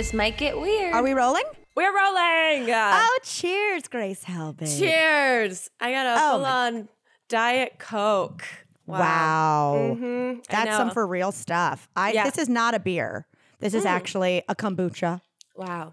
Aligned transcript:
This 0.00 0.14
might 0.14 0.38
get 0.38 0.58
weird. 0.58 0.94
Are 0.94 1.02
we 1.02 1.12
rolling? 1.12 1.42
We're 1.76 1.94
rolling. 1.94 2.70
Oh, 2.72 3.18
cheers, 3.22 3.86
Grace 3.86 4.24
Helbig. 4.24 4.78
Cheers. 4.78 5.68
I 5.78 5.92
got 5.92 6.06
a 6.06 6.14
Oh, 6.18 6.30
full 6.30 6.38
my- 6.40 6.50
on 6.50 6.88
Diet 7.28 7.74
Coke. 7.78 8.42
Wow. 8.86 9.94
Mhm, 10.00 10.38
I 10.38 10.64
That's 10.64 10.76
some 10.78 10.88
know. 10.88 10.94
for 10.94 11.06
real 11.06 11.32
stuff. 11.32 11.86
I 11.94 12.12
Yeah. 12.12 12.24
this 12.24 12.38
is 12.38 12.48
not 12.48 12.72
a 12.72 12.80
beer. 12.80 13.26
This 13.58 13.74
is 13.74 13.84
actually 13.84 14.42
a 14.48 14.54
kombucha. 14.54 15.20
Wow. 15.54 15.92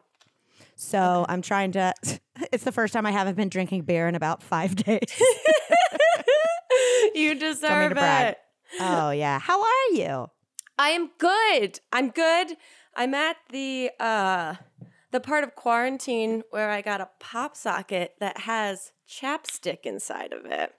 So 0.78 1.26
I'm 1.28 1.42
trying 1.42 1.74
to 1.74 1.94
it's 2.54 2.64
the 2.64 2.72
first 2.72 2.94
time 2.94 3.06
I 3.06 3.12
haven't 3.12 3.36
been 3.36 3.50
drinking 3.50 3.82
beer 3.82 4.08
in 4.08 4.16
about 4.16 4.42
five 4.42 4.74
days. 4.86 5.22
you 7.14 7.36
deserve 7.36 7.90
to 7.90 7.96
brag. 7.96 8.36
it. 8.36 8.38
oh 8.80 9.12
yeah. 9.12 9.38
How 9.40 9.62
are 9.62 9.92
you? 9.92 10.28
I 10.80 10.92
am 10.92 11.10
good. 11.18 11.82
I'm 11.92 12.10
good. 12.10 12.56
I'm 12.98 13.14
at 13.14 13.38
the 13.52 13.92
uh 14.00 14.56
the 15.12 15.20
part 15.22 15.44
of 15.46 15.56
quarantine 15.56 16.44
where 16.50 16.70
I 16.70 16.82
got 16.82 17.00
a 17.00 17.10
pop 17.20 17.56
socket 17.56 18.16
that 18.20 18.40
has 18.40 18.92
chapstick 19.08 19.86
inside 19.86 20.34
of 20.34 20.46
it. 20.46 20.74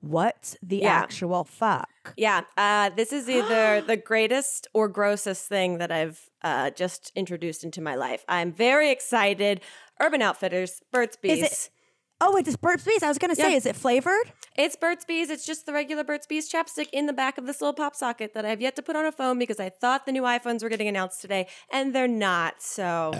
What 0.00 0.56
the 0.62 0.78
Yeah. 0.78 0.94
actual 0.94 1.44
fuck? 1.44 1.88
Yeah, 2.16 2.42
uh, 2.56 2.90
this 2.90 3.12
is 3.12 3.28
either 3.28 3.80
the 3.86 3.96
greatest 3.96 4.68
or 4.72 4.88
grossest 4.88 5.48
thing 5.48 5.78
that 5.78 5.90
I've 5.90 6.30
uh, 6.42 6.70
just 6.70 7.10
introduced 7.16 7.64
into 7.64 7.80
my 7.80 7.96
life. 7.96 8.24
I'm 8.28 8.52
very 8.52 8.90
excited. 8.90 9.60
Urban 10.00 10.22
Outfitters, 10.22 10.82
Burt's 10.92 11.16
Bees. 11.16 11.70
It- 12.20 12.24
Oh, 12.24 12.36
it 12.36 12.40
is 12.40 12.46
this 12.46 12.56
Burt's 12.56 12.84
Bees. 12.84 13.02
I 13.02 13.08
was 13.08 13.18
gonna 13.18 13.34
say, 13.36 13.50
Yeah. 13.50 13.56
is 13.58 13.66
it 13.66 13.76
flavored? 13.76 14.32
It's 14.56 14.74
Burt's 14.74 15.04
Bees. 15.04 15.28
It's 15.28 15.44
just 15.44 15.66
the 15.66 15.72
regular 15.72 16.02
Burt's 16.02 16.26
Bees 16.26 16.50
chapstick 16.50 16.88
in 16.92 17.04
the 17.06 17.12
back 17.12 17.36
of 17.36 17.44
this 17.46 17.60
little 17.60 17.74
pop 17.74 17.94
socket 17.94 18.32
that 18.32 18.46
I've 18.46 18.60
yet 18.62 18.74
to 18.76 18.82
put 18.82 18.96
on 18.96 19.04
a 19.04 19.12
phone 19.12 19.38
because 19.38 19.60
I 19.60 19.68
thought 19.68 20.06
the 20.06 20.12
new 20.12 20.22
iPhones 20.22 20.62
were 20.62 20.70
getting 20.70 20.88
announced 20.88 21.20
today, 21.20 21.46
and 21.70 21.94
they're 21.94 22.08
not. 22.08 22.62
So 22.62 23.12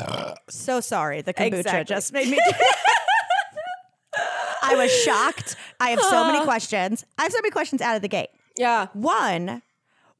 So 0.48 0.80
sorry. 0.80 1.20
The 1.20 1.34
kombucha 1.34 1.58
Exactly. 1.58 1.84
just 1.94 2.12
made 2.12 2.28
me 2.28 2.38
I 4.62 4.74
was 4.76 4.90
shocked. 4.90 5.56
I 5.78 5.90
have 5.90 6.00
so 6.00 6.24
many 6.24 6.42
questions. 6.44 7.04
I 7.18 7.24
have 7.24 7.32
so 7.32 7.38
many 7.38 7.50
questions 7.50 7.80
out 7.82 7.96
of 7.96 8.02
the 8.02 8.08
gate. 8.08 8.30
yeah, 8.56 8.86
One, 8.94 9.62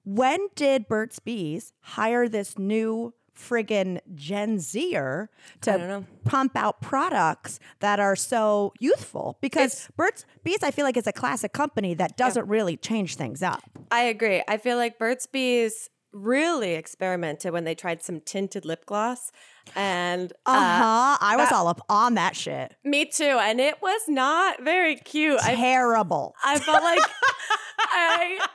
when 0.05 0.48
did 0.55 0.86
Burt's 0.86 1.19
Bees 1.19 1.73
hire 1.81 2.29
this 2.29 2.58
new 2.58 3.14
friggin' 3.37 4.01
Gen 4.15 4.59
Zer 4.59 5.29
to 5.62 6.05
pump 6.25 6.56
out 6.56 6.81
products 6.81 7.61
that 7.81 8.01
are 8.01 8.17
so 8.17 8.73
youthful? 8.81 9.39
Because 9.41 9.73
It's- 9.75 9.89
Burt's 9.97 10.25
Bees, 10.42 10.62
I 10.62 10.70
feel 10.70 10.84
like, 10.84 10.97
is 10.97 11.06
a 11.06 11.12
classic 11.12 11.53
company 11.53 11.95
that 11.95 12.17
doesn't 12.17 12.48
really 12.48 12.77
change 12.77 13.17
things 13.17 13.42
up. 13.42 13.62
I 13.91 14.03
agree. 14.03 14.42
I 14.48 14.57
feel 14.57 14.77
like 14.77 14.98
Burt's 14.98 15.27
Bees 15.27 15.91
really 16.12 16.75
experimented 16.75 17.53
when 17.53 17.64
they 17.64 17.75
tried 17.75 18.03
some 18.03 18.20
tinted 18.20 18.64
lip 18.64 18.87
gloss, 18.87 19.31
and 19.75 20.33
Uh 20.47 20.51
uh, 20.51 20.79
huh. 20.79 21.19
I 21.20 21.37
was 21.37 21.51
that- 21.51 21.55
all 21.57 21.69
up 21.69 21.83
on 21.91 22.14
that 22.14 22.34
shit. 22.34 22.75
me 22.84 23.05
too. 23.05 23.39
And 23.41 23.61
it 23.61 23.83
was 23.83 24.01
not 24.09 24.62
very 24.62 24.97
cute. 24.97 25.39
I 25.42 25.55
Terrible. 25.57 26.34
I 26.42 26.59
felt 26.59 26.83
like 26.83 27.01
I 27.79 28.47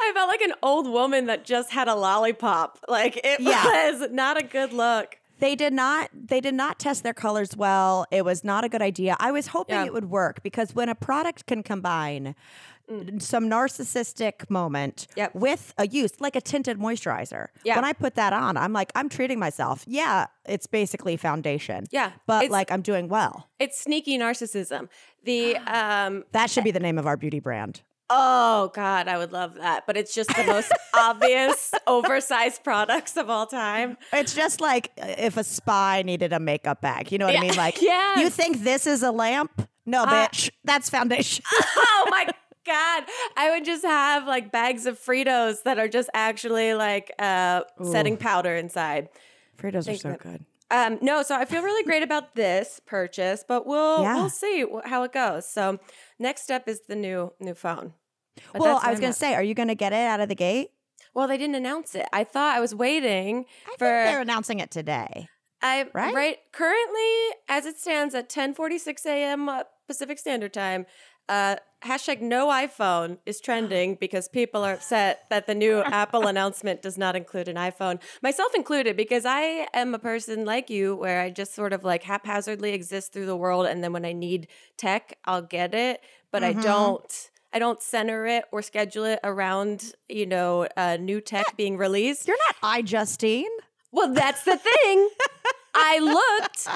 I 0.00 0.12
felt 0.14 0.28
like 0.28 0.40
an 0.42 0.52
old 0.62 0.88
woman 0.88 1.26
that 1.26 1.44
just 1.44 1.70
had 1.70 1.88
a 1.88 1.94
lollipop. 1.94 2.78
Like 2.88 3.16
it 3.24 3.40
Yeah. 3.40 3.64
was 3.90 4.10
not 4.10 4.36
a 4.36 4.42
good 4.44 4.72
look. 4.72 5.18
They 5.38 5.54
did 5.54 5.72
not 5.74 6.08
they 6.14 6.40
did 6.40 6.54
not 6.54 6.78
test 6.78 7.02
their 7.02 7.12
colors 7.14 7.56
well. 7.56 8.06
It 8.10 8.24
was 8.24 8.42
not 8.42 8.64
a 8.64 8.68
good 8.68 8.82
idea. 8.82 9.16
I 9.20 9.32
was 9.32 9.48
hoping 9.48 9.76
Yeah. 9.76 9.84
it 9.84 9.92
would 9.92 10.10
work 10.10 10.42
because 10.42 10.74
when 10.74 10.88
a 10.88 10.94
product 10.94 11.46
can 11.46 11.62
combine 11.62 12.34
some 13.18 13.50
narcissistic 13.50 14.48
moment 14.48 15.08
Yep. 15.16 15.34
with 15.34 15.74
a 15.76 15.88
use 15.88 16.20
like 16.20 16.36
a 16.36 16.40
tinted 16.40 16.78
moisturizer. 16.78 17.48
Yeah. 17.64 17.74
When 17.74 17.84
I 17.84 17.92
put 17.92 18.14
that 18.14 18.32
on, 18.32 18.56
I'm 18.56 18.72
like 18.72 18.92
I'm 18.94 19.08
treating 19.08 19.38
myself. 19.40 19.84
Yeah, 19.88 20.26
it's 20.44 20.66
basically 20.68 21.16
foundation. 21.16 21.86
Yeah, 21.90 22.12
But 22.26 22.48
like 22.50 22.70
I'm 22.70 22.82
doing 22.82 23.08
well. 23.08 23.48
It's 23.58 23.78
sneaky 23.78 24.18
narcissism. 24.18 24.88
The 25.24 25.56
um 25.58 26.24
That 26.32 26.48
should 26.50 26.64
be 26.64 26.70
the 26.70 26.80
name 26.80 26.96
of 26.98 27.06
our 27.06 27.16
beauty 27.16 27.40
brand. 27.40 27.82
Oh 28.10 28.70
god, 28.74 29.08
I 29.08 29.18
would 29.18 29.32
love 29.32 29.54
that. 29.54 29.84
But 29.86 29.96
it's 29.96 30.14
just 30.14 30.30
the 30.36 30.44
most 30.44 30.72
obvious 30.94 31.72
oversized 31.86 32.62
products 32.64 33.16
of 33.16 33.28
all 33.30 33.46
time. 33.46 33.96
It's 34.12 34.34
just 34.34 34.60
like 34.60 34.90
if 34.96 35.36
a 35.36 35.44
spy 35.44 36.02
needed 36.02 36.32
a 36.32 36.40
makeup 36.40 36.80
bag. 36.80 37.10
You 37.12 37.18
know 37.18 37.26
what 37.26 37.36
I 37.36 37.40
mean? 37.40 37.54
Like 37.56 37.80
Yes. 37.82 38.18
you 38.20 38.30
think 38.30 38.62
this 38.64 38.86
is 38.86 39.02
a 39.02 39.10
lamp? 39.10 39.68
No, 39.86 40.04
Uh, 40.04 40.28
bitch. 40.28 40.50
That's 40.64 40.90
foundation. 40.90 41.44
oh 41.76 42.06
my 42.10 42.26
god 42.66 43.04
i 43.36 43.50
would 43.52 43.64
just 43.64 43.84
have 43.84 44.26
like 44.26 44.50
bags 44.50 44.86
of 44.86 44.98
fritos 44.98 45.62
that 45.62 45.78
are 45.78 45.86
just 45.86 46.10
actually 46.12 46.74
like 46.74 47.12
uh 47.20 47.60
setting 47.84 48.16
powder 48.16 48.56
inside 48.56 49.08
Fritos 49.56 49.88
are 49.88 49.96
so 49.96 50.08
that- 50.08 50.18
good. 50.18 50.44
Um, 50.70 50.98
no, 51.00 51.22
so 51.22 51.36
I 51.36 51.44
feel 51.44 51.62
really 51.62 51.84
great 51.84 52.02
about 52.02 52.34
this 52.34 52.80
purchase, 52.86 53.44
but 53.46 53.66
we'll 53.66 54.02
Yeah. 54.02 54.14
we'll 54.16 54.30
see 54.30 54.64
how 54.84 55.04
it 55.04 55.12
goes. 55.12 55.48
So 55.48 55.78
next 56.18 56.42
step 56.42 56.66
is 56.68 56.80
the 56.88 56.96
new 56.96 57.32
new 57.40 57.54
phone. 57.54 57.92
But 58.52 58.62
Well, 58.62 58.80
I 58.82 58.90
was 58.90 59.00
going 59.00 59.12
to 59.12 59.18
say, 59.18 59.34
are 59.34 59.42
you 59.42 59.54
going 59.54 59.68
to 59.68 59.74
get 59.74 59.92
it 59.92 59.96
out 60.06 60.20
of 60.20 60.28
the 60.28 60.34
gate? 60.34 60.70
Well, 61.14 61.26
they 61.28 61.38
didn't 61.38 61.54
announce 61.54 61.94
it. 61.94 62.06
I 62.12 62.24
thought 62.24 62.54
I 62.56 62.60
was 62.60 62.74
waiting 62.74 63.46
I 63.66 63.70
for. 63.72 63.78
think 63.78 63.78
they're 64.10 64.20
announcing 64.20 64.60
it 64.60 64.70
today. 64.70 65.28
I 65.62 65.86
right? 65.94 66.14
right 66.14 66.38
currently, 66.52 67.36
as 67.48 67.64
it 67.64 67.78
stands 67.78 68.14
at 68.14 68.28
10:46 68.28 69.06
a.m. 69.06 69.48
uh, 69.48 69.62
Pacific 69.86 70.18
Standard 70.18 70.52
Time. 70.52 70.84
Uh, 71.28 71.56
hashtag 71.84 72.20
no 72.20 72.48
iPhone 72.48 73.18
is 73.26 73.40
trending 73.40 73.96
because 73.96 74.28
people 74.28 74.64
are 74.64 74.74
upset 74.74 75.24
that 75.30 75.46
the 75.46 75.54
new 75.54 75.82
Apple 75.84 76.26
announcement 76.26 76.82
does 76.82 76.98
not 76.98 77.16
include 77.16 77.48
an 77.48 77.56
iPhone, 77.56 78.00
myself 78.22 78.54
included, 78.54 78.96
because 78.96 79.24
I 79.24 79.68
am 79.74 79.94
a 79.94 79.98
person 79.98 80.44
like 80.44 80.70
you 80.70 80.94
where 80.94 81.20
I 81.20 81.30
just 81.30 81.54
sort 81.54 81.72
of 81.72 81.84
like 81.84 82.02
haphazardly 82.02 82.72
exist 82.72 83.12
through 83.12 83.26
the 83.26 83.36
world, 83.36 83.66
and 83.66 83.82
then 83.82 83.92
when 83.92 84.04
I 84.04 84.12
need 84.12 84.48
tech, 84.76 85.18
I'll 85.24 85.42
get 85.42 85.74
it, 85.74 86.00
but 86.30 86.42
I 86.44 86.52
don't. 86.52 87.30
I 87.52 87.58
don't 87.58 87.80
center 87.80 88.26
it 88.26 88.44
or 88.52 88.60
schedule 88.60 89.04
it 89.04 89.20
around, 89.24 89.94
you 90.10 90.26
know, 90.26 90.68
uh, 90.76 90.98
new 91.00 91.22
tech 91.22 91.56
being 91.56 91.78
released. 91.78 92.28
You're 92.28 92.36
not 92.48 92.84
iJustine. 92.84 93.44
Well, 93.92 94.12
that's 94.12 94.44
the 94.44 94.58
thing. 94.58 95.08
I 95.78 95.98
looked 95.98 96.68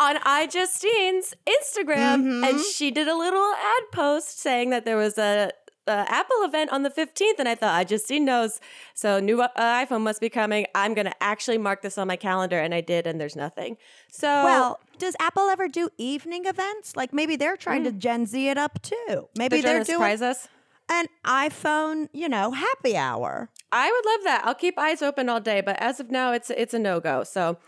on 0.00 0.16
iJustine's 0.16 1.34
Instagram 1.46 2.46
and 2.48 2.60
she 2.60 2.90
did 2.90 3.08
a 3.08 3.16
little 3.16 3.52
ad 3.54 3.82
post 3.92 4.40
saying 4.40 4.70
that 4.70 4.84
there 4.84 4.96
was 4.96 5.16
a, 5.16 5.52
a 5.86 5.90
Apple 5.90 6.42
event 6.42 6.70
on 6.70 6.82
the 6.82 6.90
15th 6.90 7.38
and 7.38 7.48
I 7.48 7.54
thought 7.54 7.86
iJustine 7.86 8.22
knows. 8.22 8.60
So 8.94 9.20
new 9.20 9.40
uh, 9.40 9.48
iPhone 9.56 10.02
must 10.02 10.20
be 10.20 10.28
coming. 10.28 10.66
I'm 10.74 10.94
going 10.94 11.06
to 11.06 11.22
actually 11.22 11.58
mark 11.58 11.82
this 11.82 11.98
on 11.98 12.08
my 12.08 12.16
calendar 12.16 12.58
and 12.58 12.74
I 12.74 12.80
did 12.80 13.06
and 13.06 13.20
there's 13.20 13.36
nothing. 13.36 13.76
So 14.10 14.26
Well, 14.26 14.80
does 14.98 15.14
Apple 15.20 15.48
ever 15.48 15.68
do 15.68 15.88
evening 15.96 16.46
events? 16.46 16.96
Like 16.96 17.12
maybe 17.12 17.36
they're 17.36 17.56
trying 17.56 17.84
to 17.84 17.92
Gen 17.92 18.26
Z 18.26 18.48
it 18.48 18.58
up 18.58 18.82
too. 18.82 19.28
Maybe 19.36 19.60
they're 19.60 19.74
they're, 19.74 19.84
doing 19.84 19.96
surprise 19.98 20.22
us. 20.22 20.48
an 20.90 21.06
iPhone, 21.24 22.08
you 22.12 22.28
know, 22.28 22.50
happy 22.50 22.96
hour. 22.96 23.50
I 23.70 23.90
would 23.90 24.10
love 24.10 24.24
that. 24.24 24.42
I'll 24.44 24.54
keep 24.54 24.78
eyes 24.78 25.00
open 25.02 25.28
all 25.28 25.40
day, 25.40 25.60
but 25.60 25.76
as 25.80 26.00
of 26.00 26.10
now, 26.10 26.32
it's 26.32 26.50
it's 26.50 26.74
a 26.74 26.78
no 26.78 26.98
go. 27.00 27.22
So 27.22 27.58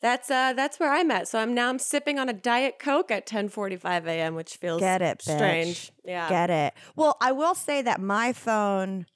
that's 0.00 0.30
uh 0.30 0.52
that's 0.52 0.78
where 0.78 0.92
I'm 0.92 1.10
at. 1.10 1.28
So 1.28 1.38
I'm 1.38 1.54
now 1.54 1.68
I'm 1.68 1.78
sipping 1.78 2.18
on 2.18 2.28
a 2.28 2.32
diet 2.32 2.78
coke 2.78 3.10
at 3.10 3.26
10:45 3.26 4.06
a.m., 4.06 4.34
which 4.34 4.56
feels 4.56 4.80
Get 4.80 5.02
it, 5.02 5.18
bitch. 5.18 5.34
strange. 5.36 5.92
Yeah, 6.04 6.28
Get 6.28 6.50
it? 6.50 6.74
Well, 6.96 7.16
I 7.20 7.32
will 7.32 7.54
say 7.54 7.82
that 7.82 8.00
my 8.00 8.32
phone 8.32 9.06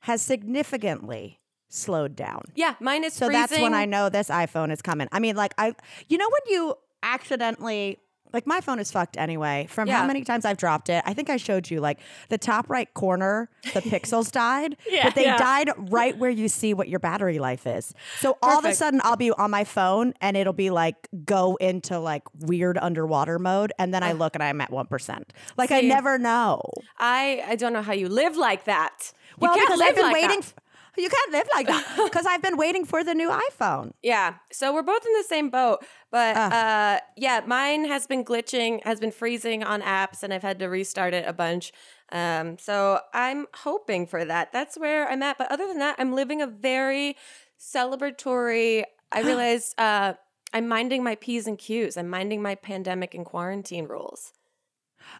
has 0.00 0.22
significantly 0.22 1.40
slowed 1.68 2.16
down. 2.16 2.42
yeah. 2.54 2.74
Mine 2.80 3.04
is 3.04 3.12
So 3.14 3.26
freezing. 3.26 3.40
that's 3.40 3.60
when 3.60 3.74
I 3.74 3.84
know 3.84 4.08
this 4.08 4.28
iPhone 4.28 4.72
is 4.72 4.82
coming. 4.82 5.08
I 5.12 5.20
mean, 5.20 5.36
like 5.36 5.54
I, 5.58 5.74
you 6.08 6.18
know, 6.18 6.28
when 6.28 6.54
you 6.54 6.74
accidentally. 7.02 7.98
Like 8.32 8.46
my 8.46 8.60
phone 8.60 8.78
is 8.78 8.90
fucked 8.90 9.16
anyway. 9.16 9.66
From 9.70 9.88
how 9.88 10.06
many 10.06 10.22
times 10.24 10.44
I've 10.44 10.56
dropped 10.56 10.88
it, 10.88 11.02
I 11.06 11.14
think 11.14 11.30
I 11.30 11.36
showed 11.36 11.70
you. 11.70 11.80
Like 11.80 11.98
the 12.28 12.38
top 12.38 12.68
right 12.70 12.92
corner, 12.94 13.48
the 13.74 13.80
pixels 13.92 14.30
died, 14.32 14.76
Yeah, 14.88 15.04
but 15.04 15.14
they 15.14 15.24
yeah. 15.24 15.36
died 15.36 15.70
right 15.76 16.16
where 16.16 16.30
you 16.30 16.48
see 16.48 16.74
what 16.74 16.88
your 16.88 17.00
battery 17.00 17.38
life 17.38 17.66
is. 17.66 17.92
So 18.18 18.38
all 18.42 18.58
of 18.58 18.64
a 18.64 18.74
sudden, 18.74 19.00
I'll 19.04 19.16
be 19.16 19.30
on 19.30 19.50
my 19.50 19.64
phone 19.64 20.14
and 20.20 20.36
it'll 20.36 20.52
be 20.52 20.70
like 20.70 21.08
go 21.24 21.56
into 21.56 21.98
like 21.98 22.22
weird 22.38 22.78
underwater 22.78 23.38
mode, 23.38 23.72
and 23.78 23.92
then 23.92 24.02
I 24.02 24.12
look 24.12 24.34
and 24.34 24.42
I'm 24.42 24.60
at 24.60 24.70
one 24.70 24.86
percent. 24.86 25.32
Like 25.56 25.70
I 25.70 25.80
never 25.80 26.18
know. 26.18 26.60
I 26.98 27.42
I 27.46 27.56
don't 27.56 27.72
know 27.72 27.82
how 27.82 27.92
you 27.92 28.08
live 28.08 28.36
like 28.36 28.64
that. 28.64 29.12
You 29.30 29.36
Well, 29.48 29.54
because 29.58 29.80
I've 29.80 29.94
been 29.94 30.04
like 30.04 30.14
waiting. 30.14 30.40
that. 30.40 30.54
You 30.96 31.08
can't 31.08 31.32
live 31.32 31.48
like 31.54 31.66
that 31.66 31.84
because 32.04 32.26
I've 32.26 32.42
been 32.42 32.56
waiting 32.56 32.84
for 32.84 33.04
the 33.04 33.14
new 33.14 33.30
iPhone. 33.30 33.92
Yeah. 34.02 34.34
So 34.52 34.72
we're 34.72 34.82
both 34.82 35.04
in 35.04 35.12
the 35.12 35.24
same 35.24 35.50
boat. 35.50 35.84
But 36.10 36.36
uh, 36.36 37.00
yeah, 37.16 37.42
mine 37.46 37.86
has 37.86 38.06
been 38.06 38.24
glitching, 38.24 38.82
has 38.84 39.00
been 39.00 39.12
freezing 39.12 39.62
on 39.62 39.82
apps, 39.82 40.22
and 40.22 40.32
I've 40.32 40.42
had 40.42 40.58
to 40.58 40.66
restart 40.66 41.14
it 41.14 41.26
a 41.26 41.32
bunch. 41.32 41.72
Um, 42.12 42.58
so 42.58 43.00
I'm 43.14 43.46
hoping 43.54 44.06
for 44.06 44.24
that. 44.24 44.52
That's 44.52 44.76
where 44.76 45.08
I'm 45.08 45.22
at. 45.22 45.38
But 45.38 45.50
other 45.52 45.66
than 45.66 45.78
that, 45.78 45.96
I'm 45.98 46.12
living 46.12 46.42
a 46.42 46.46
very 46.46 47.16
celebratory. 47.58 48.84
I 49.12 49.20
realize 49.22 49.74
uh, 49.78 50.14
I'm 50.52 50.66
minding 50.66 51.04
my 51.04 51.14
P's 51.14 51.46
and 51.46 51.58
Q's. 51.58 51.96
I'm 51.96 52.08
minding 52.08 52.42
my 52.42 52.54
pandemic 52.54 53.14
and 53.14 53.24
quarantine 53.24 53.86
rules. 53.86 54.32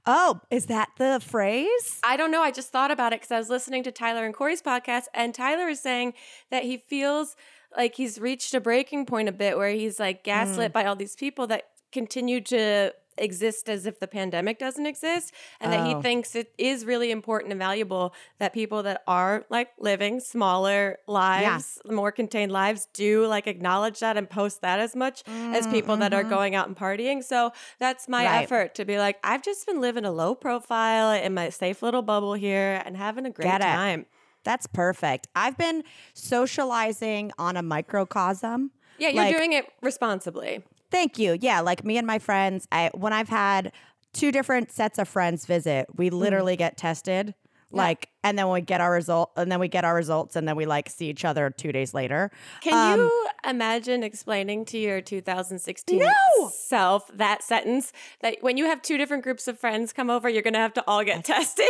Oh, 0.06 0.40
is 0.50 0.66
that 0.66 0.90
the 0.98 1.20
phrase? 1.22 2.00
I 2.02 2.16
don't 2.16 2.30
know. 2.30 2.42
I 2.42 2.50
just 2.50 2.70
thought 2.70 2.90
about 2.90 3.12
it 3.12 3.20
because 3.20 3.32
I 3.32 3.38
was 3.38 3.48
listening 3.48 3.82
to 3.84 3.92
Tyler 3.92 4.24
and 4.24 4.34
Korey's 4.34 4.62
podcast, 4.62 5.04
and 5.14 5.34
Tyler 5.34 5.68
is 5.68 5.80
saying 5.80 6.14
that 6.50 6.64
he 6.64 6.78
feels 6.78 7.36
like 7.76 7.94
he's 7.94 8.18
reached 8.20 8.54
a 8.54 8.60
breaking 8.60 9.06
point 9.06 9.28
a 9.28 9.32
bit 9.32 9.56
where 9.56 9.70
he's 9.70 10.00
like 10.00 10.24
gaslit 10.24 10.70
mm. 10.70 10.74
by 10.74 10.84
all 10.84 10.96
these 10.96 11.16
people 11.16 11.46
that 11.48 11.68
continue 11.92 12.40
to 12.40 12.92
exist 13.18 13.68
as 13.68 13.86
if 13.86 13.98
the 14.00 14.06
pandemic 14.06 14.58
doesn't 14.58 14.86
exist 14.86 15.32
and 15.60 15.72
that 15.72 15.80
Oh. 15.80 15.96
he 15.96 16.02
thinks 16.02 16.34
it 16.34 16.52
is 16.56 16.84
really 16.84 17.10
important 17.10 17.52
and 17.52 17.58
valuable 17.58 18.14
that 18.38 18.52
people 18.52 18.82
that 18.84 19.02
are 19.06 19.44
like 19.50 19.68
living 19.78 20.20
smaller 20.20 20.98
lives 21.06 21.80
more 21.84 22.12
contained 22.12 22.52
lives 22.52 22.88
do 22.94 23.26
like 23.26 23.46
acknowledge 23.46 23.98
that 24.00 24.16
and 24.16 24.30
post 24.30 24.60
that 24.62 24.78
as 24.80 24.94
much 24.96 25.22
as 25.26 25.66
mm, 25.66 25.70
people 25.72 25.96
that 25.98 26.14
are 26.14 26.20
mm-hmm. 26.22 26.30
going 26.30 26.54
out 26.54 26.66
and 26.68 26.76
partying 26.76 27.22
so 27.22 27.52
that's 27.78 28.08
my 28.08 28.24
Right. 28.24 28.42
effort 28.44 28.74
to 28.76 28.84
be 28.84 28.96
like 28.98 29.18
i've 29.24 29.42
just 29.42 29.66
been 29.66 29.80
living 29.80 30.04
a 30.04 30.12
low 30.12 30.34
profile 30.34 31.10
in 31.12 31.34
my 31.34 31.50
safe 31.50 31.82
little 31.82 32.02
bubble 32.02 32.34
here 32.34 32.80
and 32.84 32.96
having 32.96 33.26
a 33.26 33.30
great 33.30 33.44
Get 33.44 33.60
it. 33.60 33.64
time 33.64 34.06
That's 34.44 34.66
perfect. 34.66 35.26
I've 35.36 35.58
been 35.58 35.82
socializing 36.14 37.30
on 37.38 37.56
a 37.56 37.62
microcosm. 37.62 38.70
yeah 38.98 39.08
you're 39.08 39.24
Like- 39.24 39.36
doing 39.36 39.52
it 39.52 39.66
responsibly 39.82 40.62
Thank 40.90 41.18
you. 41.18 41.36
Yeah, 41.40 41.60
like 41.60 41.84
me 41.84 41.96
and 41.98 42.06
my 42.06 42.18
friends, 42.18 42.66
I 42.72 42.90
when 42.94 43.12
I've 43.12 43.28
had 43.28 43.72
two 44.12 44.32
different 44.32 44.70
sets 44.72 44.98
of 44.98 45.08
friends 45.08 45.46
visit, 45.46 45.86
we 45.96 46.10
literally 46.10 46.56
get 46.56 46.76
tested. 46.76 47.34
Like, 47.72 48.08
and 48.24 48.36
then 48.36 48.50
we 48.50 48.62
get 48.62 48.80
our 48.80 48.90
result, 48.90 49.30
and 49.36 49.52
then 49.52 49.60
we 49.60 49.68
get 49.68 49.84
our 49.84 49.94
results, 49.94 50.34
and 50.34 50.48
then 50.48 50.56
we 50.56 50.66
like 50.66 50.90
see 50.90 51.08
each 51.08 51.24
other 51.24 51.50
two 51.50 51.70
days 51.70 51.94
later. 51.94 52.32
Can 52.62 52.72
Um, 52.74 52.98
you 52.98 53.28
imagine 53.48 54.02
explaining 54.02 54.64
to 54.64 54.78
your 54.78 55.00
2016 55.00 56.00
No! 56.00 56.48
self 56.52 57.08
that 57.16 57.44
sentence 57.44 57.92
that 58.22 58.38
when 58.40 58.56
you 58.56 58.64
have 58.66 58.82
two 58.82 58.98
different 58.98 59.22
groups 59.22 59.46
of 59.46 59.56
friends 59.56 59.92
come 59.92 60.10
over, 60.10 60.28
you're 60.28 60.42
going 60.42 60.54
to 60.54 60.58
have 60.58 60.72
to 60.74 60.84
all 60.88 61.04
get 61.04 61.24
tested? 61.24 61.64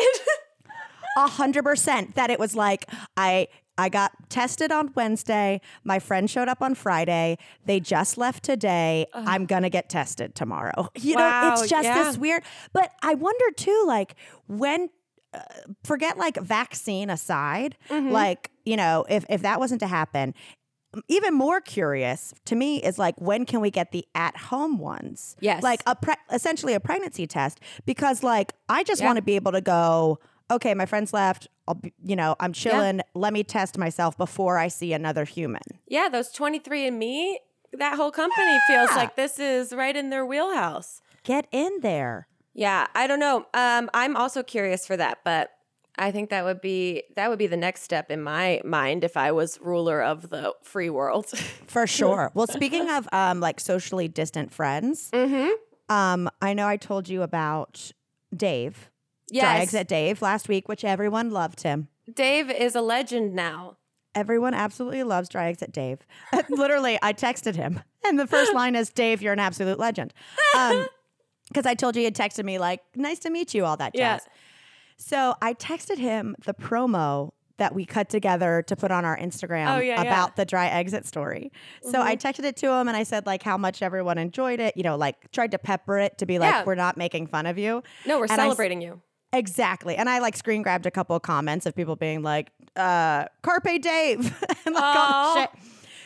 A 1.18 1.26
hundred 1.26 1.64
percent 1.64 2.14
that 2.14 2.30
it 2.30 2.38
was 2.38 2.54
like 2.54 2.86
I 3.18 3.48
I 3.80 3.88
got 3.88 4.12
tested 4.28 4.70
on 4.70 4.92
Wednesday. 4.94 5.60
My 5.84 5.98
friend 5.98 6.28
showed 6.30 6.48
up 6.48 6.60
on 6.62 6.74
Friday. 6.74 7.38
They 7.64 7.80
just 7.80 8.18
left 8.18 8.44
today. 8.44 9.06
I'm 9.14 9.46
gonna 9.46 9.70
get 9.70 9.88
tested 9.88 10.34
tomorrow. 10.34 10.88
You 11.00 11.16
know, 11.16 11.22
Wow, 11.22 11.52
it's 11.54 11.68
just 11.68 11.84
yeah. 11.84 12.02
this 12.04 12.18
weird. 12.18 12.42
But 12.72 12.92
I 13.02 13.14
wonder 13.14 13.50
too, 13.56 13.84
like 13.86 14.14
when. 14.48 14.90
Uh, 15.32 15.38
forget 15.84 16.18
like 16.18 16.36
vaccine 16.38 17.08
aside, 17.08 17.76
Mm-hmm. 17.88 18.10
like 18.10 18.50
you 18.64 18.76
know, 18.76 19.06
if 19.08 19.24
if 19.30 19.42
that 19.42 19.60
wasn't 19.60 19.78
to 19.80 19.86
happen, 19.86 20.34
even 21.06 21.34
more 21.34 21.60
curious 21.60 22.34
to 22.46 22.56
me 22.56 22.82
is 22.82 22.98
like 22.98 23.14
when 23.20 23.46
can 23.46 23.60
we 23.60 23.70
get 23.70 23.92
the 23.92 24.04
at 24.16 24.36
home 24.36 24.76
ones? 24.78 25.36
Yes. 25.38 25.62
like 25.62 25.82
a 25.86 25.94
pre- 25.94 26.14
essentially 26.32 26.74
a 26.74 26.80
pregnancy 26.80 27.28
test 27.28 27.60
because 27.86 28.24
like 28.24 28.54
I 28.68 28.82
just 28.82 29.00
Yeah. 29.00 29.06
want 29.06 29.16
to 29.18 29.22
be 29.22 29.36
able 29.36 29.52
to 29.52 29.60
go. 29.60 30.18
Okay, 30.50 30.74
my 30.74 30.86
friends 30.86 31.12
left. 31.12 31.48
I'll 31.68 31.74
be, 31.74 31.92
you 32.02 32.16
know, 32.16 32.34
I'm 32.40 32.52
chilling. 32.52 33.00
Let 33.14 33.32
me 33.32 33.44
test 33.44 33.78
myself 33.78 34.18
before 34.18 34.58
I 34.58 34.68
see 34.68 34.92
another 34.92 35.24
human. 35.24 35.62
yeah, 35.86 36.08
those 36.08 36.30
23 36.30 36.88
and 36.88 36.98
me, 36.98 37.38
that 37.72 37.94
whole 37.94 38.10
company 38.10 38.58
feels 38.66 38.90
like 38.90 39.14
this 39.16 39.38
is 39.38 39.72
right 39.72 39.94
in 39.94 40.10
their 40.10 40.26
wheelhouse. 40.26 41.00
Get 41.22 41.46
in 41.52 41.80
there. 41.80 42.26
Yeah, 42.52 42.88
I 42.94 43.06
don't 43.06 43.20
know. 43.20 43.46
Um, 43.54 43.88
I'm 43.94 44.16
also 44.16 44.42
curious 44.42 44.86
for 44.86 44.96
that, 44.96 45.18
but 45.24 45.52
I 45.98 46.10
think 46.10 46.30
that 46.30 46.44
would 46.44 46.60
be 46.60 47.04
that 47.16 47.28
would 47.28 47.38
be 47.38 47.46
the 47.46 47.56
next 47.56 47.82
step 47.82 48.10
in 48.10 48.22
my 48.22 48.60
mind 48.64 49.04
if 49.04 49.16
I 49.16 49.32
was 49.32 49.58
ruler 49.60 50.02
of 50.02 50.30
the 50.30 50.54
free 50.62 50.90
world. 50.90 51.26
For 51.66 51.86
sure. 51.86 52.32
well, 52.34 52.46
speaking 52.46 52.90
of 52.90 53.08
um, 53.12 53.40
like 53.40 53.60
socially 53.60 54.08
distant 54.08 54.52
friends, 54.52 55.10
mm-hmm. 55.12 55.50
um, 55.94 56.28
I 56.40 56.54
know 56.54 56.66
I 56.66 56.76
told 56.76 57.08
you 57.08 57.22
about 57.22 57.92
Dave, 58.34 58.89
Dry 59.30 59.38
Yes, 59.40 59.62
Exit 59.62 59.88
Dave, 59.88 60.22
last 60.22 60.48
week, 60.48 60.68
which 60.68 60.84
everyone 60.84 61.30
loved 61.30 61.62
him. 61.62 61.88
Dave 62.12 62.50
is 62.50 62.74
a 62.74 62.80
legend 62.82 63.34
now. 63.34 63.76
Everyone 64.14 64.54
absolutely 64.54 65.04
loves 65.04 65.28
Dry 65.28 65.46
Exit 65.48 65.72
Dave. 65.72 66.00
Literally, 66.50 66.98
I 67.00 67.12
texted 67.12 67.54
him, 67.54 67.80
and 68.04 68.18
the 68.18 68.26
first 68.26 68.52
line 68.54 68.74
is, 68.74 68.90
"Dave, 68.90 69.22
you're 69.22 69.32
an 69.32 69.38
absolute 69.38 69.78
legend." 69.78 70.12
Um, 70.56 70.86
because 71.48 71.64
I 71.66 71.74
told 71.74 71.94
you 71.94 72.00
he 72.00 72.04
had 72.06 72.16
texted 72.16 72.44
me 72.44 72.58
like, 72.58 72.80
"Nice 72.96 73.20
to 73.20 73.30
meet 73.30 73.54
you," 73.54 73.64
all 73.64 73.76
that 73.76 73.92
Yeah. 73.94 74.14
jazz. 74.18 74.26
So 74.96 75.34
I 75.40 75.54
texted 75.54 75.98
him 75.98 76.34
the 76.44 76.52
promo 76.54 77.30
that 77.58 77.74
we 77.74 77.84
cut 77.84 78.08
together 78.08 78.62
to 78.66 78.74
put 78.74 78.90
on 78.90 79.04
our 79.04 79.16
Instagram 79.18 79.76
Oh, 79.76 79.78
yeah, 79.80 80.02
yeah. 80.02 80.02
about 80.02 80.36
the 80.36 80.44
dry 80.46 80.66
exit 80.68 81.06
story. 81.06 81.52
So 81.82 82.00
I 82.00 82.16
texted 82.16 82.44
it 82.44 82.56
to 82.58 82.72
him 82.72 82.88
and 82.88 82.96
I 82.96 83.02
said 83.02 83.26
like 83.26 83.42
how 83.42 83.58
much 83.58 83.82
everyone 83.82 84.16
enjoyed 84.18 84.60
it. 84.60 84.76
You 84.78 84.82
know, 84.82 84.96
like 84.96 85.30
tried 85.30 85.50
to 85.50 85.58
pepper 85.58 85.98
it 85.98 86.16
to 86.18 86.26
be 86.26 86.38
like, 86.38 86.52
Yeah. 86.52 86.64
we're 86.64 86.74
not 86.74 86.96
making 86.96 87.26
fun 87.26 87.44
of 87.46 87.58
you. 87.58 87.82
No, 88.06 88.18
we're 88.18 88.24
And 88.24 88.32
I 88.32 88.36
celebrating 88.36 88.80
you. 88.80 89.02
Exactly. 89.32 89.96
And 89.96 90.08
I 90.08 90.18
like 90.18 90.36
screen 90.36 90.62
grabbed 90.62 90.86
a 90.86 90.90
couple 90.90 91.14
of 91.14 91.22
comments 91.22 91.64
of 91.66 91.74
people 91.76 91.96
being 91.96 92.22
like, 92.22 92.50
uh, 92.76 93.26
Carpe 93.42 93.80
Dave. 93.80 94.36
and 94.66 94.74
like 94.74 95.38
shit. 95.38 95.50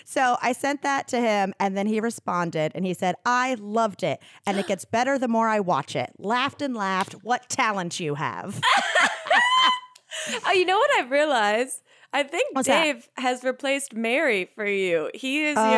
So 0.06 0.36
I 0.42 0.52
sent 0.52 0.82
that 0.82 1.08
to 1.08 1.18
him 1.20 1.54
and 1.58 1.74
then 1.76 1.86
he 1.86 1.98
responded 2.00 2.72
and 2.74 2.84
he 2.84 2.92
said, 2.92 3.14
I 3.24 3.56
loved 3.58 4.02
it. 4.02 4.20
And 4.46 4.58
it 4.58 4.66
gets 4.66 4.84
better 4.84 5.18
the 5.18 5.28
more 5.28 5.48
I 5.48 5.60
watch 5.60 5.96
it. 5.96 6.10
Laughed 6.18 6.60
and 6.60 6.76
laughed. 6.76 7.14
What 7.22 7.48
talent 7.48 7.98
you 8.00 8.14
have. 8.16 8.60
Oh, 10.46 10.52
you 10.52 10.66
know 10.66 10.76
what 10.76 10.90
I've 10.98 11.10
realized? 11.10 11.80
I 12.12 12.22
think 12.22 12.54
What's 12.54 12.68
that? 12.68 12.84
Dave 12.84 13.08
has 13.16 13.42
replaced 13.42 13.94
Mary 13.94 14.44
for 14.54 14.66
you. 14.66 15.10
He 15.14 15.46
is 15.46 15.56
Oh. 15.58 15.72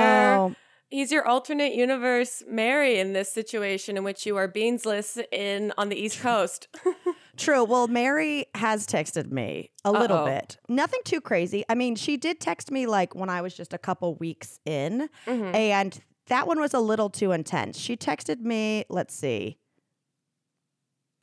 your 0.49 0.57
he's 0.91 1.11
your 1.13 1.27
alternate 1.27 1.75
universe 1.75 2.43
Mary 2.49 2.99
in 2.99 3.13
this 3.13 3.33
situation 3.33 3.97
in 3.97 4.05
which 4.05 4.27
you 4.27 4.37
are 4.37 4.49
beansless 4.49 5.23
in 5.33 5.73
on 5.79 5.89
the 5.89 5.97
East 5.97 6.21
Coast. 6.21 6.67
True. 7.37 7.65
Well, 7.65 7.87
Mary 7.89 8.47
has 8.55 8.87
texted 8.87 9.31
me 9.31 9.71
a 9.85 9.93
little 9.93 10.19
Uh-oh. 10.19 10.27
bit. 10.27 10.59
Nothing 10.69 11.01
too 11.05 11.21
crazy. 11.21 11.65
I 11.69 11.75
mean, 11.75 11.95
she 11.97 12.17
did 12.17 12.41
text 12.41 12.71
me 12.71 12.87
like 12.87 13.15
when 13.15 13.29
I 13.29 13.43
was 13.43 13.55
just 13.55 13.73
a 13.73 13.79
couple 13.79 14.15
weeks 14.17 14.59
in, 14.65 15.09
Mhm. 15.27 15.55
and 15.55 16.01
that 16.29 16.47
one 16.47 16.59
was 16.61 16.75
a 16.75 16.81
little 16.81 17.11
too 17.11 17.33
intense. 17.33 17.79
She 17.79 17.97
texted 17.97 18.41
me, 18.41 18.85
let's 18.89 19.15
see. 19.15 19.59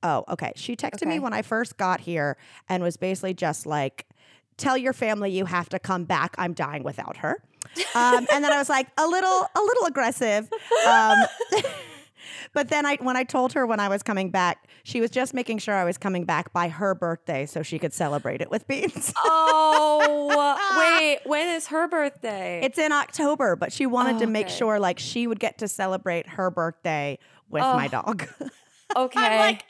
Oh, 0.03 0.25
okay. 0.29 0.51
She 0.55 0.75
texted 0.75 1.07
me 1.07 1.19
when 1.19 1.33
I 1.33 1.41
first 1.41 1.77
got 1.77 2.01
here 2.01 2.37
and 2.69 2.83
was 2.83 2.97
basically 2.97 3.33
just 3.33 3.65
like, 3.65 4.05
tell 4.57 4.77
your 4.77 4.93
family 4.93 5.31
you 5.31 5.45
have 5.45 5.69
to 5.69 5.79
come 5.79 6.03
back. 6.03 6.35
I'm 6.37 6.53
dying 6.53 6.83
without 6.83 7.17
her. 7.17 7.41
Um, 7.95 8.27
and 8.33 8.43
then 8.43 8.51
I 8.51 8.57
was 8.57 8.69
like, 8.69 8.87
a 8.97 9.07
little, 9.07 9.29
a 9.55 9.59
little 9.61 9.85
aggressive. 9.85 10.49
Um, 10.87 11.17
but 12.53 12.69
then 12.69 12.85
I, 12.85 12.97
when 12.97 13.15
I 13.17 13.23
told 13.23 13.53
her 13.53 13.65
when 13.65 13.79
I 13.79 13.89
was 13.89 14.03
coming 14.03 14.29
back, 14.29 14.67
she 14.83 15.01
was 15.01 15.09
just 15.11 15.33
making 15.33 15.57
sure 15.59 15.75
I 15.75 15.83
was 15.83 15.97
coming 15.97 16.25
back 16.25 16.53
by 16.53 16.67
her 16.69 16.93
birthday 16.95 17.45
so 17.45 17.63
she 17.63 17.79
could 17.79 17.93
celebrate 17.93 18.41
it 18.41 18.49
with 18.51 18.67
beans. 18.67 19.13
oh, 19.25 20.57
wait, 20.77 21.19
when 21.25 21.49
is 21.49 21.67
her 21.67 21.87
birthday? 21.87 22.61
it's 22.63 22.77
in 22.77 22.91
October, 22.91 23.55
but 23.55 23.71
she 23.73 23.85
wanted 23.85 24.15
Oh, 24.17 24.19
to 24.19 24.27
make 24.27 24.47
okay. 24.47 24.55
sure 24.55 24.79
like 24.79 24.99
she 24.99 25.27
would 25.27 25.39
get 25.39 25.57
to 25.59 25.67
celebrate 25.67 26.27
her 26.27 26.49
birthday 26.51 27.17
with 27.49 27.61
my 27.61 27.85
Oh, 27.87 27.89
dog. 27.89 28.27
okay. 28.95 29.19
I'm 29.19 29.39
like, 29.39 29.65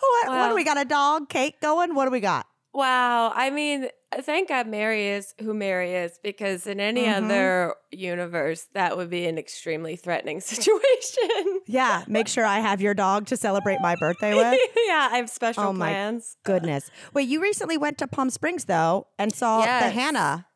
what, 0.00 0.28
what 0.28 0.48
do 0.50 0.54
we 0.54 0.64
got? 0.64 0.78
A 0.80 0.84
dog? 0.84 1.28
Cake 1.28 1.60
going? 1.60 1.94
What 1.94 2.04
do 2.06 2.10
we 2.10 2.20
got? 2.20 2.46
Wow. 2.74 3.32
I 3.34 3.50
mean, 3.50 3.88
thank 4.20 4.48
God 4.48 4.66
Mary 4.66 5.08
is 5.08 5.34
who 5.40 5.54
Mary 5.54 5.94
is 5.94 6.18
because 6.22 6.66
in 6.66 6.80
any 6.80 7.04
Mhm. 7.04 7.16
other 7.16 7.74
universe, 7.90 8.66
that 8.74 8.96
would 8.96 9.10
be 9.10 9.26
an 9.26 9.38
extremely 9.38 9.96
threatening 9.96 10.40
situation. 10.52 11.60
Yeah, 11.66 12.04
make 12.06 12.28
sure 12.28 12.44
I 12.44 12.60
have 12.60 12.80
your 12.80 12.94
dog 12.94 13.26
to 13.26 13.36
celebrate 13.36 13.80
my 13.80 13.96
birthday 13.96 14.34
with. 14.34 14.58
yeah, 14.86 15.08
I 15.10 15.16
have 15.16 15.30
special 15.30 15.64
Oh 15.64 15.72
my 15.72 15.88
plans. 15.88 16.36
Goodness. 16.44 16.90
Wait, 17.12 17.28
you 17.28 17.40
recently 17.42 17.76
went 17.76 17.98
to 17.98 18.06
Palm 18.06 18.30
Springs 18.30 18.66
though 18.66 19.08
and 19.18 19.34
saw 19.34 19.62
the 19.62 19.90
Hannah. 19.90 20.46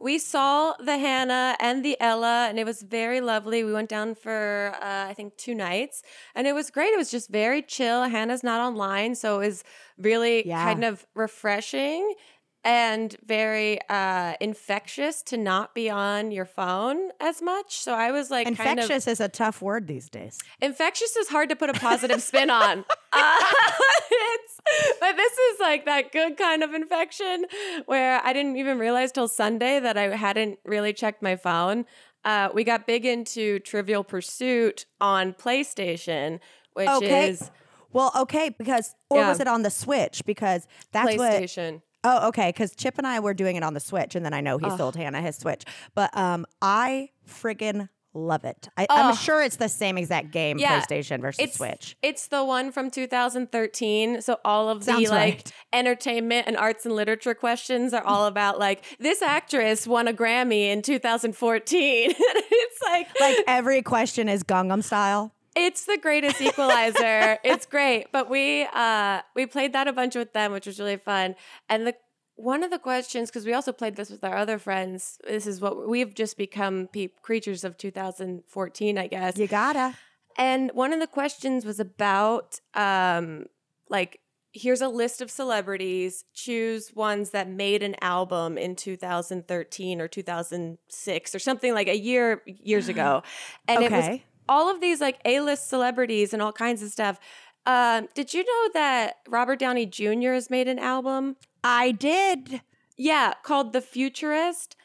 We 0.00 0.18
saw 0.18 0.72
the 0.80 0.96
Hannah 0.96 1.56
and 1.60 1.84
the 1.84 1.96
Ella, 2.00 2.46
and 2.48 2.58
it 2.58 2.64
was 2.64 2.80
very 2.82 3.20
lovely. 3.20 3.62
We 3.64 3.72
went 3.72 3.90
down 3.90 4.14
for, 4.14 4.74
uh, 4.80 5.06
I 5.08 5.14
think, 5.14 5.36
two 5.36 5.54
nights, 5.54 6.02
and 6.34 6.46
it 6.46 6.54
was 6.54 6.70
great. 6.70 6.88
It 6.94 6.96
was 6.96 7.10
just 7.10 7.28
very 7.30 7.60
chill. 7.62 8.04
Hannah's 8.04 8.42
not 8.42 8.60
online, 8.60 9.14
so 9.14 9.40
it 9.40 9.46
was 9.46 9.64
really 9.98 10.48
Yeah. 10.48 10.64
kind 10.64 10.84
of 10.84 11.06
refreshing 11.14 12.14
and 12.64 13.16
very 13.24 13.78
uh, 13.88 14.34
infectious 14.40 15.22
to 15.22 15.36
not 15.36 15.74
be 15.74 15.88
on 15.88 16.30
your 16.30 16.44
phone 16.44 17.10
as 17.20 17.40
much. 17.40 17.78
So 17.78 17.94
I 17.94 18.10
was 18.12 18.30
like, 18.30 18.46
kind 18.56 18.78
of 18.78 18.84
Infectious 18.84 19.06
is 19.06 19.20
a 19.20 19.28
tough 19.28 19.62
word 19.62 19.86
these 19.86 20.08
days. 20.08 20.38
Infectious 20.60 21.16
is 21.16 21.28
hard 21.28 21.48
to 21.48 21.56
put 21.56 21.70
a 21.70 21.74
positive 21.74 22.22
spin 22.22 22.50
on. 22.50 22.84
Uh, 23.12 23.40
but 25.00 25.16
this 25.16 25.32
is 25.32 25.58
like 25.58 25.84
that 25.84 26.12
good 26.12 26.36
kind 26.36 26.62
of 26.62 26.74
infection 26.74 27.44
where 27.86 28.20
I 28.24 28.32
didn't 28.32 28.56
even 28.56 28.78
realize 28.78 29.10
till 29.10 29.26
Sunday 29.26 29.80
that 29.80 29.96
I 29.96 30.14
hadn't 30.14 30.60
really 30.64 30.92
checked 30.92 31.20
my 31.20 31.34
phone. 31.34 31.86
Uh, 32.24 32.50
we 32.54 32.62
got 32.62 32.86
big 32.86 33.04
into 33.04 33.58
Trivial 33.58 34.04
Pursuit 34.04 34.86
on 35.00 35.32
PlayStation, 35.32 36.38
which 36.74 36.88
Okay. 36.88 37.30
is 37.30 37.50
Well, 37.92 38.12
okay, 38.16 38.50
because 38.50 38.94
or 39.08 39.18
Yeah. 39.18 39.28
was 39.30 39.40
it 39.40 39.48
on 39.48 39.62
the 39.62 39.70
Switch? 39.70 40.24
Because 40.24 40.68
that's 40.92 41.16
what 41.18 41.32
PlayStation. 41.32 41.82
Oh, 42.02 42.28
okay. 42.28 42.48
Because 42.48 42.74
Chip 42.74 42.96
and 42.98 43.06
I 43.06 43.20
were 43.20 43.34
doing 43.34 43.56
it 43.56 43.62
on 43.62 43.74
the 43.74 43.80
Switch, 43.80 44.14
and 44.14 44.24
then 44.24 44.32
I 44.32 44.40
know 44.40 44.58
he 44.58 44.70
sold 44.76 44.96
Hannah 44.96 45.20
his 45.20 45.36
Switch. 45.36 45.64
But 45.94 46.16
um, 46.16 46.46
I 46.62 47.10
friggin' 47.28 47.88
Love 48.12 48.44
it. 48.44 48.68
I. 48.76 48.88
I'm 48.90 49.14
sure 49.14 49.40
it's 49.40 49.54
the 49.54 49.68
same 49.68 49.96
exact 49.96 50.32
game, 50.32 50.58
Yeah. 50.58 50.80
PlayStation 50.80 51.20
versus 51.20 51.44
It's 51.44 51.56
Switch. 51.58 51.96
It's 52.02 52.26
the 52.26 52.44
one 52.44 52.72
from 52.72 52.90
2013. 52.90 54.20
So 54.20 54.38
all 54.44 54.68
of 54.68 54.80
the 54.80 54.86
Sounds 54.86 55.10
like 55.10 55.34
right. 55.34 55.52
entertainment 55.72 56.48
and 56.48 56.56
arts 56.56 56.84
and 56.84 56.96
literature 56.96 57.34
questions 57.34 57.94
are 57.94 58.02
all 58.02 58.26
about 58.26 58.58
like 58.58 58.82
this 58.98 59.22
actress 59.22 59.86
won 59.86 60.08
a 60.08 60.12
Grammy 60.12 60.64
in 60.72 60.82
2014. 60.82 62.10
it's 62.18 62.82
like 62.82 63.08
Like 63.20 63.36
every 63.46 63.82
question 63.82 64.28
is 64.28 64.42
Gangnam 64.42 64.82
style. 64.82 65.32
It's 65.66 65.84
the 65.86 65.98
greatest 65.98 66.40
equalizer. 66.40 67.38
it's 67.44 67.66
great. 67.66 68.06
But 68.12 68.28
we 68.30 68.66
uh 68.72 69.22
we 69.34 69.46
played 69.46 69.72
that 69.72 69.88
a 69.88 69.92
bunch 69.92 70.14
with 70.14 70.32
them, 70.32 70.52
which 70.52 70.66
was 70.66 70.78
really 70.78 70.96
fun. 70.96 71.36
And 71.68 71.86
the 71.86 71.94
one 72.36 72.62
of 72.62 72.70
the 72.70 72.78
questions, 72.78 73.28
because 73.28 73.44
we 73.44 73.52
also 73.52 73.70
played 73.70 73.96
this 73.96 74.08
with 74.08 74.24
our 74.24 74.36
other 74.36 74.58
friends. 74.58 75.18
This 75.26 75.46
is 75.46 75.60
what 75.60 75.86
we've 75.88 76.14
just 76.14 76.38
become 76.38 76.88
pe- 76.90 77.08
creatures 77.20 77.64
of 77.64 77.76
2014, 77.76 78.96
I 78.98 79.06
guess. 79.08 79.36
You 79.36 79.46
gotta. 79.46 79.94
And 80.38 80.70
one 80.72 80.94
of 80.94 81.00
the 81.00 81.06
questions 81.06 81.64
was 81.64 81.78
about 81.80 82.60
um 82.74 83.46
like 83.88 84.20
here's 84.52 84.80
a 84.80 84.88
list 84.88 85.20
of 85.20 85.30
celebrities, 85.30 86.24
choose 86.34 86.92
ones 86.94 87.30
that 87.30 87.48
made 87.48 87.82
an 87.82 87.94
album 88.00 88.58
in 88.58 88.74
2013 88.74 90.00
or 90.00 90.08
2006 90.08 91.34
or 91.34 91.38
something 91.38 91.72
like 91.72 91.88
a 91.88 91.96
year 91.96 92.42
years 92.46 92.88
ago. 92.94 93.22
And 93.68 93.82
it 93.82 93.92
was 93.92 94.04
Okay. 94.04 94.24
All 94.50 94.70
of 94.70 94.82
these 94.82 95.00
like 95.00 95.18
A-list 95.24 95.70
celebrities 95.70 96.34
and 96.34 96.42
all 96.42 96.52
kinds 96.52 96.82
of 96.82 96.90
stuff. 96.90 97.18
Um, 97.64 98.08
did 98.14 98.34
you 98.34 98.44
know 98.44 98.70
that 98.74 99.14
Robert 99.28 99.58
Downey 99.58 99.86
Jr. 99.86 100.32
has 100.32 100.50
made 100.50 100.68
an 100.68 100.78
album? 100.78 101.36
I 101.64 101.92
did. 101.92 102.60
Yeah, 102.98 103.32
called 103.42 103.72
The 103.72 103.80
Futurist. 103.80 104.76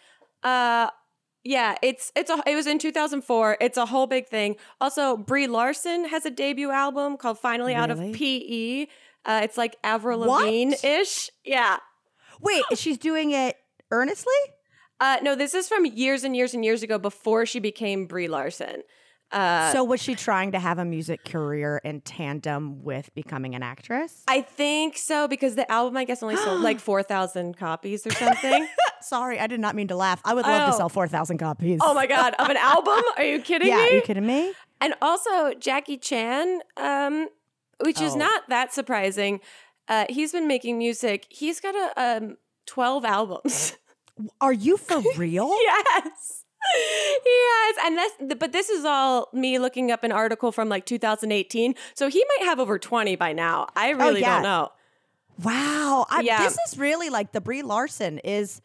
Uh 0.43 0.89
yeah, 1.43 1.75
it's 1.83 2.11
it's 2.15 2.29
a 2.31 2.41
it 2.47 2.55
was 2.55 2.65
in 2.65 2.79
2004. 2.79 3.57
It's 3.61 3.77
a 3.77 3.85
whole 3.85 4.07
big 4.07 4.27
thing. 4.27 4.55
Also, 4.81 5.15
Brie 5.15 5.47
Larson 5.47 6.05
has 6.05 6.25
a 6.25 6.31
debut 6.31 6.71
album 6.71 7.17
called 7.17 7.37
Finally 7.39 7.75
Out 7.75 7.91
of 7.91 7.99
PE. 7.99 8.87
Uh, 9.25 9.41
it's 9.43 9.57
like 9.57 9.75
Avril 9.83 10.19
Lavigne-ish. 10.19 11.29
Yeah. 11.43 11.77
Wait, 12.41 12.63
she's 12.75 12.97
doing 12.97 13.31
it 13.31 13.55
earnestly? 13.91 14.33
Uh, 14.99 15.17
no, 15.21 15.35
this 15.35 15.53
is 15.53 15.67
from 15.67 15.85
years 15.85 16.23
and 16.23 16.35
years 16.35 16.53
and 16.53 16.63
years 16.63 16.83
ago 16.83 16.97
before 16.97 17.45
she 17.45 17.59
became 17.59 18.05
Brie 18.07 18.27
Larson. 18.27 18.81
Uh, 19.31 19.71
so 19.73 19.83
was 19.83 20.01
she 20.01 20.15
trying 20.15 20.51
to 20.53 20.59
have 20.59 20.77
a 20.79 20.85
music 20.85 21.25
career 21.25 21.81
in 21.83 21.99
tandem 22.01 22.83
with 22.83 23.13
becoming 23.15 23.53
an 23.55 23.63
actress? 23.63 24.23
I 24.27 24.41
think 24.41 24.97
so 24.97 25.27
because 25.27 25.55
the 25.55 25.69
album, 25.69 25.97
I 25.97 26.05
guess, 26.05 26.23
only 26.23 26.37
sold 26.37 26.61
like 26.61 26.79
4,000 26.91 27.57
copies 27.57 28.05
or 28.07 28.11
something. 28.11 28.67
Sorry, 29.01 29.39
I 29.39 29.47
did 29.47 29.59
not 29.59 29.75
mean 29.75 29.87
to 29.89 29.95
laugh. 29.95 30.21
I 30.23 30.33
would 30.33 30.45
love 30.45 30.69
to 30.69 30.75
Oh. 30.75 30.77
sell 30.77 30.89
4,000 30.89 31.37
copies. 31.37 31.79
oh 31.83 31.93
my 31.93 32.07
God, 32.07 32.33
of 32.39 32.49
an 32.49 32.57
album? 32.57 33.01
Are 33.17 33.23
you 33.23 33.39
kidding 33.41 33.67
yeah, 33.67 33.77
me? 33.77 33.81
are 33.89 33.93
you 33.95 34.01
kidding 34.01 34.25
me? 34.25 34.53
And 34.79 34.93
also 35.01 35.53
Jackie 35.59 35.97
Chan, 35.97 36.61
um, 36.77 37.27
which 37.83 37.99
is 38.01 38.13
Oh. 38.13 38.17
not 38.19 38.43
that 38.49 38.73
surprising. 38.73 39.41
Uh, 39.87 40.05
he's 40.09 40.31
been 40.31 40.47
making 40.47 40.77
music. 40.77 41.25
He's 41.29 41.59
got 41.59 41.75
a 41.75 42.01
um, 42.23 42.37
twelve 42.65 43.05
albums. 43.05 43.75
Are 44.41 44.53
you 44.53 44.77
for 44.77 45.01
real? 45.17 45.49
yes. 45.61 46.44
Yes, 47.25 47.75
and 47.85 47.97
that's 47.97 48.39
but 48.39 48.51
this 48.51 48.69
is 48.69 48.85
all 48.85 49.29
me 49.33 49.57
looking 49.57 49.91
up 49.91 50.03
an 50.03 50.11
article 50.11 50.51
from 50.51 50.69
like 50.69 50.85
2018. 50.85 51.73
So 51.93 52.09
he 52.09 52.23
might 52.37 52.45
have 52.45 52.59
over 52.59 52.77
20 52.77 53.15
by 53.15 53.33
now. 53.33 53.67
I 53.75 53.91
really 53.91 54.21
yeah. 54.21 54.35
don't 54.35 54.43
know. 54.43 54.71
Wow. 55.43 56.05
I, 56.09 56.21
Yeah. 56.21 56.43
This 56.43 56.57
is 56.67 56.77
really 56.77 57.09
like 57.09 57.31
the 57.31 57.41
Brie 57.41 57.61
Larson 57.63 58.19
is 58.19 58.61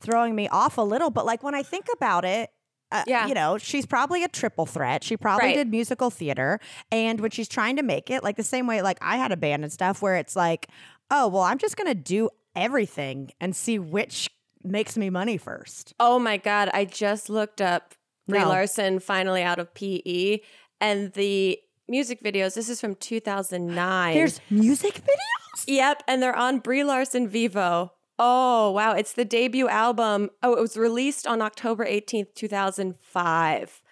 throwing 0.00 0.34
me 0.34 0.48
off 0.48 0.76
a 0.78 0.82
little, 0.82 1.10
but 1.10 1.24
like 1.24 1.42
when 1.42 1.54
I 1.54 1.62
think 1.62 1.86
about 1.92 2.24
it, 2.24 2.50
uh, 2.92 3.04
Yeah. 3.06 3.26
you 3.26 3.34
know, 3.34 3.58
she's 3.58 3.86
probably 3.86 4.22
a 4.24 4.28
triple 4.28 4.66
threat. 4.66 5.02
She 5.04 5.16
probably 5.16 5.48
Right. 5.48 5.56
did 5.56 5.70
musical 5.70 6.10
theater. 6.10 6.60
And 6.90 7.20
when 7.20 7.30
she's 7.30 7.48
trying 7.48 7.76
to 7.76 7.82
make 7.82 8.10
it, 8.10 8.22
like 8.22 8.36
the 8.36 8.42
same 8.42 8.66
way, 8.66 8.82
like 8.82 8.98
I 9.00 9.16
had 9.16 9.32
a 9.32 9.36
band 9.36 9.62
and 9.62 9.72
stuff 9.72 10.02
where 10.02 10.16
it's 10.16 10.36
like, 10.36 10.68
oh, 11.10 11.28
well, 11.28 11.42
I'm 11.42 11.58
just 11.58 11.76
going 11.76 11.88
to 11.88 11.94
do 11.94 12.28
everything 12.56 13.30
and 13.40 13.54
see 13.54 13.78
which 13.78 14.30
makes 14.64 14.96
me 14.96 15.10
money 15.10 15.36
first. 15.36 15.94
Oh 16.00 16.18
my 16.18 16.36
god, 16.36 16.70
I 16.72 16.84
just 16.84 17.28
looked 17.28 17.60
up 17.60 17.94
Brie 18.26 18.38
No. 18.38 18.48
Larson 18.48 18.98
finally 19.00 19.42
out 19.42 19.58
of 19.58 19.72
PE 19.74 20.40
and 20.80 21.12
the 21.12 21.58
music 21.88 22.22
videos. 22.22 22.54
This 22.54 22.68
is 22.68 22.80
from 22.80 22.94
2009. 22.94 24.14
There's 24.14 24.40
music 24.50 24.94
videos? 24.94 25.64
Yep, 25.66 26.02
and 26.08 26.22
they're 26.22 26.36
on 26.36 26.58
Brie 26.58 26.84
Larson 26.84 27.28
Vevo. 27.28 27.90
Oh, 28.18 28.70
wow. 28.70 28.92
It's 28.92 29.12
the 29.12 29.24
debut 29.24 29.68
album. 29.68 30.30
Oh, 30.42 30.54
it 30.54 30.60
was 30.60 30.76
released 30.76 31.26
on 31.26 31.42
October 31.42 31.84
18th, 31.84 32.34
2005. 32.34 33.82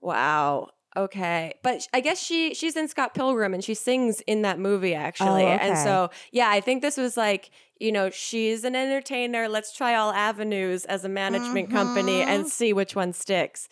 Wow. 0.00 0.68
Okay. 0.96 1.54
But 1.62 1.86
I 1.94 2.00
guess 2.00 2.20
she 2.22 2.52
she's 2.54 2.76
in 2.76 2.88
Scott 2.88 3.14
Pilgrim 3.14 3.54
and 3.54 3.62
she 3.62 3.74
sings 3.74 4.20
in 4.22 4.42
that 4.42 4.58
movie 4.58 4.94
actually. 4.94 5.44
Oh, 5.44 5.48
And 5.48 5.78
so, 5.78 6.10
yeah, 6.32 6.50
I 6.50 6.60
think 6.60 6.82
this 6.82 6.96
was 6.96 7.16
like, 7.16 7.50
you 7.80 7.90
know, 7.90 8.10
she's 8.10 8.62
an 8.64 8.76
entertainer. 8.76 9.48
Let's 9.48 9.74
try 9.74 9.94
all 9.94 10.12
avenues 10.12 10.84
as 10.84 11.04
a 11.04 11.08
management 11.08 11.70
company 11.70 12.20
and 12.22 12.46
see 12.46 12.72
which 12.72 12.94
one 12.94 13.12
sticks. 13.12 13.68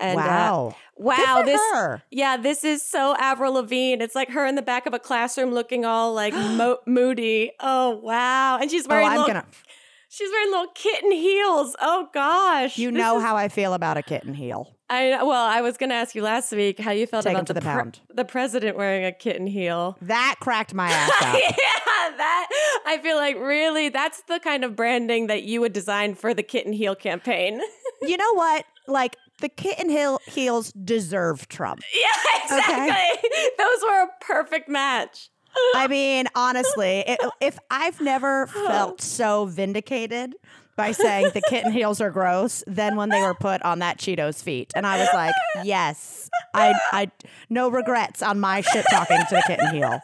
And 0.00 0.18
uh, 0.18 0.22
wow. 0.22 0.76
wow, 0.96 1.42
this 1.44 1.60
her. 1.74 2.02
yeah, 2.10 2.38
this 2.38 2.64
is 2.64 2.82
so 2.82 3.14
Avril 3.18 3.52
Lavigne. 3.52 4.02
It's 4.02 4.14
like 4.14 4.30
her 4.30 4.46
in 4.46 4.54
the 4.54 4.62
back 4.62 4.86
of 4.86 4.94
a 4.94 4.98
classroom 4.98 5.50
looking 5.52 5.84
all 5.84 6.14
like 6.14 6.32
mo- 6.32 6.78
moody. 6.86 7.52
Oh 7.60 7.96
wow, 8.02 8.56
and 8.58 8.70
she's 8.70 8.86
Oh, 8.86 8.88
wearing 8.88 9.08
I'm 9.08 9.18
little, 9.18 9.34
to. 9.42 9.44
She's 10.10 10.30
wearing 10.30 10.50
little 10.50 10.72
kitten 10.74 11.12
heels. 11.12 11.74
Oh 11.80 12.08
gosh, 12.12 12.76
You 12.76 12.90
know 12.90 13.16
is- 13.16 13.22
how 13.22 13.36
I 13.36 13.48
feel 13.48 13.72
about 13.72 13.96
a 13.96 14.02
kitten 14.02 14.34
heel. 14.34 14.76
I 14.92 15.22
well, 15.22 15.46
I 15.46 15.60
was 15.60 15.76
gonna 15.76 15.94
ask 15.94 16.14
you 16.16 16.22
last 16.22 16.50
week 16.50 16.80
how 16.80 16.90
you 16.90 17.06
felt 17.06 17.22
Take 17.24 17.34
about 17.34 17.46
to 17.46 17.52
the 17.52 17.60
the 17.60 17.64
pound. 17.64 18.00
the 18.12 18.24
president 18.24 18.76
wearing 18.76 19.04
a 19.04 19.12
kitten 19.12 19.46
heel. 19.46 19.96
That 20.02 20.34
cracked 20.40 20.74
my 20.74 20.88
ass 20.90 21.10
up. 21.22 21.34
yeah, 21.34 22.16
that 22.16 22.48
I 22.86 22.98
feel 22.98 23.14
like 23.16 23.36
really 23.36 23.88
that's 23.88 24.20
the 24.24 24.40
kind 24.40 24.64
of 24.64 24.74
branding 24.74 25.28
that 25.28 25.44
you 25.44 25.60
would 25.60 25.72
design 25.72 26.16
for 26.16 26.34
the 26.34 26.42
kitten 26.42 26.72
heel 26.72 26.96
campaign. 26.96 27.60
you 28.02 28.16
know 28.16 28.34
what? 28.34 28.64
Like 28.88 29.16
the 29.40 29.48
kitten 29.48 29.88
heel 29.88 30.20
heels 30.26 30.72
deserve 30.72 31.46
Trump. 31.48 31.82
yeah, 31.94 32.42
exactly. 32.44 33.30
Those 33.58 33.82
were 33.84 34.02
a 34.02 34.08
perfect 34.20 34.68
match. 34.68 35.29
I 35.74 35.86
mean, 35.88 36.26
honestly, 36.34 37.04
it, 37.06 37.20
if 37.40 37.58
I've 37.70 38.00
never 38.00 38.46
felt 38.46 39.00
so 39.00 39.46
vindicated 39.46 40.34
by 40.76 40.92
saying 40.92 41.30
the 41.34 41.42
kitten 41.48 41.72
heels 41.72 42.00
are 42.00 42.10
gross 42.10 42.64
than 42.66 42.96
when 42.96 43.08
they 43.10 43.20
were 43.20 43.34
put 43.34 43.60
on 43.62 43.80
that 43.80 43.98
Cheetos 43.98 44.42
feet, 44.42 44.72
and 44.74 44.86
I 44.86 44.98
was 44.98 45.08
like, 45.12 45.34
yes, 45.64 46.30
I, 46.54 46.74
I, 46.92 47.10
no 47.50 47.68
regrets 47.70 48.22
on 48.22 48.40
my 48.40 48.60
shit 48.62 48.86
talking 48.90 49.18
to 49.18 49.34
the 49.34 49.42
kitten 49.46 49.74
heel. 49.74 50.00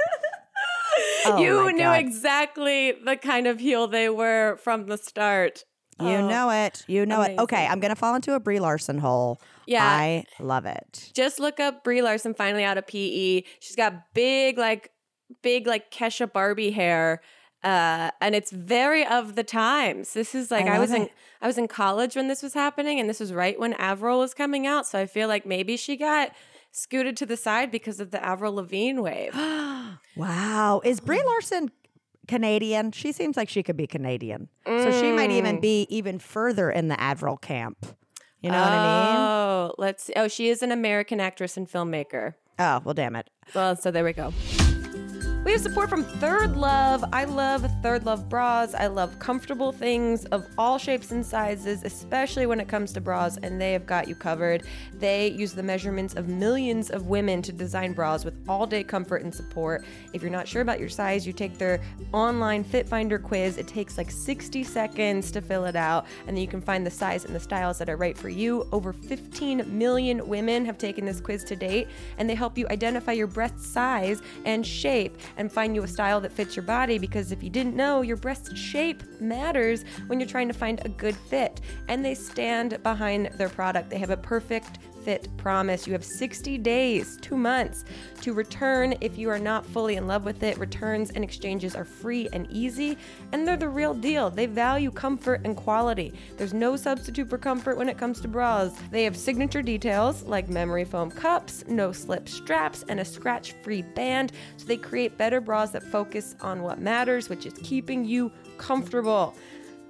Oh 1.26 1.38
you 1.38 1.72
knew 1.72 1.78
God. 1.84 1.98
exactly 1.98 2.92
the 2.92 3.16
kind 3.16 3.46
of 3.46 3.58
heel 3.58 3.86
they 3.88 4.08
were 4.08 4.56
from 4.62 4.86
the 4.86 4.96
start. 4.96 5.64
You 6.00 6.06
Oh. 6.08 6.28
know 6.28 6.50
it. 6.50 6.84
You 6.86 7.04
know 7.06 7.22
it. 7.22 7.38
Okay. 7.38 7.66
I'm 7.66 7.80
gonna 7.80 7.96
fall 7.96 8.14
into 8.14 8.34
a 8.34 8.40
Brie 8.40 8.60
Larson 8.60 8.98
hole. 8.98 9.40
Yeah. 9.66 9.84
I 9.84 10.24
love 10.38 10.66
it. 10.66 11.10
Just 11.14 11.38
look 11.40 11.58
up 11.58 11.82
Brie 11.84 12.02
Larson 12.02 12.34
finally 12.34 12.64
out 12.64 12.78
of 12.78 12.86
PE. 12.86 13.42
She's 13.60 13.76
got 13.76 14.12
big, 14.14 14.56
like, 14.58 14.90
big, 15.42 15.66
like 15.66 15.90
Kesha 15.90 16.30
Barbie 16.32 16.70
hair. 16.72 17.20
Uh, 17.64 18.10
and 18.20 18.34
it's 18.34 18.50
very 18.52 19.04
of 19.04 19.34
the 19.34 19.42
times. 19.42 20.12
This 20.12 20.34
is 20.34 20.50
like 20.50 20.66
I 20.66 20.76
I, 20.76 20.78
was 20.78 20.90
love 20.90 21.00
in 21.00 21.06
it. 21.06 21.12
I 21.42 21.46
was 21.46 21.58
in 21.58 21.66
college 21.68 22.14
when 22.14 22.28
this 22.28 22.42
was 22.42 22.54
happening, 22.54 23.00
and 23.00 23.08
this 23.08 23.18
was 23.18 23.32
right 23.32 23.58
when 23.58 23.72
Avril 23.74 24.18
was 24.20 24.34
coming 24.34 24.66
out. 24.66 24.86
So 24.86 24.98
I 25.00 25.06
feel 25.06 25.26
like 25.26 25.44
maybe 25.46 25.76
she 25.76 25.96
got 25.96 26.30
scooted 26.70 27.16
to 27.16 27.26
the 27.26 27.36
side 27.36 27.70
because 27.72 27.98
of 27.98 28.10
the 28.10 28.24
Avril 28.24 28.54
Lavigne 28.54 29.00
wave. 29.00 29.34
Wow. 30.16 30.80
Is 30.84 31.00
Brie 31.00 31.22
Larson 31.24 31.70
Canadian? 32.28 32.92
She 32.92 33.12
seems 33.12 33.36
like 33.36 33.48
she 33.48 33.62
could 33.62 33.76
be 33.76 33.86
Canadian. 33.86 34.48
So 34.66 34.90
she 34.90 35.12
might 35.12 35.30
Mm. 35.30 35.38
even 35.38 35.60
be 35.60 35.86
even 35.90 36.18
further 36.18 36.70
in 36.70 36.88
the 36.88 36.98
Avril 37.00 37.36
camp. 37.36 37.84
You 38.40 38.50
know 38.50 38.60
what 38.60 38.68
I 38.72 38.76
mean? 39.12 39.16
Oh, 39.18 39.74
let's 39.78 40.04
see. 40.04 40.12
Oh, 40.16 40.28
she 40.28 40.48
is 40.48 40.62
an 40.62 40.72
American 40.72 41.20
actress 41.20 41.56
and 41.56 41.68
filmmaker. 41.68 42.34
Oh, 42.58 42.80
well, 42.84 42.94
damn 42.94 43.16
it. 43.16 43.28
Well, 43.54 43.76
so 43.76 43.90
there 43.90 44.04
we 44.04 44.12
go. 44.12 44.32
We 45.46 45.52
have 45.52 45.60
support 45.60 45.88
from 45.88 46.02
ThirdLove. 46.02 47.08
I 47.12 47.22
love 47.22 47.62
ThirdLove 47.80 48.28
bras. 48.28 48.74
I 48.74 48.88
love 48.88 49.16
comfortable 49.20 49.70
things 49.70 50.24
of 50.24 50.44
all 50.58 50.76
shapes 50.76 51.12
and 51.12 51.24
sizes, 51.24 51.84
especially 51.84 52.46
when 52.46 52.58
it 52.58 52.66
comes 52.66 52.92
to 52.94 53.00
bras, 53.00 53.36
and 53.36 53.60
they 53.60 53.72
have 53.72 53.86
got 53.86 54.08
you 54.08 54.16
covered. 54.16 54.64
They 54.94 55.28
use 55.28 55.52
the 55.52 55.62
measurements 55.62 56.14
of 56.14 56.26
millions 56.26 56.90
of 56.90 57.06
women 57.06 57.42
to 57.42 57.52
design 57.52 57.92
bras 57.92 58.24
with 58.24 58.34
all 58.48 58.66
day 58.66 58.82
comfort 58.82 59.22
and 59.22 59.32
support. 59.32 59.84
If 60.12 60.20
you're 60.20 60.32
not 60.32 60.48
sure 60.48 60.62
about 60.62 60.80
your 60.80 60.88
size, 60.88 61.24
you 61.24 61.32
take 61.32 61.58
their 61.58 61.80
online 62.12 62.64
Fit 62.64 62.88
Finder 62.88 63.20
quiz. 63.20 63.56
It 63.56 63.68
takes 63.68 63.96
like 63.96 64.10
60 64.10 64.64
seconds 64.64 65.30
to 65.30 65.40
fill 65.40 65.66
it 65.66 65.76
out, 65.76 66.06
and 66.26 66.36
then 66.36 66.42
you 66.42 66.48
can 66.48 66.60
find 66.60 66.84
the 66.84 66.90
size 66.90 67.24
and 67.24 67.32
the 67.32 67.38
styles 67.38 67.78
that 67.78 67.88
are 67.88 67.96
right 67.96 68.18
for 68.18 68.30
you. 68.30 68.66
Over 68.72 68.92
15 68.92 69.78
million 69.78 70.26
women 70.26 70.64
have 70.64 70.76
taken 70.76 71.04
this 71.04 71.20
quiz 71.20 71.44
to 71.44 71.54
date, 71.54 71.86
and 72.18 72.28
they 72.28 72.34
help 72.34 72.58
you 72.58 72.66
identify 72.68 73.12
your 73.12 73.28
breast 73.28 73.60
size 73.60 74.20
and 74.44 74.66
shape 74.66 75.16
and 75.36 75.50
find 75.50 75.74
you 75.74 75.82
a 75.82 75.88
style 75.88 76.20
that 76.20 76.32
fits 76.32 76.56
your 76.56 76.64
body 76.64 76.98
because 76.98 77.32
if 77.32 77.42
you 77.42 77.50
didn't 77.50 77.76
know, 77.76 78.02
your 78.02 78.16
breast 78.16 78.56
shape 78.56 79.02
matters 79.20 79.84
when 80.06 80.18
you're 80.20 80.28
trying 80.28 80.48
to 80.48 80.54
find 80.54 80.80
a 80.84 80.88
good 80.88 81.16
fit. 81.16 81.60
And 81.88 82.04
they 82.04 82.14
stand 82.14 82.82
behind 82.82 83.30
their 83.36 83.48
product. 83.48 83.90
They 83.90 83.98
have 83.98 84.10
a 84.10 84.16
perfect 84.16 84.78
promise. 85.36 85.86
You 85.86 85.92
have 85.92 86.04
60 86.04 86.58
days, 86.58 87.18
two 87.20 87.36
months 87.36 87.84
to 88.22 88.32
return 88.32 88.94
if 89.00 89.16
you 89.16 89.30
are 89.30 89.38
not 89.38 89.64
fully 89.64 89.96
in 89.96 90.06
love 90.06 90.24
with 90.24 90.42
it. 90.42 90.58
Returns 90.58 91.10
and 91.10 91.22
exchanges 91.22 91.76
are 91.76 91.84
free 91.84 92.28
and 92.32 92.46
easy, 92.50 92.98
and 93.32 93.46
they're 93.46 93.56
the 93.56 93.68
real 93.68 93.94
deal. 93.94 94.30
They 94.30 94.46
value 94.46 94.90
comfort 94.90 95.42
and 95.44 95.56
quality. 95.56 96.12
There's 96.36 96.54
no 96.54 96.76
substitute 96.76 97.30
for 97.30 97.38
comfort 97.38 97.76
when 97.76 97.88
it 97.88 97.98
comes 97.98 98.20
to 98.20 98.28
bras. 98.28 98.74
They 98.90 99.04
have 99.04 99.16
signature 99.16 99.62
details 99.62 100.24
like 100.24 100.48
memory 100.48 100.84
foam 100.84 101.10
cups, 101.10 101.64
no 101.68 101.92
slip 101.92 102.28
straps, 102.28 102.84
and 102.88 103.00
a 103.00 103.04
scratch 103.04 103.52
free 103.62 103.82
band. 103.82 104.32
So 104.56 104.66
they 104.66 104.76
create 104.76 105.16
better 105.16 105.40
bras 105.40 105.70
that 105.70 105.82
focus 105.84 106.34
on 106.40 106.62
what 106.62 106.80
matters, 106.80 107.28
which 107.28 107.46
is 107.46 107.54
keeping 107.62 108.04
you 108.04 108.32
comfortable 108.58 109.34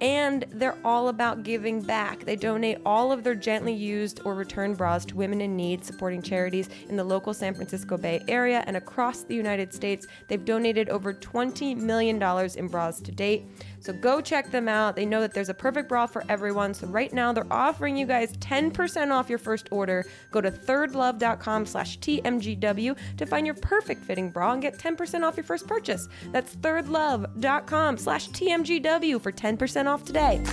and 0.01 0.45
they're 0.51 0.77
all 0.85 1.07
about 1.09 1.43
giving 1.43 1.81
back. 1.81 2.23
They 2.23 2.35
donate 2.35 2.79
all 2.85 3.11
of 3.11 3.23
their 3.23 3.35
gently 3.35 3.73
used 3.73 4.21
or 4.25 4.35
returned 4.35 4.77
bras 4.77 5.05
to 5.05 5.15
women 5.15 5.41
in 5.41 5.55
need, 5.55 5.83
supporting 5.83 6.21
charities 6.21 6.69
in 6.89 6.95
the 6.95 7.03
local 7.03 7.33
San 7.33 7.53
Francisco 7.53 7.97
Bay 7.97 8.23
Area 8.27 8.63
and 8.67 8.77
across 8.77 9.23
the 9.23 9.35
United 9.35 9.73
States. 9.73 10.05
They've 10.27 10.43
donated 10.43 10.89
over 10.89 11.13
$20 11.13 11.75
million 11.77 12.21
in 12.55 12.67
bras 12.67 13.01
to 13.01 13.11
date. 13.11 13.45
So 13.87 13.93
go 13.93 14.19
check 14.19 14.51
them 14.51 14.67
out. 14.67 14.97
They 14.97 15.05
know 15.05 15.21
that 15.21 15.33
there's 15.33 15.47
a 15.47 15.53
perfect 15.53 15.87
bra 15.87 16.07
for 16.07 16.21
everyone. 16.27 16.73
So 16.73 16.87
right 16.87 17.13
now 17.13 17.31
they're 17.31 17.47
offering 17.49 17.95
you 17.95 18.05
guys 18.05 18.33
10% 18.33 19.11
off 19.11 19.29
your 19.29 19.39
first 19.39 19.69
order. 19.71 20.05
Go 20.29 20.41
to 20.41 20.51
thirdlove.com 20.51 21.65
slash 21.65 21.97
TMGW 21.99 22.97
to 23.15 23.25
find 23.25 23.45
your 23.47 23.55
perfect 23.55 24.03
fitting 24.03 24.29
bra 24.29 24.51
and 24.51 24.61
get 24.61 24.77
10% 24.77 25.23
off 25.23 25.37
your 25.37 25.45
first 25.45 25.67
purchase. 25.67 26.09
That's 26.33 26.53
thirdlove.com 26.57 27.97
slash 27.97 28.27
TMGW 28.27 29.21
for 29.21 29.31
10% 29.31 29.85
off 29.85 30.03
today. 30.03 30.43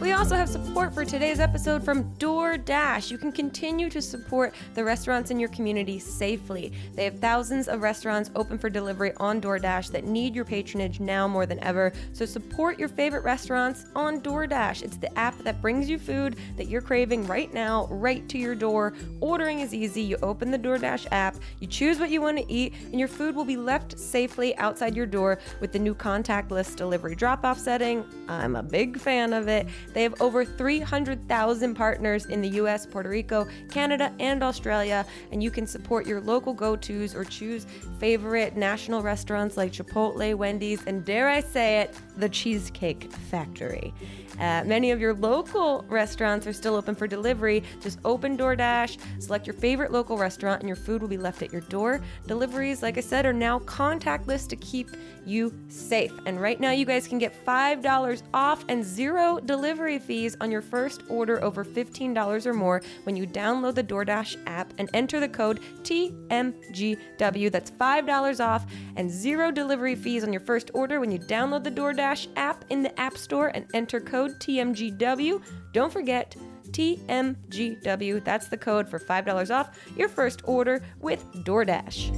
We 0.00 0.12
also 0.12 0.34
have 0.34 0.48
support 0.48 0.94
for 0.94 1.04
today's 1.04 1.40
episode 1.40 1.84
from 1.84 2.14
DoorDash. 2.14 3.10
You 3.10 3.18
can 3.18 3.30
continue 3.30 3.90
to 3.90 4.00
support 4.00 4.54
the 4.72 4.82
restaurants 4.82 5.30
in 5.30 5.38
your 5.38 5.50
community 5.50 5.98
safely. 5.98 6.72
They 6.94 7.04
have 7.04 7.18
thousands 7.18 7.68
of 7.68 7.82
restaurants 7.82 8.30
open 8.34 8.56
for 8.56 8.70
delivery 8.70 9.12
on 9.18 9.42
DoorDash 9.42 9.90
that 9.90 10.04
need 10.04 10.34
your 10.34 10.46
patronage 10.46 11.00
now 11.00 11.28
more 11.28 11.44
than 11.44 11.62
ever. 11.62 11.92
So 12.14 12.24
support 12.24 12.78
your 12.78 12.88
favorite 12.88 13.24
restaurants 13.24 13.84
on 13.94 14.22
DoorDash. 14.22 14.82
It's 14.82 14.96
the 14.96 15.16
app 15.18 15.36
that 15.40 15.60
brings 15.60 15.90
you 15.90 15.98
food 15.98 16.36
that 16.56 16.68
you're 16.68 16.80
craving 16.80 17.26
right 17.26 17.52
now, 17.52 17.86
right 17.90 18.26
to 18.30 18.38
your 18.38 18.54
door. 18.54 18.94
Ordering 19.20 19.60
is 19.60 19.74
easy. 19.74 20.00
You 20.00 20.16
open 20.22 20.50
the 20.50 20.58
DoorDash 20.58 21.08
app, 21.10 21.36
you 21.60 21.66
choose 21.66 21.98
what 22.00 22.08
you 22.08 22.22
want 22.22 22.38
to 22.38 22.50
eat, 22.50 22.72
and 22.86 22.98
your 22.98 23.08
food 23.08 23.34
will 23.34 23.44
be 23.44 23.58
left 23.58 23.98
safely 23.98 24.56
outside 24.56 24.96
your 24.96 25.06
door 25.06 25.38
with 25.60 25.72
the 25.72 25.78
new 25.78 25.94
contactless 25.94 26.74
delivery 26.74 27.14
drop 27.14 27.44
off 27.44 27.58
setting. 27.58 28.02
I'm 28.30 28.56
a 28.56 28.62
big 28.62 28.98
fan 28.98 29.34
of 29.34 29.46
it. 29.46 29.66
They 29.92 30.02
have 30.02 30.20
over 30.20 30.44
300,000 30.44 31.74
partners 31.74 32.26
in 32.26 32.40
the 32.40 32.48
US, 32.60 32.86
Puerto 32.86 33.08
Rico, 33.08 33.48
Canada, 33.70 34.12
and 34.18 34.42
Australia, 34.42 35.06
and 35.32 35.42
you 35.42 35.50
can 35.50 35.66
support 35.66 36.06
your 36.06 36.20
local 36.20 36.52
go 36.54 36.76
tos 36.76 37.14
or 37.14 37.24
choose 37.24 37.66
favorite 37.98 38.56
national 38.56 39.02
restaurants 39.02 39.56
like 39.56 39.72
Chipotle, 39.72 40.34
Wendy's, 40.34 40.82
and 40.86 41.04
dare 41.04 41.28
I 41.28 41.40
say 41.40 41.80
it, 41.80 41.94
the 42.16 42.28
Cheesecake 42.28 43.12
Factory. 43.12 43.92
Uh, 44.40 44.62
many 44.64 44.90
of 44.90 45.00
your 45.00 45.14
local 45.14 45.84
restaurants 45.88 46.46
are 46.46 46.52
still 46.52 46.74
open 46.74 46.94
for 46.94 47.06
delivery. 47.06 47.62
Just 47.80 47.98
open 48.04 48.36
DoorDash, 48.36 48.98
select 49.20 49.46
your 49.46 49.54
favorite 49.54 49.92
local 49.92 50.16
restaurant, 50.16 50.60
and 50.60 50.68
your 50.68 50.76
food 50.76 51.02
will 51.02 51.08
be 51.08 51.18
left 51.18 51.42
at 51.42 51.52
your 51.52 51.60
door. 51.62 52.00
Deliveries, 52.26 52.82
like 52.82 52.96
I 52.96 53.02
said, 53.02 53.26
are 53.26 53.32
now 53.32 53.58
contactless 53.60 54.48
to 54.48 54.56
keep 54.56 54.88
you 55.26 55.52
safe. 55.68 56.12
And 56.26 56.40
right 56.40 56.58
now, 56.58 56.70
you 56.70 56.84
guys 56.84 57.06
can 57.06 57.18
get 57.18 57.44
$5 57.44 58.22
off 58.32 58.64
and 58.68 58.84
zero 58.84 59.38
delivery 59.38 59.98
fees 59.98 60.36
on 60.40 60.50
your 60.50 60.62
first 60.62 61.02
order 61.08 61.42
over 61.44 61.64
$15 61.64 62.46
or 62.46 62.54
more 62.54 62.82
when 63.04 63.16
you 63.16 63.26
download 63.26 63.74
the 63.74 63.84
DoorDash 63.84 64.36
app 64.46 64.72
and 64.78 64.88
enter 64.94 65.20
the 65.20 65.28
code 65.28 65.60
TMGW. 65.82 67.50
That's 67.52 67.70
$5 67.70 68.44
off 68.44 68.66
and 68.96 69.10
zero 69.10 69.50
delivery 69.50 69.94
fees 69.94 70.24
on 70.24 70.32
your 70.32 70.40
first 70.40 70.70
order 70.74 71.00
when 71.00 71.10
you 71.10 71.18
download 71.18 71.64
the 71.64 71.70
DoorDash 71.70 72.28
app 72.36 72.64
in 72.70 72.82
the 72.82 72.98
App 72.98 73.16
Store 73.16 73.48
and 73.48 73.66
enter 73.74 74.00
code 74.00 74.29
TMGW. 74.38 75.42
Don't 75.72 75.92
forget, 75.92 76.34
TMGW. 76.70 78.24
That's 78.24 78.48
the 78.48 78.56
code 78.56 78.88
for 78.88 78.98
$5 78.98 79.54
off 79.54 79.78
your 79.96 80.08
first 80.08 80.42
order 80.44 80.82
with 81.00 81.24
DoorDash. 81.44 82.16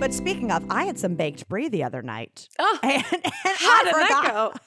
But 0.00 0.12
speaking 0.12 0.50
of, 0.50 0.64
I 0.68 0.84
had 0.84 0.98
some 0.98 1.14
baked 1.14 1.48
brie 1.48 1.68
the 1.68 1.84
other 1.84 2.02
night. 2.02 2.48
Oh, 2.58 2.78
and, 2.82 3.04
and 3.12 3.22
how 3.44 3.70
I 3.70 3.80
did 3.84 3.92
forgot. 3.92 4.08
that 4.24 4.32
go? 4.32 4.52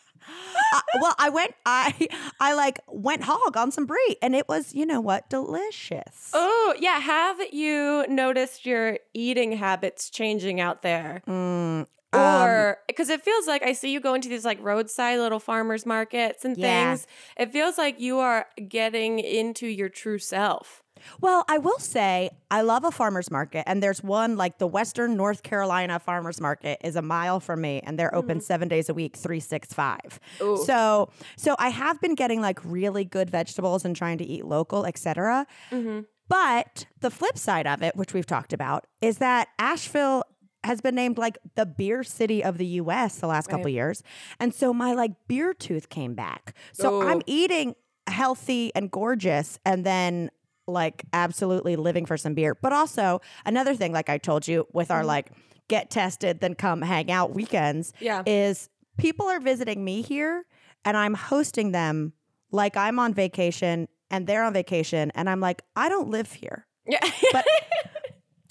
Uh, 0.73 0.81
well, 0.99 1.13
I 1.19 1.29
went, 1.29 1.53
I, 1.67 2.07
I 2.39 2.55
like 2.55 2.79
went 2.87 3.21
hog 3.23 3.55
on 3.55 3.71
some 3.71 3.85
brie, 3.85 4.15
and 4.23 4.35
it 4.35 4.47
was, 4.49 4.73
you 4.73 4.83
know 4.85 4.99
what, 4.99 5.29
delicious. 5.29 6.31
Oh, 6.33 6.73
yeah. 6.79 6.99
Have 6.99 7.37
you 7.53 8.05
noticed 8.09 8.65
your 8.65 8.97
eating 9.13 9.51
habits 9.51 10.09
changing 10.09 10.59
out 10.59 10.81
there? 10.81 11.21
Mm, 11.27 11.85
Um, 12.15 12.47
or 12.47 12.77
because 12.87 13.09
it 13.09 13.21
feels 13.21 13.47
like 13.47 13.63
I 13.63 13.73
see 13.73 13.91
you 13.91 13.99
go 13.99 14.13
into 14.13 14.29
these 14.29 14.45
like 14.45 14.59
roadside 14.61 15.19
little 15.19 15.39
farmers 15.39 15.85
markets 15.85 16.45
and 16.45 16.57
Yeah. 16.57 16.95
things. 16.95 17.07
It 17.37 17.51
feels 17.51 17.77
like 17.77 17.99
you 17.99 18.19
are 18.19 18.47
getting 18.67 19.19
into 19.19 19.67
your 19.67 19.89
true 19.89 20.19
self. 20.19 20.83
Well, 21.21 21.43
I 21.47 21.57
will 21.57 21.79
say 21.79 22.31
I 22.49 22.61
love 22.61 22.83
a 22.83 22.91
farmer's 22.91 23.29
market, 23.29 23.67
and 23.67 23.83
there's 23.83 24.01
one 24.01 24.37
like 24.37 24.57
the 24.57 24.67
Western 24.67 25.15
North 25.15 25.43
Carolina 25.43 25.99
farmer's 25.99 26.39
market 26.39 26.79
is 26.83 26.95
a 26.95 27.01
mile 27.01 27.39
from 27.39 27.61
me, 27.61 27.81
and 27.83 27.99
they're 27.99 28.13
open 28.15 28.37
mm-hmm. 28.37 28.43
seven 28.43 28.67
days 28.67 28.89
a 28.89 28.93
week, 28.93 29.15
three 29.15 29.39
six 29.39 29.73
five. 29.73 30.19
Ooh. 30.41 30.57
So, 30.65 31.09
so 31.37 31.55
I 31.59 31.69
have 31.69 31.99
been 32.01 32.15
getting 32.15 32.41
like 32.41 32.59
really 32.63 33.05
good 33.05 33.29
vegetables 33.29 33.85
and 33.85 33.95
trying 33.95 34.17
to 34.19 34.25
eat 34.25 34.45
local, 34.45 34.85
etc. 34.85 35.45
Mm-hmm. 35.71 36.01
But 36.27 36.87
the 37.01 37.11
flip 37.11 37.37
side 37.37 37.67
of 37.67 37.83
it, 37.83 37.95
which 37.95 38.13
we've 38.13 38.25
talked 38.25 38.51
about, 38.53 38.87
is 39.01 39.19
that 39.19 39.49
Asheville 39.59 40.23
has 40.65 40.81
been 40.81 40.95
named 40.95 41.17
like 41.17 41.37
the 41.55 41.65
beer 41.65 42.03
city 42.03 42.43
of 42.43 42.57
the 42.57 42.65
US 42.81 43.19
the 43.19 43.27
last 43.27 43.47
couple 43.47 43.65
Right. 43.65 43.73
years. 43.73 44.03
And 44.39 44.53
so 44.53 44.73
my 44.73 44.93
like 44.93 45.11
beer 45.27 45.53
tooth 45.53 45.89
came 45.89 46.13
back. 46.15 46.53
So 46.73 47.01
Oh. 47.01 47.07
I'm 47.07 47.21
eating 47.25 47.75
healthy 48.07 48.71
and 48.75 48.91
gorgeous 48.91 49.59
and 49.65 49.85
then 49.85 50.29
like 50.67 51.03
absolutely 51.13 51.75
living 51.75 52.05
for 52.05 52.17
some 52.17 52.33
beer. 52.33 52.55
But 52.55 52.73
also 52.73 53.21
another 53.45 53.75
thing 53.75 53.93
like 53.93 54.09
I 54.09 54.17
told 54.17 54.47
you 54.47 54.67
with 54.73 54.91
our 54.91 54.99
mm-hmm. 54.99 55.07
like 55.07 55.31
get 55.67 55.89
tested 55.89 56.39
then 56.41 56.53
come 56.55 56.81
hang 56.81 57.09
out 57.11 57.33
weekends 57.33 57.93
Yeah. 57.99 58.23
is 58.25 58.69
people 58.97 59.27
are 59.27 59.39
visiting 59.39 59.83
me 59.83 60.01
here 60.01 60.45
and 60.83 60.95
I'm 60.97 61.13
hosting 61.13 61.71
them 61.71 62.13
like 62.51 62.77
I'm 62.77 62.99
on 62.99 63.13
vacation 63.13 63.87
and 64.11 64.27
they're 64.27 64.43
on 64.43 64.53
vacation 64.53 65.11
and 65.15 65.29
I'm 65.29 65.39
like 65.39 65.61
I 65.75 65.89
don't 65.89 66.09
live 66.09 66.31
here. 66.33 66.67
Yeah. 66.87 66.99
But 67.31 67.45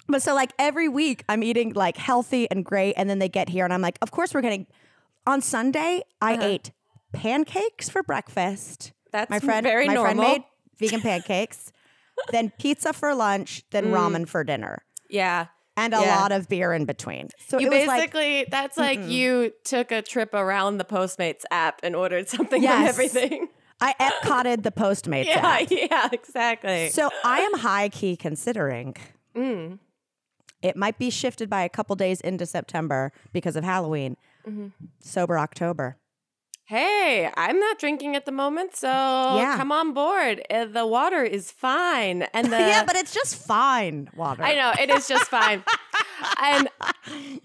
but 0.08 0.22
so 0.22 0.34
like 0.34 0.52
every 0.58 0.88
week 0.88 1.24
I'm 1.28 1.42
eating 1.42 1.72
like 1.74 1.96
healthy 1.96 2.50
and 2.50 2.64
great 2.64 2.94
and 2.96 3.08
then 3.08 3.18
they 3.18 3.28
get 3.28 3.48
here 3.48 3.64
and 3.64 3.72
I'm 3.72 3.82
like 3.82 3.98
of 4.02 4.10
course 4.10 4.34
we're 4.34 4.42
getting 4.42 4.66
on 5.26 5.40
Sunday 5.40 6.02
I 6.20 6.34
Uh-huh. 6.34 6.42
ate 6.46 6.72
pancakes 7.12 7.88
for 7.88 8.02
breakfast. 8.02 8.92
That's 9.12 9.30
my 9.30 9.38
friend 9.40 9.64
very 9.64 9.86
my 9.86 9.96
friend 9.96 10.18
made 10.18 10.42
vegan 10.78 11.00
pancakes. 11.00 11.70
then 12.32 12.52
pizza 12.58 12.92
for 12.92 13.14
lunch, 13.14 13.64
then 13.70 13.86
ramen 13.86 14.26
for 14.28 14.44
dinner. 14.44 14.84
yeah. 15.10 15.46
And 15.76 15.92
a 15.92 15.96
Mm. 15.96 16.02
Yeah. 16.02 16.20
lot 16.20 16.30
of 16.30 16.48
beer 16.48 16.72
in 16.72 16.84
between. 16.84 17.30
So 17.48 17.58
You 17.58 17.66
it 17.66 17.70
was 17.80 17.86
like 17.88 18.12
basically, 18.12 18.46
that's 18.48 18.76
like 18.78 19.00
you 19.08 19.52
took 19.64 19.90
a 19.90 20.02
trip 20.02 20.32
around 20.32 20.78
the 20.78 20.84
Postmates 20.84 21.42
app 21.50 21.80
and 21.82 21.96
ordered 21.96 22.28
something 22.28 22.62
from 22.62 22.70
everything. 22.86 23.48
I 23.80 23.92
Epcotted 24.00 24.62
the 24.62 24.70
Postmates 24.82 25.24
Yeah, 25.26 25.44
app. 25.44 25.68
yeah, 25.72 26.08
exactly. 26.12 26.90
So 26.90 27.10
I 27.24 27.40
am 27.40 27.58
high 27.58 27.88
key 27.88 28.16
considering 28.16 28.94
Mm. 29.34 29.80
It 30.64 30.76
might 30.76 30.98
be 30.98 31.10
shifted 31.10 31.48
by 31.50 31.62
a 31.62 31.68
couple 31.68 31.94
days 31.94 32.20
into 32.20 32.46
September 32.46 33.12
because 33.32 33.54
of 33.56 33.62
Halloween. 33.64 34.16
Mm-hmm. 34.48 34.68
Sober 35.00 35.38
October. 35.38 35.96
Hey, 36.66 37.30
I'm 37.36 37.60
not 37.60 37.78
drinking 37.78 38.16
at 38.16 38.24
the 38.24 38.32
moment, 38.32 38.74
so 38.74 38.88
Yeah. 38.88 39.56
come 39.58 39.70
on 39.70 39.92
board. 39.92 40.42
Uh, 40.48 40.64
The 40.64 40.86
water 40.86 41.22
is 41.22 41.50
fine, 41.50 42.22
and 42.32 42.46
the 42.54 42.58
yeah, 42.58 42.84
but 42.86 42.96
it's 42.96 43.12
just 43.12 43.36
fine 43.36 44.08
water. 44.16 44.42
I 44.42 44.54
know 44.54 44.72
it 44.80 44.88
is 44.90 45.06
just 45.06 45.28
fine. 45.30 45.62
and 46.42 46.70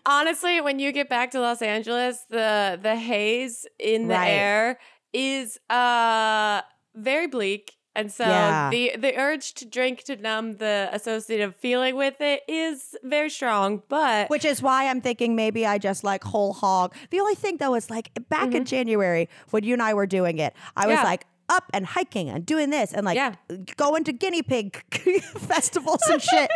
honestly, 0.06 0.62
when 0.62 0.80
you 0.80 0.94
get 0.94 1.10
back 1.10 1.32
to 1.32 1.40
Los 1.42 1.62
Angeles, 1.62 2.24
the 2.30 2.80
the 2.82 2.96
haze 2.96 3.66
in 3.78 4.08
the 4.08 4.16
Right. 4.16 4.30
air 4.30 4.80
is 5.12 5.60
uh 5.70 6.62
very 6.96 7.28
bleak. 7.28 7.74
And 7.96 8.12
so 8.12 8.24
Yeah. 8.24 8.70
the 8.70 8.96
the 8.98 9.18
urge 9.18 9.54
to 9.56 9.66
drink 9.66 10.04
to 10.04 10.16
numb 10.16 10.58
the 10.58 10.90
associative 10.94 11.56
feeling 11.56 11.96
with 11.96 12.22
it 12.22 12.44
is 12.48 12.96
very 13.04 13.30
strong, 13.30 13.82
but 13.90 14.30
Which 14.30 14.46
is 14.46 14.62
why 14.62 14.88
I'm 14.88 15.02
thinking 15.02 15.36
maybe 15.36 15.66
I 15.66 15.78
just 15.80 16.04
like 16.04 16.24
whole 16.24 16.54
hog. 16.54 16.94
The 17.10 17.20
only 17.20 17.36
thing 17.36 17.58
though 17.58 17.76
is 17.76 17.90
like 17.90 18.12
back 18.30 18.54
in 18.54 18.64
January 18.66 19.28
when 19.50 19.64
you 19.64 19.74
and 19.74 19.82
I 19.82 19.94
were 19.94 20.06
doing 20.08 20.38
it, 20.40 20.54
I 20.78 20.88
was 20.88 20.98
Mm-hmm. 20.98 21.06
Like 21.06 21.26
up 21.50 21.64
and 21.74 21.84
hiking 21.84 22.30
and 22.30 22.46
doing 22.46 22.70
this 22.70 22.94
and 22.94 23.04
like 23.06 23.16
Yeah. 23.16 23.34
going 23.76 24.04
to 24.04 24.14
guinea 24.14 24.44
pig 24.44 24.84
festivals 25.38 26.02
and 26.12 26.22
shit. 26.22 26.50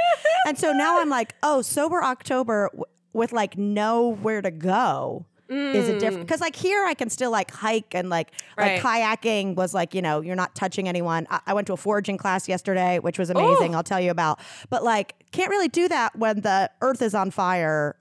and 0.47 0.57
so 0.57 0.71
now 0.71 1.01
I'm 1.01 1.09
like, 1.09 1.33
oh, 1.41 1.63
sober 1.63 2.03
October 2.03 2.69
w- 2.71 2.85
with 3.11 3.31
like 3.33 3.57
nowhere 3.57 4.41
to 4.43 4.51
go. 4.51 5.25
Is 5.49 5.89
it 5.89 5.99
different 5.99 6.25
because 6.25 6.41
like 6.41 6.55
here 6.55 6.83
I 6.85 6.93
can 6.93 7.09
still 7.09 7.29
like 7.31 7.51
hike 7.51 7.93
and 7.93 8.09
like 8.09 8.31
Right. 8.57 8.81
like 8.83 9.01
kayaking 9.01 9.55
was 9.55 9.73
like 9.73 9.93
you 9.93 10.01
know 10.01 10.21
you're 10.21 10.35
not 10.35 10.55
touching 10.55 10.87
anyone. 10.87 11.27
I, 11.29 11.41
I 11.47 11.53
went 11.53 11.67
to 11.67 11.73
a 11.73 11.77
foraging 11.77 12.17
class 12.17 12.47
yesterday, 12.47 12.99
which 12.99 13.19
was 13.19 13.29
amazing. 13.29 13.73
Ooh. 13.73 13.77
I'll 13.77 13.83
tell 13.83 13.99
you 13.99 14.11
about. 14.11 14.39
But 14.69 14.83
like 14.83 15.15
can't 15.31 15.49
really 15.49 15.67
do 15.67 15.87
that 15.89 16.15
when 16.15 16.41
the 16.41 16.69
earth 16.81 17.01
is 17.01 17.13
on 17.13 17.31
fire 17.31 17.95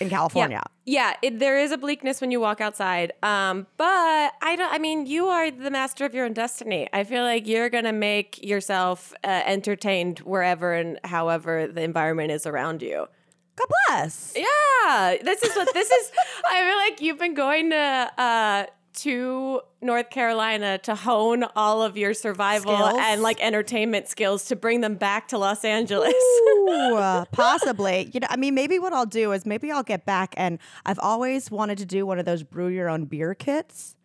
in 0.00 0.10
California. 0.10 0.62
Yeah, 0.84 1.14
it, 1.22 1.38
there 1.38 1.58
is 1.58 1.72
a 1.72 1.78
bleakness 1.78 2.20
when 2.20 2.30
you 2.30 2.38
walk 2.38 2.60
outside. 2.60 3.12
Um, 3.22 3.66
but 3.76 4.32
I 4.40 4.54
don't. 4.56 4.72
I 4.72 4.78
mean, 4.78 5.06
you 5.06 5.26
are 5.26 5.50
the 5.50 5.70
master 5.70 6.04
of 6.04 6.14
your 6.14 6.24
own 6.26 6.32
destiny. 6.32 6.88
I 6.92 7.02
feel 7.04 7.24
like 7.24 7.46
you're 7.46 7.70
gonna 7.70 7.92
make 7.92 8.42
yourself 8.44 9.12
uh, 9.24 9.42
entertained 9.46 10.20
wherever 10.20 10.72
and 10.74 11.00
however 11.04 11.66
the 11.66 11.82
environment 11.82 12.30
is 12.30 12.46
around 12.46 12.82
you. 12.82 13.08
God 13.56 13.68
bless. 13.88 14.34
Yeah, 14.36 15.16
this 15.22 15.42
is 15.42 15.54
what 15.56 15.72
this 15.72 15.90
is. 15.90 16.12
I 16.50 16.60
feel 16.62 16.76
like 16.76 17.00
you've 17.00 17.18
been 17.18 17.34
going 17.34 17.70
to 17.70 17.76
uh, 18.18 18.66
to 18.94 19.60
North 19.82 20.08
Carolina 20.10 20.78
to 20.78 20.94
hone 20.94 21.44
all 21.54 21.82
of 21.82 21.96
your 21.96 22.14
survival 22.14 22.76
Skills? 22.76 22.98
and 22.98 23.22
like 23.22 23.40
entertainment 23.42 24.08
skills 24.08 24.46
to 24.46 24.56
bring 24.56 24.80
them 24.80 24.94
back 24.94 25.28
to 25.28 25.38
Los 25.38 25.64
Angeles. 25.64 26.14
Ooh, 26.14 26.94
uh, 26.96 27.24
possibly. 27.32 28.10
You 28.12 28.20
know, 28.20 28.26
I 28.30 28.36
mean, 28.36 28.54
maybe 28.54 28.78
what 28.78 28.92
I'll 28.92 29.04
do 29.06 29.32
is 29.32 29.44
maybe 29.46 29.70
I'll 29.70 29.82
get 29.82 30.06
back 30.06 30.34
and 30.36 30.58
I've 30.86 30.98
always 30.98 31.50
wanted 31.50 31.78
to 31.78 31.86
do 31.86 32.06
one 32.06 32.18
of 32.18 32.24
those 32.24 32.42
brew 32.42 32.68
your 32.68 32.88
own 32.88 33.04
beer 33.04 33.34
kits. 33.34 33.96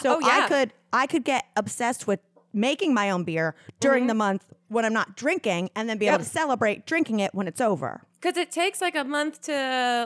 So 0.00 0.16
Oh, 0.16 0.20
yeah. 0.20 0.44
I 0.44 0.48
could 0.48 0.72
I 0.92 1.06
could 1.06 1.24
get 1.24 1.46
obsessed 1.56 2.06
with 2.06 2.20
making 2.52 2.94
my 2.94 3.10
own 3.10 3.22
beer 3.24 3.54
during 3.80 4.06
the 4.06 4.14
month 4.14 4.44
when 4.68 4.84
I'm 4.84 4.92
not 4.92 5.16
drinking 5.16 5.70
and 5.76 5.88
then 5.88 5.98
be 5.98 6.06
able 6.06 6.16
Mm-hmm. 6.18 6.24
To 6.24 6.30
celebrate 6.30 6.86
drinking 6.86 7.20
it 7.20 7.34
when 7.34 7.46
it's 7.48 7.60
over. 7.60 8.02
Because 8.26 8.38
it 8.38 8.50
takes 8.50 8.80
like 8.80 8.96
a 8.96 9.04
month 9.04 9.42
to 9.42 9.52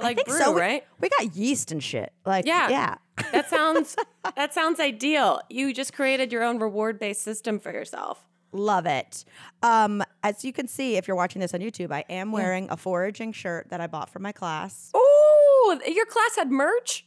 like 0.03 0.13
I 0.13 0.15
think 0.15 0.29
brew, 0.29 0.39
so. 0.39 0.55
Right? 0.55 0.85
We, 1.01 1.09
got 1.09 1.35
yeast 1.35 1.73
and 1.73 1.83
shit. 1.83 2.13
Like 2.27 2.45
Yeah. 2.45 2.69
yeah. 2.69 2.95
That 3.33 3.49
sounds 3.49 3.97
that 4.37 4.53
sounds 4.53 4.79
ideal. 4.79 5.41
You 5.49 5.73
just 5.73 5.95
created 5.95 6.31
your 6.31 6.43
own 6.43 6.59
reward 6.59 6.99
based 6.99 7.23
system 7.23 7.59
for 7.59 7.73
yourself. 7.73 8.29
Love 8.53 8.85
it. 8.85 9.25
Um, 9.63 10.03
as 10.23 10.45
you 10.45 10.53
can 10.53 10.69
see, 10.69 10.99
if 10.99 11.09
you're 11.09 11.17
watching 11.17 11.41
this 11.41 11.55
on 11.55 11.61
YouTube, 11.61 11.93
I 11.93 12.05
am 12.11 12.31
wearing 12.31 12.69
a 12.69 12.77
foraging 12.77 13.33
shirt 13.33 13.71
that 13.71 13.81
I 13.81 13.87
bought 13.87 14.11
for 14.11 14.19
my 14.19 14.33
class. 14.33 14.91
Oh, 14.93 15.81
your 15.87 16.05
class 16.05 16.37
had 16.37 16.51
merch. 16.51 17.07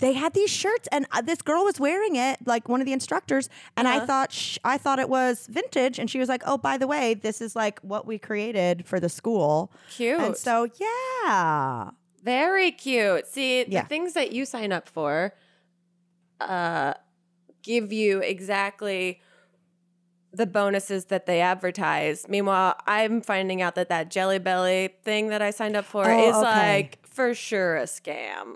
They 0.00 0.12
had 0.12 0.32
these 0.34 0.50
shirts 0.50 0.88
and 0.92 1.06
uh, 1.12 1.20
this 1.20 1.42
girl 1.42 1.64
was 1.64 1.78
wearing 1.80 2.16
it 2.16 2.38
like 2.46 2.68
one 2.68 2.80
of 2.80 2.86
the 2.86 2.92
instructors 2.92 3.48
and 3.76 3.88
i 3.88 3.96
Uh-huh. 3.96 4.06
thought 4.06 4.32
sh- 4.32 4.58
i 4.64 4.78
thought 4.78 4.98
it 4.98 5.08
was 5.08 5.46
vintage 5.50 5.98
and 5.98 6.08
she 6.10 6.18
was 6.18 6.28
like 6.28 6.42
oh 6.46 6.56
by 6.58 6.76
the 6.78 6.86
way 6.86 7.14
this 7.14 7.40
is 7.40 7.54
like 7.56 7.80
what 7.80 8.06
we 8.06 8.18
created 8.18 8.86
for 8.86 9.00
the 9.00 9.08
school 9.08 9.72
Cute. 9.90 10.20
and 10.20 10.36
so 10.36 10.68
yeah 10.80 11.90
Very 12.22 12.70
cute. 12.72 13.26
See, 13.26 13.64
Yeah. 13.68 13.82
the 13.82 13.88
things 13.88 14.12
that 14.14 14.32
you 14.32 14.44
sign 14.44 14.72
up 14.72 14.88
for 14.88 15.32
uh 16.40 16.94
give 17.62 17.92
you 17.92 18.20
exactly 18.20 19.20
the 20.32 20.46
bonuses 20.46 21.06
that 21.06 21.24
they 21.26 21.40
advertise. 21.40 22.26
Meanwhile, 22.28 22.76
I'm 22.86 23.22
finding 23.22 23.62
out 23.62 23.74
that 23.76 23.88
that 23.88 24.10
Jelly 24.10 24.38
Belly 24.38 24.90
thing 25.02 25.28
that 25.28 25.40
I 25.42 25.50
signed 25.50 25.74
up 25.76 25.84
for 25.86 26.04
Oh, 26.06 26.28
is 26.28 26.36
okay. 26.36 26.44
like 26.44 26.98
for 27.18 27.34
sure 27.34 27.76
a 27.76 27.82
scam. 27.82 28.54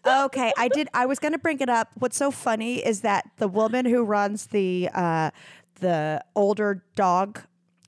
okay 0.06 0.52
i 0.56 0.68
did 0.68 0.88
i 0.94 1.04
was 1.06 1.18
gonna 1.18 1.38
bring 1.46 1.58
it 1.58 1.68
up 1.68 1.88
what's 1.98 2.16
so 2.16 2.30
funny 2.30 2.74
is 2.90 3.00
that 3.00 3.28
the 3.38 3.48
woman 3.48 3.84
who 3.84 4.04
runs 4.04 4.46
the 4.46 4.88
uh 4.94 5.30
the 5.80 6.22
older 6.36 6.84
dog 6.94 7.40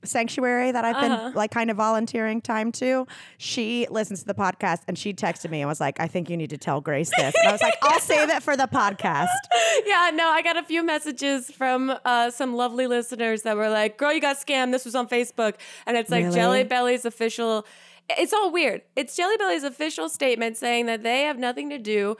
sanctuary 0.03 0.71
that 0.71 0.85
I've 0.85 0.99
been 1.01 1.11
Uh-huh. 1.11 1.31
like 1.35 1.51
kind 1.51 1.69
of 1.69 1.75
volunteering 1.75 2.39
time 2.39 2.71
to. 2.73 3.05
She 3.37 3.85
listens 3.89 4.21
to 4.21 4.25
the 4.27 4.33
podcast 4.33 4.79
and 4.87 4.97
she 4.97 5.13
texted 5.13 5.49
me 5.49 5.59
and 5.61 5.67
was 5.67 5.81
like, 5.81 5.99
I 5.99 6.07
think 6.07 6.29
you 6.29 6.37
need 6.37 6.51
to 6.51 6.57
tell 6.57 6.79
Grace 6.79 7.09
this. 7.17 7.33
And 7.37 7.49
I 7.49 7.51
was 7.51 7.61
like, 7.61 7.73
I'll 7.81 7.99
save 7.99 8.29
it 8.29 8.41
for 8.41 8.55
the 8.55 8.67
podcast. 8.67 9.27
yeah, 9.85 10.09
no, 10.13 10.29
I 10.29 10.41
got 10.41 10.55
a 10.55 10.63
few 10.63 10.83
messages 10.83 11.51
from 11.51 11.93
uh, 12.05 12.31
some 12.31 12.55
lovely 12.55 12.87
listeners 12.87 13.41
that 13.41 13.57
were 13.57 13.69
like, 13.69 13.97
"Girl, 13.97 14.13
you 14.13 14.21
got 14.21 14.37
scammed. 14.37 14.71
This 14.71 14.85
was 14.85 14.95
on 14.95 15.09
Facebook," 15.09 15.55
and 15.85 15.97
it's 15.97 16.09
like 16.09 16.23
Really? 16.23 16.35
Jelly 16.35 16.63
Belly's 16.63 17.03
official. 17.03 17.65
It's 18.17 18.33
all 18.33 18.51
weird. 18.51 18.81
It's 18.95 19.15
Jelly 19.15 19.37
Belly's 19.37 19.63
official 19.63 20.09
statement 20.09 20.57
saying 20.57 20.87
that 20.87 21.03
they 21.03 21.21
have 21.23 21.37
nothing 21.37 21.69
to 21.69 21.77
do 21.77 22.17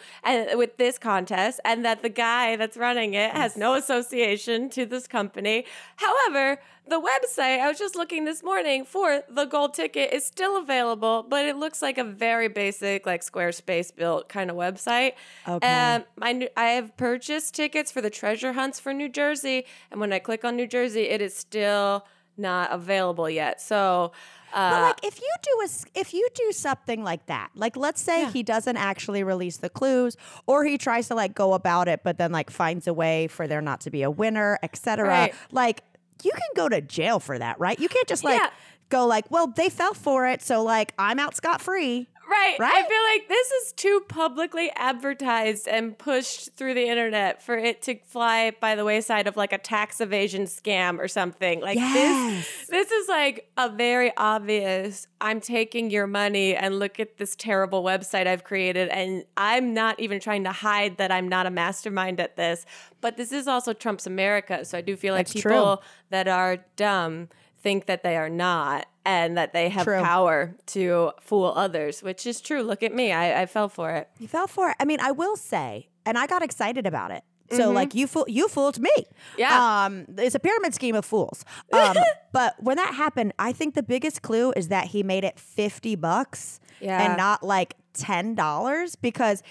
with 0.54 0.78
this 0.78 0.98
contest, 0.98 1.60
and 1.66 1.84
that 1.84 2.02
the 2.02 2.10
guy 2.10 2.56
that's 2.56 2.78
running 2.78 3.16
it 3.16 3.32
has 3.32 3.58
no 3.58 3.74
association 3.74 4.70
to 4.70 4.86
this 4.86 5.08
company. 5.08 5.66
However, 5.96 6.60
the 6.88 7.00
website 7.00 7.60
I 7.60 7.68
was 7.68 7.78
just 7.78 7.96
looking 7.96 8.26
this 8.26 8.44
morning 8.44 8.86
for 8.86 9.24
the 9.30 9.46
gold 9.46 9.74
ticket 9.74 10.14
is 10.14 10.26
still 10.26 10.58
available, 10.58 11.24
but 11.28 11.46
it 11.46 11.56
looks 11.56 11.82
like 11.82 11.98
a 11.98 12.04
very 12.04 12.48
basic, 12.48 13.06
like 13.06 13.22
Squarespace 13.22 13.96
built 13.96 14.30
kind 14.30 14.50
of 14.50 14.56
website. 14.56 15.14
Okay. 15.48 15.96
Um, 15.96 16.04
I 16.22 16.50
I 16.56 16.66
have 16.70 16.96
purchased 16.98 17.56
tickets 17.56 17.92
for 17.92 18.02
the 18.02 18.10
treasure 18.10 18.54
hunts 18.54 18.80
for 18.80 18.94
New 18.94 19.10
Jersey, 19.10 19.66
and 19.92 20.00
when 20.00 20.14
I 20.14 20.20
click 20.20 20.46
on 20.46 20.56
New 20.56 20.68
Jersey, 20.68 21.10
it 21.10 21.22
is 21.22 21.36
still 21.36 22.06
not 22.38 22.72
available 22.72 23.30
yet. 23.30 23.62
So, 23.62 24.14
But 24.54 24.60
uh, 24.60 24.82
like 24.82 25.04
if 25.06 25.20
you 25.20 25.32
do 25.44 25.62
a 25.66 26.00
if 26.00 26.14
you 26.14 26.28
do 26.36 26.52
something 26.52 27.04
like 27.04 27.26
that, 27.28 27.50
like 27.56 27.76
let's 27.78 28.02
say 28.02 28.22
Yeah. 28.22 28.32
he 28.32 28.44
doesn't 28.44 28.78
actually 28.78 29.24
release 29.24 29.58
the 29.58 29.70
clues 29.70 30.18
or 30.48 30.66
he 30.66 30.78
tries 30.78 31.08
to 31.10 31.16
like 31.16 31.36
go 31.36 31.54
about 31.54 31.88
it 31.88 32.02
but 32.04 32.18
then 32.18 32.32
like 32.32 32.50
finds 32.50 32.88
a 32.88 32.94
way 32.94 33.28
for 33.28 33.48
there 33.48 33.62
not 33.62 33.82
to 33.82 33.92
be 33.92 34.02
a 34.04 34.10
winner, 34.12 34.58
etc. 34.64 35.08
Right. 35.08 35.36
Like 35.52 35.82
you 36.24 36.32
can 36.32 36.50
go 36.56 36.68
to 36.70 36.82
jail 36.82 37.20
for 37.20 37.38
that, 37.40 37.60
right? 37.60 37.80
You 37.80 37.88
can't 37.90 38.08
just 38.08 38.24
like 38.24 38.40
Yeah. 38.42 38.50
go 38.90 39.06
like, 39.06 39.30
"Well, 39.32 39.48
they 39.48 39.70
fell 39.70 39.94
for 39.94 40.28
it, 40.28 40.42
so 40.42 40.64
like 40.64 40.94
I'm 40.98 41.20
out 41.20 41.36
scot 41.36 41.62
free." 41.62 42.08
Right, 42.30 42.56
Right. 42.60 42.74
I 42.86 42.88
feel 42.88 43.04
like 43.14 43.28
this 43.28 43.52
is 43.52 43.72
too 43.74 44.02
publicly 44.08 44.72
advertised 44.76 45.68
and 45.68 45.98
pushed 45.98 46.56
through 46.56 46.74
the 46.74 46.88
internet 46.88 47.42
for 47.42 47.58
it 47.58 47.82
to 47.84 47.98
fly 48.06 48.52
by 48.60 48.76
the 48.76 48.86
wayside 48.86 49.28
of 49.28 49.36
like 49.38 49.54
a 49.54 49.58
tax 49.58 50.00
evasion 50.02 50.44
scam 50.44 51.00
or 51.00 51.08
something. 51.08 51.60
Like 51.62 51.78
Yes. 51.78 52.46
this, 52.68 52.68
this 52.68 52.92
is 52.92 53.08
like 53.10 53.50
a 53.58 53.70
very 53.70 54.12
obvious. 54.18 55.08
I'm 55.22 55.42
taking 55.42 55.90
your 55.90 56.08
money 56.08 56.56
and 56.56 56.80
look 56.80 57.00
at 57.00 57.18
this 57.18 57.36
terrible 57.36 57.84
website 57.84 58.28
I've 58.28 58.44
created, 58.44 58.90
and 58.90 59.24
I'm 59.36 59.74
not 59.74 60.00
even 60.00 60.20
trying 60.20 60.44
to 60.46 60.52
hide 60.52 60.98
that 60.98 61.12
I'm 61.12 61.28
not 61.28 61.46
a 61.46 61.50
mastermind 61.50 62.20
at 62.20 62.36
this. 62.38 62.66
But 63.02 63.18
this 63.18 63.32
is 63.32 63.48
also 63.48 63.74
Trump's 63.74 64.08
America, 64.08 64.64
so 64.66 64.78
I 64.78 64.82
do 64.82 64.96
feel 64.96 65.14
like 65.14 65.28
That's 65.28 65.42
true. 65.42 65.52
people 65.52 65.84
that 66.10 66.28
are 66.28 66.58
dumb 66.76 67.30
think 67.62 67.86
that 67.88 68.04
they 68.04 68.16
are 68.18 68.30
not 68.30 68.86
and 69.06 69.38
that 69.38 69.54
they 69.54 69.70
have 69.70 69.84
True. 69.86 70.02
power 70.02 70.56
to 70.68 71.12
fool 71.22 71.54
others, 71.56 72.02
which 72.04 72.26
is 72.28 72.42
true. 72.42 72.62
Look 72.62 72.84
at 72.84 72.94
me. 72.94 73.12
I, 73.12 73.42
I 73.42 73.46
fell 73.46 73.70
for 73.70 73.92
it. 73.92 74.08
You 74.20 74.28
fell 74.28 74.48
for 74.48 74.70
it. 74.70 74.76
I 74.80 74.86
mean, 74.86 75.00
I 75.02 75.12
will 75.12 75.36
say, 75.36 75.90
and 76.06 76.18
I 76.18 76.28
got 76.28 76.42
excited 76.44 76.86
about 76.88 77.12
it. 77.12 77.24
So 77.52 77.72
like 77.72 77.96
you 77.96 78.06
fool 78.06 78.26
you 78.28 78.48
fooled 78.48 78.80
me. 78.80 78.92
Mm-hmm. 78.96 79.40
Yeah. 79.40 79.86
Um 79.86 80.06
it's 80.20 80.36
a 80.36 80.40
pyramid 80.40 80.76
scheme 80.76 80.94
of 80.96 81.04
fools. 81.04 81.44
Um 81.74 81.96
but 82.32 82.54
when 82.60 82.78
that 82.78 82.94
happened, 82.94 83.34
I 83.40 83.54
think 83.54 83.74
the 83.74 83.82
biggest 83.82 84.22
clue 84.22 84.54
is 84.56 84.68
that 84.68 84.86
he 84.88 85.02
made 85.02 85.24
it 85.24 85.40
50 85.40 85.96
bucks 85.96 86.60
Yeah. 86.80 87.02
and 87.04 87.18
not 87.18 87.42
like 87.42 87.74
$10 87.96 88.96
because 89.02 89.42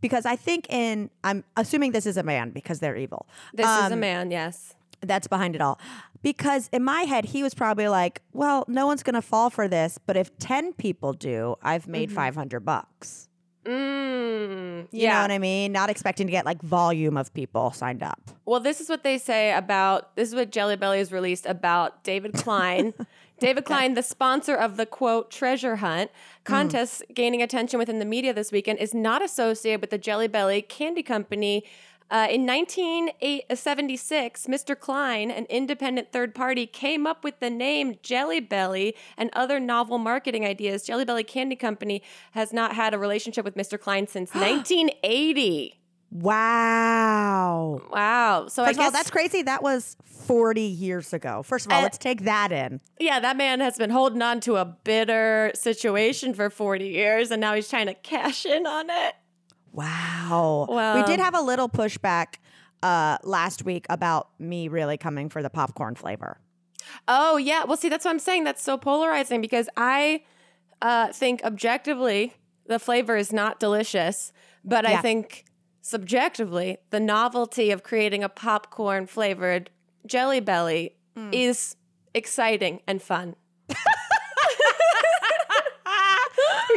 because 0.00 0.26
I 0.26 0.34
think 0.36 0.66
in 0.68 1.10
I'm 1.22 1.44
assuming 1.56 1.92
this 1.92 2.06
is 2.06 2.16
a 2.16 2.24
man 2.24 2.50
because 2.50 2.80
they're 2.80 2.96
evil. 2.96 3.28
This 3.52 3.66
is 3.66 3.90
a 3.90 3.94
Um, 3.94 4.00
man, 4.00 4.32
yes. 4.32 4.74
That's 5.04 5.26
behind 5.26 5.54
it 5.54 5.60
all. 5.60 5.78
Because 6.22 6.68
in 6.72 6.82
my 6.82 7.02
head, 7.02 7.26
he 7.26 7.42
was 7.42 7.54
probably 7.54 7.88
like, 7.88 8.22
well, 8.32 8.64
no 8.66 8.86
one's 8.86 9.02
going 9.02 9.14
to 9.14 9.22
fall 9.22 9.50
for 9.50 9.68
this, 9.68 9.98
but 10.06 10.16
if 10.16 10.36
10 10.38 10.72
people 10.74 11.12
do, 11.12 11.56
I've 11.62 11.86
made 11.86 12.10
500 12.10 12.60
bucks. 12.60 13.28
Mm, 13.66 14.86
You 14.90 14.98
know 14.98 15.04
yeah. 15.04 15.22
what 15.22 15.30
I 15.30 15.38
mean? 15.38 15.72
Not 15.72 15.90
expecting 15.90 16.26
to 16.26 16.30
get 16.30 16.44
like 16.44 16.60
volume 16.62 17.16
of 17.16 17.32
people 17.32 17.72
signed 17.72 18.02
up. 18.02 18.20
Well, 18.44 18.60
this 18.60 18.80
is 18.80 18.88
what 18.88 19.02
they 19.02 19.18
say 19.18 19.52
about 19.52 20.14
this 20.16 20.28
is 20.28 20.34
what 20.34 20.50
Jelly 20.50 20.76
Belly 20.76 20.98
has 20.98 21.10
released 21.12 21.46
about 21.46 22.04
David 22.04 22.32
Klein. 22.34 22.92
David 23.40 23.64
Klein, 23.64 23.94
the 23.94 24.02
sponsor 24.02 24.54
of 24.54 24.76
the 24.76 24.86
quote 24.86 25.30
treasure 25.30 25.76
hunt 25.76 26.10
contest 26.44 27.02
gaining 27.14 27.42
attention 27.42 27.78
within 27.78 27.98
the 27.98 28.04
media 28.04 28.32
this 28.32 28.52
weekend, 28.52 28.78
is 28.78 28.94
not 28.94 29.22
associated 29.22 29.80
with 29.80 29.90
the 29.90 29.98
Jelly 29.98 30.28
Belly 30.28 30.62
Candy 30.62 31.02
Company. 31.02 31.64
Uh, 32.10 32.28
in 32.30 32.46
1976, 32.46 34.46
Mr. 34.46 34.78
Klein, 34.78 35.30
an 35.30 35.46
independent 35.46 36.12
third 36.12 36.34
party, 36.34 36.66
came 36.66 37.06
up 37.06 37.24
with 37.24 37.40
the 37.40 37.50
name 37.50 37.96
Jelly 38.02 38.40
Belly 38.40 38.94
and 39.16 39.30
other 39.32 39.58
novel 39.58 39.98
marketing 39.98 40.44
ideas. 40.44 40.84
Jelly 40.84 41.04
Belly 41.04 41.24
Candy 41.24 41.56
Company 41.56 42.02
has 42.32 42.52
not 42.52 42.74
had 42.74 42.94
a 42.94 42.98
relationship 42.98 43.44
with 43.44 43.56
Mr. 43.56 43.80
Klein 43.80 44.06
since 44.06 44.30
1980. 44.34 45.80
Wow. 46.12 47.80
Wow. 47.90 48.46
So 48.48 48.62
I 48.62 48.66
First 48.66 48.74
of 48.74 48.78
guess 48.78 48.84
all, 48.84 48.90
that's 48.92 49.10
crazy. 49.10 49.42
That 49.42 49.62
was 49.64 49.96
40 50.04 50.60
years 50.60 51.12
ago. 51.12 51.42
First 51.42 51.66
of 51.66 51.72
all, 51.72 51.80
Uh, 51.80 51.82
let's 51.82 51.98
take 51.98 52.22
that 52.24 52.52
in. 52.52 52.80
Yeah, 53.00 53.18
that 53.18 53.36
man 53.36 53.58
has 53.60 53.76
been 53.78 53.90
holding 53.90 54.22
on 54.22 54.38
to 54.40 54.56
a 54.56 54.64
bitter 54.64 55.50
situation 55.54 56.34
for 56.34 56.50
40 56.50 56.86
years 56.86 57.30
and 57.32 57.40
now 57.40 57.54
he's 57.54 57.68
trying 57.68 57.86
to 57.86 57.94
cash 57.94 58.46
in 58.46 58.64
on 58.66 58.90
it. 58.90 59.14
Wow. 59.74 60.94
we 60.96 61.02
did 61.02 61.20
have 61.20 61.34
a 61.34 61.40
little 61.40 61.68
pushback 61.68 62.36
uh, 62.82 63.18
last 63.24 63.64
week 63.64 63.86
about 63.90 64.28
me 64.38 64.68
really 64.68 64.96
coming 64.96 65.28
for 65.28 65.42
the 65.42 65.50
popcorn 65.50 65.94
flavor. 65.94 66.38
Oh, 67.08 67.36
yeah. 67.36 67.64
Well, 67.64 67.76
see, 67.76 67.88
that's 67.88 68.04
what 68.04 68.10
I'm 68.12 68.18
saying. 68.18 68.44
That's 68.44 68.62
so 68.62 68.76
polarizing 68.78 69.40
because 69.40 69.68
I 69.76 70.22
uh, 70.82 71.08
think 71.12 71.42
objectively 71.44 72.34
the 72.66 72.78
flavor 72.78 73.16
is 73.16 73.32
not 73.32 73.58
delicious, 73.60 74.32
But 74.64 74.86
I 74.86 75.00
think 75.02 75.44
subjectively, 75.82 76.78
the 76.90 77.00
novelty 77.00 77.70
of 77.70 77.82
creating 77.82 78.22
a 78.24 78.28
popcorn 78.28 79.06
flavored 79.06 79.70
jelly 80.06 80.40
belly 80.40 80.96
Mm. 81.16 81.30
is 81.32 81.76
exciting 82.12 82.80
and 82.88 83.00
fun. 83.00 83.36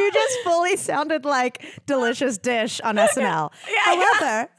you 0.08 0.14
just 0.14 0.40
fully 0.44 0.76
sounded 0.78 1.26
like 1.26 1.64
delicious 1.86 2.38
dish 2.38 2.80
on 2.82 2.96
SNL. 2.98 3.52
However, 3.86 4.50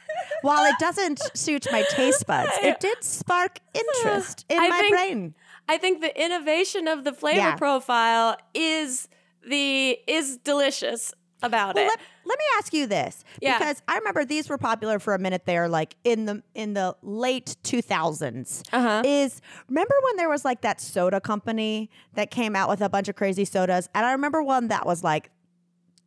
while 0.43 0.65
it 0.67 0.75
doesn't 0.79 1.21
suit 1.37 1.67
my 1.73 1.83
taste 1.91 2.27
buds, 2.27 2.51
it 2.63 2.81
did 2.81 3.03
spark 3.03 3.59
interest 3.75 4.45
in 4.49 4.59
I 4.59 4.69
my 4.69 4.81
think- 4.81 4.95
brain. 4.95 5.35
I 5.71 5.77
think 5.77 6.01
the 6.01 6.19
innovation 6.25 6.89
of 6.89 7.05
the 7.05 7.13
flavor 7.13 7.39
Yeah. 7.41 7.57
profile 7.57 8.37
is 8.55 9.09
the 9.47 9.99
is 10.07 10.39
delicious 10.39 11.13
about 11.43 11.75
Well, 11.77 11.85
it. 11.85 11.89
let, 11.89 11.99
let 12.25 12.39
me 12.39 12.45
ask 12.57 12.73
you 12.73 12.87
this 12.87 13.23
Yeah. 13.41 13.59
because 13.59 13.81
I 13.87 13.99
remember 13.99 14.25
these 14.25 14.49
were 14.49 14.59
popular 14.59 14.99
for 14.99 15.15
a 15.15 15.19
minute 15.19 15.45
there, 15.45 15.69
like 15.69 15.95
in 16.05 16.25
the 16.25 16.43
in 16.55 16.73
the 16.73 16.97
late 17.03 17.57
two 17.63 17.81
Uh-huh. 17.91 19.03
Is 19.05 19.41
remember 19.69 19.95
when 20.05 20.17
there 20.17 20.29
was 20.29 20.45
like 20.45 20.63
that 20.63 20.81
soda 20.81 21.21
company 21.21 21.91
that 22.15 22.31
came 22.31 22.57
out 22.57 22.69
with 22.71 22.81
a 22.81 22.89
bunch 22.89 23.09
of 23.09 23.15
crazy 23.17 23.45
sodas, 23.45 23.89
and 23.95 24.05
I 24.07 24.13
remember 24.13 24.43
one 24.43 24.69
that 24.69 24.87
was 24.87 25.05
like 25.05 25.31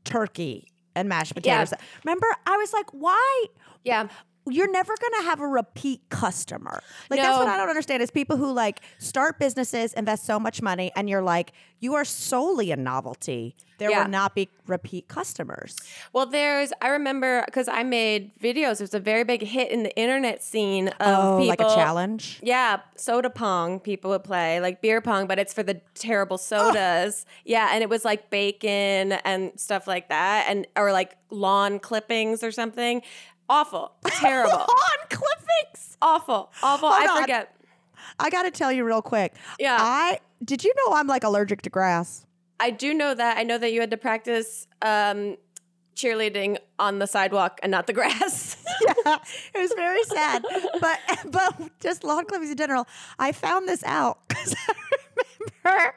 turkey 0.03 0.67
and 0.95 1.07
mashed 1.09 1.33
Yeah. 1.35 1.63
potatoes. 1.63 1.73
Remember, 2.03 2.27
I 2.45 2.57
was 2.57 2.73
like, 2.73 2.87
why? 2.91 3.45
yeah. 3.83 4.07
You're 4.51 4.71
never 4.71 4.93
gonna 5.01 5.23
have 5.23 5.39
a 5.39 5.47
repeat 5.47 6.01
customer. 6.09 6.81
Like 7.09 7.19
that's 7.19 7.37
what 7.37 7.47
I 7.47 7.57
don't 7.57 7.69
understand 7.69 8.03
is 8.03 8.11
people 8.11 8.37
who 8.37 8.51
like 8.51 8.81
start 8.99 9.39
businesses, 9.39 9.93
invest 9.93 10.25
so 10.25 10.39
much 10.39 10.61
money, 10.61 10.91
and 10.95 11.09
you're 11.09 11.21
like, 11.21 11.53
you 11.79 11.95
are 11.95 12.05
solely 12.05 12.71
a 12.71 12.75
novelty. 12.75 13.55
There 13.79 13.89
Yeah. 13.89 14.03
will 14.03 14.11
not 14.11 14.35
be 14.35 14.47
repeat 14.67 15.07
customers. 15.07 15.75
Well, 16.13 16.27
there's 16.27 16.71
I 16.81 16.89
remember 16.89 17.41
because 17.47 17.67
I 17.67 17.81
made 17.81 18.31
videos. 18.39 18.73
It 18.73 18.81
was 18.81 18.93
a 18.93 18.99
very 18.99 19.23
big 19.23 19.41
hit 19.41 19.71
in 19.71 19.81
the 19.81 19.95
internet 19.97 20.43
scene 20.43 20.89
of 20.89 20.93
Oh, 20.99 21.37
people. 21.39 21.47
like 21.47 21.61
a 21.61 21.63
challenge. 21.75 22.39
Yeah, 22.43 22.81
soda 22.95 23.31
pong 23.31 23.79
people 23.79 24.11
would 24.11 24.23
play, 24.23 24.59
like 24.59 24.81
beer 24.81 25.01
pong, 25.01 25.25
but 25.25 25.39
it's 25.39 25.53
for 25.53 25.63
the 25.63 25.81
terrible 25.95 26.37
sodas. 26.37 27.25
Yeah, 27.43 27.69
and 27.71 27.81
it 27.81 27.89
was 27.89 28.05
like 28.05 28.29
bacon 28.29 29.13
and 29.25 29.51
stuff 29.59 29.87
like 29.87 30.09
that, 30.09 30.45
and 30.47 30.67
or 30.75 30.91
like 30.91 31.15
lawn 31.31 31.79
clippings 31.79 32.43
or 32.43 32.51
something. 32.51 33.01
Awful, 33.51 33.91
terrible, 34.05 34.51
on 34.59 34.97
clippings. 35.09 35.97
awful, 36.01 36.51
awful. 36.63 36.89
Hold 36.89 37.03
I 37.03 37.07
on. 37.15 37.21
forget. 37.21 37.55
I 38.17 38.29
got 38.29 38.43
to 38.43 38.51
tell 38.51 38.71
you 38.71 38.85
real 38.85 39.01
quick. 39.01 39.33
Yeah. 39.59 39.77
I 39.79 40.19
did 40.43 40.63
you 40.63 40.73
know 40.77 40.93
I'm 40.95 41.05
like 41.07 41.23
allergic 41.25 41.61
to 41.63 41.69
grass? 41.69 42.25
I 42.59 42.69
do 42.71 42.93
know 42.93 43.13
that. 43.13 43.37
I 43.37 43.43
know 43.43 43.57
that 43.57 43.73
you 43.73 43.79
had 43.81 43.91
to 43.91 43.97
practice 43.97 44.67
um, 44.81 45.35
cheerleading 45.95 46.57
on 46.79 46.99
the 46.99 47.07
sidewalk 47.07 47.59
and 47.61 47.71
not 47.71 47.87
the 47.87 47.93
grass. 47.99 48.63
yeah, 49.05 49.17
it 49.53 49.59
was 49.59 49.73
very 49.75 50.03
sad. 50.03 50.45
But 50.79 50.99
but 51.31 51.79
just 51.81 52.03
lawn 52.05 52.25
clippings 52.25 52.51
in 52.51 52.57
general. 52.57 52.87
I 53.19 53.31
found 53.33 53.67
this 53.67 53.83
out 53.83 54.19
because 54.29 54.55
I 54.69 54.73
remember 55.65 55.93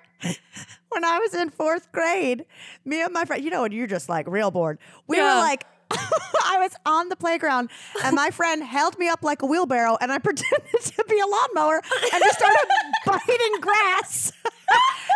when 0.88 1.04
I 1.04 1.18
was 1.18 1.34
in 1.34 1.50
fourth 1.50 1.92
grade, 1.92 2.46
me 2.84 3.00
and 3.02 3.12
my 3.12 3.24
friend. 3.24 3.44
You 3.44 3.50
know, 3.50 3.62
when 3.62 3.72
you're 3.72 3.86
just 3.86 4.08
like 4.08 4.26
real 4.26 4.50
bored. 4.50 4.78
We 5.06 5.18
Yeah. 5.18 5.34
were 5.36 5.40
like. 5.40 5.64
I 6.44 6.58
was 6.58 6.72
on 6.86 7.08
the 7.08 7.16
playground 7.16 7.70
and 8.04 8.14
my 8.14 8.30
friend 8.30 8.62
held 8.62 8.98
me 8.98 9.08
up 9.08 9.22
like 9.22 9.42
a 9.42 9.46
wheelbarrow 9.46 9.96
and 10.00 10.12
I 10.12 10.18
pretended 10.28 10.80
to 10.80 11.04
be 11.08 11.18
a 11.20 11.26
lawnmower 11.26 11.82
and 12.12 12.22
just 12.22 12.38
started 12.38 12.66
biting 13.06 13.60
grass 13.60 14.32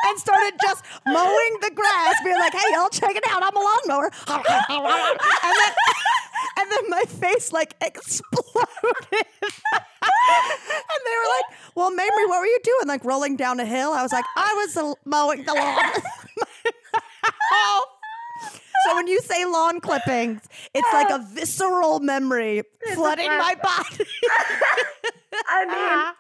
and 0.07 0.19
started 0.19 0.55
just 0.63 0.85
mowing 1.07 1.59
the 1.61 1.71
grass, 1.75 2.15
being 2.25 2.39
like, 2.39 2.53
hey, 2.53 2.73
y'all, 2.73 2.89
check 2.89 3.17
it 3.17 3.25
out. 3.29 3.43
I'm 3.43 3.57
a 3.57 3.61
lawnmower. 3.61 4.11
and 4.29 5.55
then 5.59 5.73
and 6.59 6.71
then 6.71 6.91
my 6.91 7.03
face 7.03 7.53
like 7.53 7.75
exploded. 7.81 8.47
and 9.13 9.23
they 11.05 11.17
were 11.17 11.31
like, 11.37 11.59
"Well, 11.75 11.91
Mamrie, 11.91 12.29
what 12.29 12.41
were 12.41 12.47
you 12.47 12.61
doing? 12.63 12.87
Like 12.87 13.05
rolling 13.05 13.37
down 13.37 13.61
a 13.61 13.65
hill?" 13.65 13.93
I 13.93 14.03
was 14.03 14.13
like, 14.13 14.25
"I 14.37 14.55
was 14.67 14.77
uh, 14.77 14.95
mowing 15.05 15.45
the 15.45 15.55
lawn." 15.55 16.03
So 18.89 18.95
when 18.97 19.07
you 19.07 19.21
say 19.21 19.45
lawn 19.45 19.81
clippings, 19.81 20.43
it's 20.75 20.93
like 20.93 21.11
a 21.11 21.19
visceral 21.33 22.01
memory 22.01 22.63
flooding 22.95 23.29
my 23.29 23.55
body. 23.63 24.05
I 25.49 25.65
mean, 25.67 26.15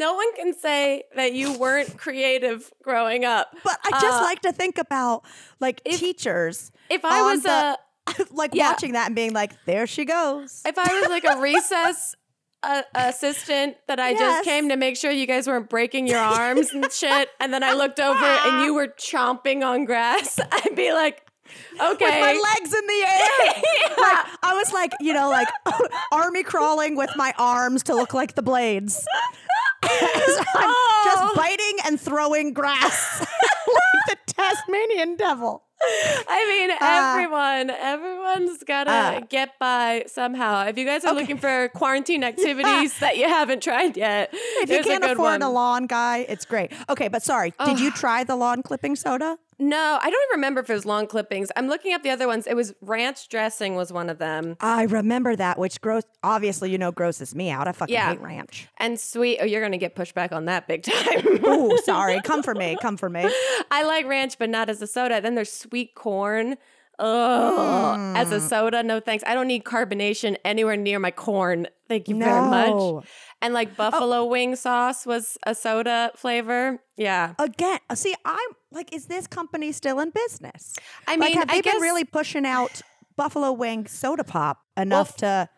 no 0.00 0.14
one 0.14 0.34
can 0.34 0.54
say 0.54 1.04
that 1.16 1.32
you 1.32 1.58
weren't 1.58 1.96
creative 1.98 2.70
growing 2.82 3.24
up. 3.24 3.54
But 3.64 3.78
I 3.84 3.90
just 3.90 4.20
Uh, 4.20 4.24
like 4.24 4.40
to 4.42 4.52
think 4.52 4.78
about 4.78 5.24
like 5.60 5.82
teachers. 5.84 6.70
If 6.90 7.04
I 7.04 7.22
was 7.22 7.42
the- 7.42 7.50
a 7.50 7.78
like 8.30 8.54
Yeah. 8.54 8.70
watching 8.70 8.92
that 8.92 9.06
and 9.06 9.14
being 9.16 9.32
like, 9.34 9.52
"There 9.66 9.86
she 9.86 10.04
goes." 10.04 10.62
if 10.64 10.78
I 10.78 11.00
was 11.00 11.08
like 11.10 11.24
a 11.24 11.38
recess 11.40 12.14
uh, 12.62 12.82
assistant 12.94 13.76
that 13.86 14.00
I 14.00 14.10
Yes. 14.10 14.18
just 14.20 14.44
came 14.44 14.68
to 14.70 14.76
make 14.76 14.96
sure 14.96 15.10
you 15.10 15.26
guys 15.26 15.46
weren't 15.46 15.68
breaking 15.68 16.06
your 16.06 16.18
arms 16.18 16.70
and 16.72 16.90
shit, 16.90 17.28
and 17.40 17.52
then 17.52 17.62
I 17.62 17.74
looked 17.74 18.00
over 18.00 18.24
and 18.24 18.64
you 18.64 18.74
were 18.74 18.88
chomping 18.88 19.64
on 19.64 19.84
grass, 19.84 20.40
I'd 20.52 20.74
be 20.74 20.92
like, 20.92 21.22
okay. 21.80 22.04
with 22.04 22.20
my 22.20 22.32
legs 22.54 22.74
in 22.74 22.86
the 22.86 23.06
air. 23.06 23.62
Like 23.98 24.26
I 24.42 24.54
was 24.54 24.72
like, 24.72 24.92
you 25.00 25.12
know, 25.12 25.28
like 25.28 25.48
army 26.12 26.42
crawling 26.44 26.96
with 26.96 27.10
my 27.16 27.32
arms 27.38 27.82
to 27.84 27.94
look 27.94 28.14
like 28.14 28.34
the 28.34 28.42
blades. 28.42 29.04
Oh. 29.90 31.02
just 31.04 31.36
biting 31.36 31.76
and 31.86 32.00
throwing 32.00 32.52
grass 32.52 33.20
like 33.20 34.06
the 34.08 34.16
Tasmanian 34.34 35.16
devil. 35.16 35.62
I 36.28 36.46
mean, 36.48 36.76
Ah. 36.80 37.12
everyone, 37.12 37.70
everyone's 37.70 38.62
gotta 38.64 38.90
Ah. 38.90 39.20
get 39.28 39.58
by 39.58 40.04
somehow. 40.06 40.66
If 40.66 40.76
you 40.76 40.84
guys 40.84 41.04
are 41.04 41.14
looking 41.14 41.38
for 41.38 41.68
quarantine 41.74 42.24
activities 42.24 42.98
that 42.98 43.16
you 43.16 43.28
haven't 43.28 43.62
tried 43.62 43.96
yet, 43.96 44.30
If 44.32 44.68
you 44.70 44.82
can't 44.82 45.04
afford 45.04 45.18
one. 45.18 45.42
a 45.42 45.50
lawn 45.50 45.86
guy, 45.86 46.26
it's 46.28 46.44
great. 46.44 46.72
Okay, 46.88 47.08
but 47.08 47.22
sorry, 47.22 47.54
did 47.64 47.78
you 47.80 47.90
try 47.92 48.24
the 48.24 48.36
lawn 48.36 48.62
clipping 48.62 48.96
soda? 48.96 49.38
No, 49.60 49.98
I 50.00 50.08
don't 50.10 50.22
even 50.30 50.36
remember 50.36 50.60
if 50.60 50.70
it 50.70 50.74
was 50.74 50.86
long 50.86 51.08
clippings. 51.08 51.50
I'm 51.56 51.66
looking 51.66 51.92
up 51.92 52.04
the 52.04 52.10
other 52.10 52.28
ones. 52.28 52.46
It 52.46 52.54
was 52.54 52.74
ranch 52.80 53.28
dressing 53.28 53.74
was 53.74 53.92
one 53.92 54.08
of 54.08 54.18
them. 54.18 54.56
I 54.60 54.84
remember 54.84 55.34
that, 55.34 55.58
which 55.58 55.80
gross. 55.80 56.04
Obviously, 56.22 56.70
you 56.70 56.78
know, 56.78 56.92
grosses 56.92 57.34
me 57.34 57.50
out. 57.50 57.66
I 57.66 57.72
fucking 57.72 57.92
Yeah. 57.92 58.10
hate 58.10 58.20
ranch. 58.20 58.68
And 58.76 59.00
sweet. 59.00 59.38
Oh, 59.40 59.44
you're 59.44 59.60
gonna 59.60 59.76
get 59.78 59.96
pushback 59.96 60.30
on 60.32 60.44
that 60.44 60.68
big 60.68 60.84
time. 60.84 61.40
Oh, 61.44 61.76
sorry. 61.84 62.20
Come 62.24 62.42
for 62.44 62.54
me. 62.54 62.76
Come 62.80 62.96
for 62.96 63.10
me. 63.10 63.28
I 63.70 63.82
like 63.82 64.06
ranch, 64.06 64.38
but 64.38 64.48
not 64.48 64.70
as 64.70 64.80
a 64.80 64.86
soda. 64.86 65.20
Then 65.20 65.34
there's 65.34 65.52
sweet 65.52 65.94
corn. 65.96 66.56
Oh, 66.98 68.12
as 68.16 68.28
Mm. 68.28 68.32
a 68.36 68.40
soda, 68.40 68.82
no 68.82 69.00
thanks. 69.00 69.24
I 69.26 69.34
don't 69.34 69.46
need 69.46 69.64
carbonation 69.64 70.36
anywhere 70.44 70.76
near 70.76 70.98
my 70.98 71.10
corn. 71.10 71.66
Thank 71.88 72.08
you 72.08 72.16
very 72.18 72.40
much. 72.42 73.04
And 73.40 73.54
like 73.54 73.76
buffalo 73.76 74.24
wing 74.24 74.56
sauce 74.56 75.06
was 75.06 75.38
a 75.46 75.54
soda 75.54 76.10
flavor. 76.16 76.80
Yeah. 76.96 77.34
Again, 77.38 77.78
uh, 77.88 77.94
see, 77.94 78.14
I'm 78.24 78.50
like, 78.72 78.92
is 78.92 79.06
this 79.06 79.26
company 79.26 79.72
still 79.72 80.00
in 80.00 80.10
business? 80.10 80.74
I 81.06 81.12
like, 81.12 81.20
mean, 81.30 81.38
have 81.38 81.48
they 81.48 81.58
I 81.58 81.60
been 81.60 81.72
guess- 81.74 81.80
really 81.82 82.04
pushing 82.04 82.44
out 82.44 82.82
Buffalo 83.16 83.52
Wing 83.52 83.86
soda 83.86 84.24
pop 84.24 84.58
enough 84.76 85.16
to? 85.16 85.48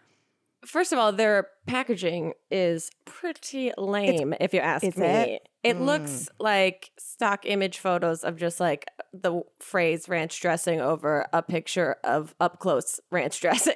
First 0.64 0.92
of 0.92 0.98
all, 0.98 1.10
their 1.12 1.48
packaging 1.66 2.34
is 2.50 2.90
pretty 3.06 3.72
lame, 3.78 4.34
if 4.40 4.52
you 4.52 4.60
ask 4.60 4.84
is 4.84 4.96
me. 4.96 5.06
it? 5.06 5.48
It, 5.62 5.76
Mm. 5.76 5.84
looks 5.84 6.28
like 6.38 6.90
stock 6.98 7.44
image 7.46 7.78
photos 7.78 8.24
of 8.24 8.36
just 8.36 8.60
like 8.60 8.86
the 9.12 9.42
phrase 9.58 10.08
ranch 10.08 10.40
dressing 10.40 10.80
over 10.80 11.26
a 11.34 11.42
picture 11.42 11.96
of 12.04 12.34
up 12.40 12.60
close 12.60 12.98
ranch 13.10 13.40
dressing. 13.42 13.74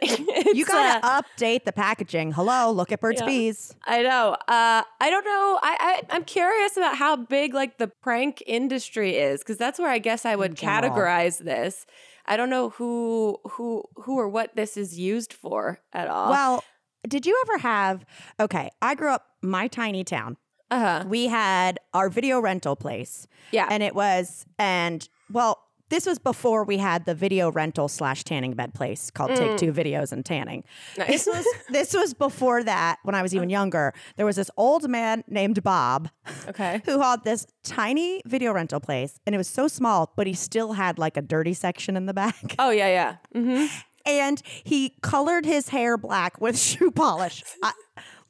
You 0.55 0.65
gotta 0.65 1.07
uh, 1.07 1.23
update 1.23 1.65
the 1.65 1.73
packaging. 1.73 2.33
Hello, 2.33 2.71
look 2.71 2.91
at 2.93 3.01
Burt's 3.01 3.21
Yeah. 3.21 3.27
Bees. 3.27 3.75
I 3.85 4.03
know. 4.03 4.33
Uh, 4.49 4.83
I 5.01 5.11
don't 5.11 5.25
know. 5.25 5.59
I, 5.63 5.77
I 6.11 6.15
I'm 6.17 6.25
curious 6.25 6.77
about 6.77 6.97
how 6.97 7.17
big 7.17 7.53
like 7.55 7.79
the 7.79 7.89
prank 7.89 8.43
industry 8.47 9.17
is 9.17 9.41
because 9.41 9.57
that's 9.59 9.79
where 9.79 9.91
I 9.91 9.99
guess 9.99 10.25
I 10.25 10.37
would 10.37 10.57
categorize 10.57 11.39
this. 11.39 11.85
I 12.27 12.39
don't 12.39 12.49
know 12.49 12.71
who 12.71 13.39
who 13.51 13.85
who 13.97 14.19
or 14.19 14.29
what 14.29 14.57
this 14.57 14.79
is 14.79 14.99
used 14.99 15.35
for 15.35 15.81
at 15.93 16.09
all. 16.09 16.31
Well, 16.31 16.65
did 17.09 17.27
you 17.27 17.41
ever 17.47 17.59
have? 17.59 18.05
Okay, 18.41 18.71
I 18.83 18.95
grew 18.95 19.11
up 19.11 19.27
my 19.43 19.69
tiny 19.69 20.05
town. 20.05 20.37
uh 20.71 20.79
huh. 20.81 21.05
We 21.09 21.27
had 21.27 21.79
our 21.93 22.09
video 22.09 22.41
rental 22.41 22.77
place, 22.77 23.27
Yeah. 23.53 23.69
and 23.71 23.83
it 23.83 23.95
was 23.95 24.47
and 24.59 25.09
well. 25.31 25.61
This 25.91 26.07
was 26.07 26.19
before 26.19 26.65
we 26.65 26.79
had 26.79 27.05
the 27.05 27.15
video 27.15 27.53
rental 27.53 27.89
slash 27.89 28.25
tanning 28.25 28.55
bed 28.55 28.73
place 28.75 29.11
called 29.11 29.31
Mm. 29.33 29.37
Take 29.37 29.57
Two 29.59 29.71
Videos 29.73 30.13
and 30.13 30.25
Tanning. 30.25 30.65
nice. 30.97 31.09
This 31.09 31.27
was 31.27 31.47
this 31.69 31.95
was 31.95 32.15
before 32.15 32.65
that 32.65 32.99
when 33.05 33.15
I 33.15 33.21
was 33.23 33.35
even 33.35 33.51
younger. 33.51 33.93
There 34.17 34.25
was 34.25 34.35
this 34.37 34.51
old 34.57 34.89
man 34.89 35.23
named 35.29 35.63
Bob 35.63 36.09
okay. 36.49 36.81
who 36.87 37.01
had 37.01 37.23
this 37.25 37.47
tiny 37.63 38.23
video 38.25 38.53
rental 38.55 38.81
place 38.81 39.21
and 39.27 39.35
it 39.35 39.39
was 39.39 39.47
so 39.47 39.69
small, 39.69 40.11
but 40.17 40.27
he 40.27 40.33
still 40.33 40.73
had 40.73 40.99
like 40.99 41.19
a 41.19 41.23
dirty 41.23 41.53
section 41.55 41.97
in 41.99 42.07
the 42.07 42.15
back. 42.15 42.57
Oh 42.59 42.71
yeah, 42.71 42.89
yeah. 42.89 43.17
hmm 43.39 43.67
And 44.07 44.41
he 44.65 44.95
colored 45.03 45.47
his 45.47 45.69
hair 45.71 45.97
black 45.97 46.41
with 46.41 46.59
shoe 46.67 46.91
polish. 46.91 47.43
I, 47.63 47.73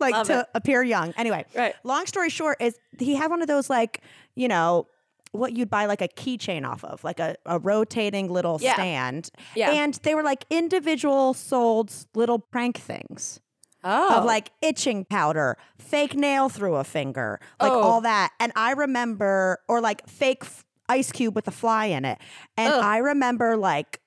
like 0.00 0.12
Love 0.14 0.26
to 0.28 0.40
it. 0.40 0.46
appear 0.54 0.82
young. 0.82 1.12
Anyway, 1.16 1.44
Right. 1.54 1.74
long 1.84 2.06
story 2.06 2.28
short 2.30 2.60
is 2.60 2.76
he 2.98 3.14
had 3.14 3.30
one 3.30 3.42
of 3.42 3.48
those 3.48 3.70
like, 3.70 4.00
you 4.34 4.48
know, 4.48 4.86
what 5.32 5.52
you'd 5.52 5.70
buy 5.70 5.86
like 5.86 6.00
a 6.02 6.08
keychain 6.08 6.64
off 6.68 6.84
of, 6.84 7.02
like 7.02 7.18
a, 7.20 7.36
a 7.46 7.58
rotating 7.58 8.28
little 8.32 8.58
Yeah. 8.60 8.74
stand. 8.74 9.30
Yeah. 9.56 9.70
And 9.70 9.94
they 10.02 10.14
were 10.14 10.22
like 10.22 10.44
individual 10.50 11.34
sold 11.34 11.92
little 12.14 12.38
prank 12.38 12.76
things 12.78 13.40
Oh, 13.82 14.18
of 14.18 14.24
like 14.24 14.50
itching 14.62 15.04
powder, 15.04 15.56
fake 15.78 16.14
nail 16.14 16.48
through 16.48 16.76
a 16.76 16.84
finger, 16.84 17.38
like 17.60 17.72
Oh. 17.72 17.80
all 17.82 18.00
that. 18.02 18.30
And 18.40 18.50
I 18.56 18.72
remember, 18.72 19.58
or 19.68 19.80
like 19.80 20.08
fake 20.08 20.42
f- 20.42 20.64
ice 20.88 21.12
cube 21.12 21.34
with 21.34 21.46
a 21.48 21.50
fly 21.52 21.86
in 21.86 22.04
it. 22.04 22.18
And 22.56 22.72
Ugh. 22.72 22.82
I 22.82 22.98
remember 22.98 23.56
like 23.56 24.00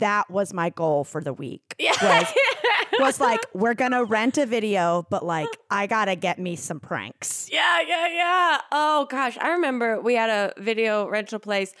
that 0.00 0.30
was 0.30 0.52
my 0.52 0.70
goal 0.70 1.04
for 1.04 1.20
the 1.20 1.32
week. 1.32 1.74
yeah. 1.78 1.92
Was, 2.02 2.34
was 3.00 3.20
like, 3.20 3.40
we're 3.54 3.74
gonna 3.74 4.04
rent 4.04 4.38
a 4.38 4.46
video, 4.46 5.06
but 5.10 5.24
like 5.24 5.48
I 5.70 5.86
gotta 5.86 6.16
get 6.16 6.38
me 6.38 6.56
some 6.56 6.80
pranks. 6.80 7.48
Yeah, 7.52 7.80
yeah, 7.86 8.08
yeah. 8.08 8.60
Oh 8.72 9.06
gosh, 9.10 9.36
I 9.40 9.50
remember 9.50 10.00
we 10.00 10.14
had 10.14 10.30
a 10.30 10.52
video 10.60 11.08
rental 11.08 11.38
place, 11.38 11.72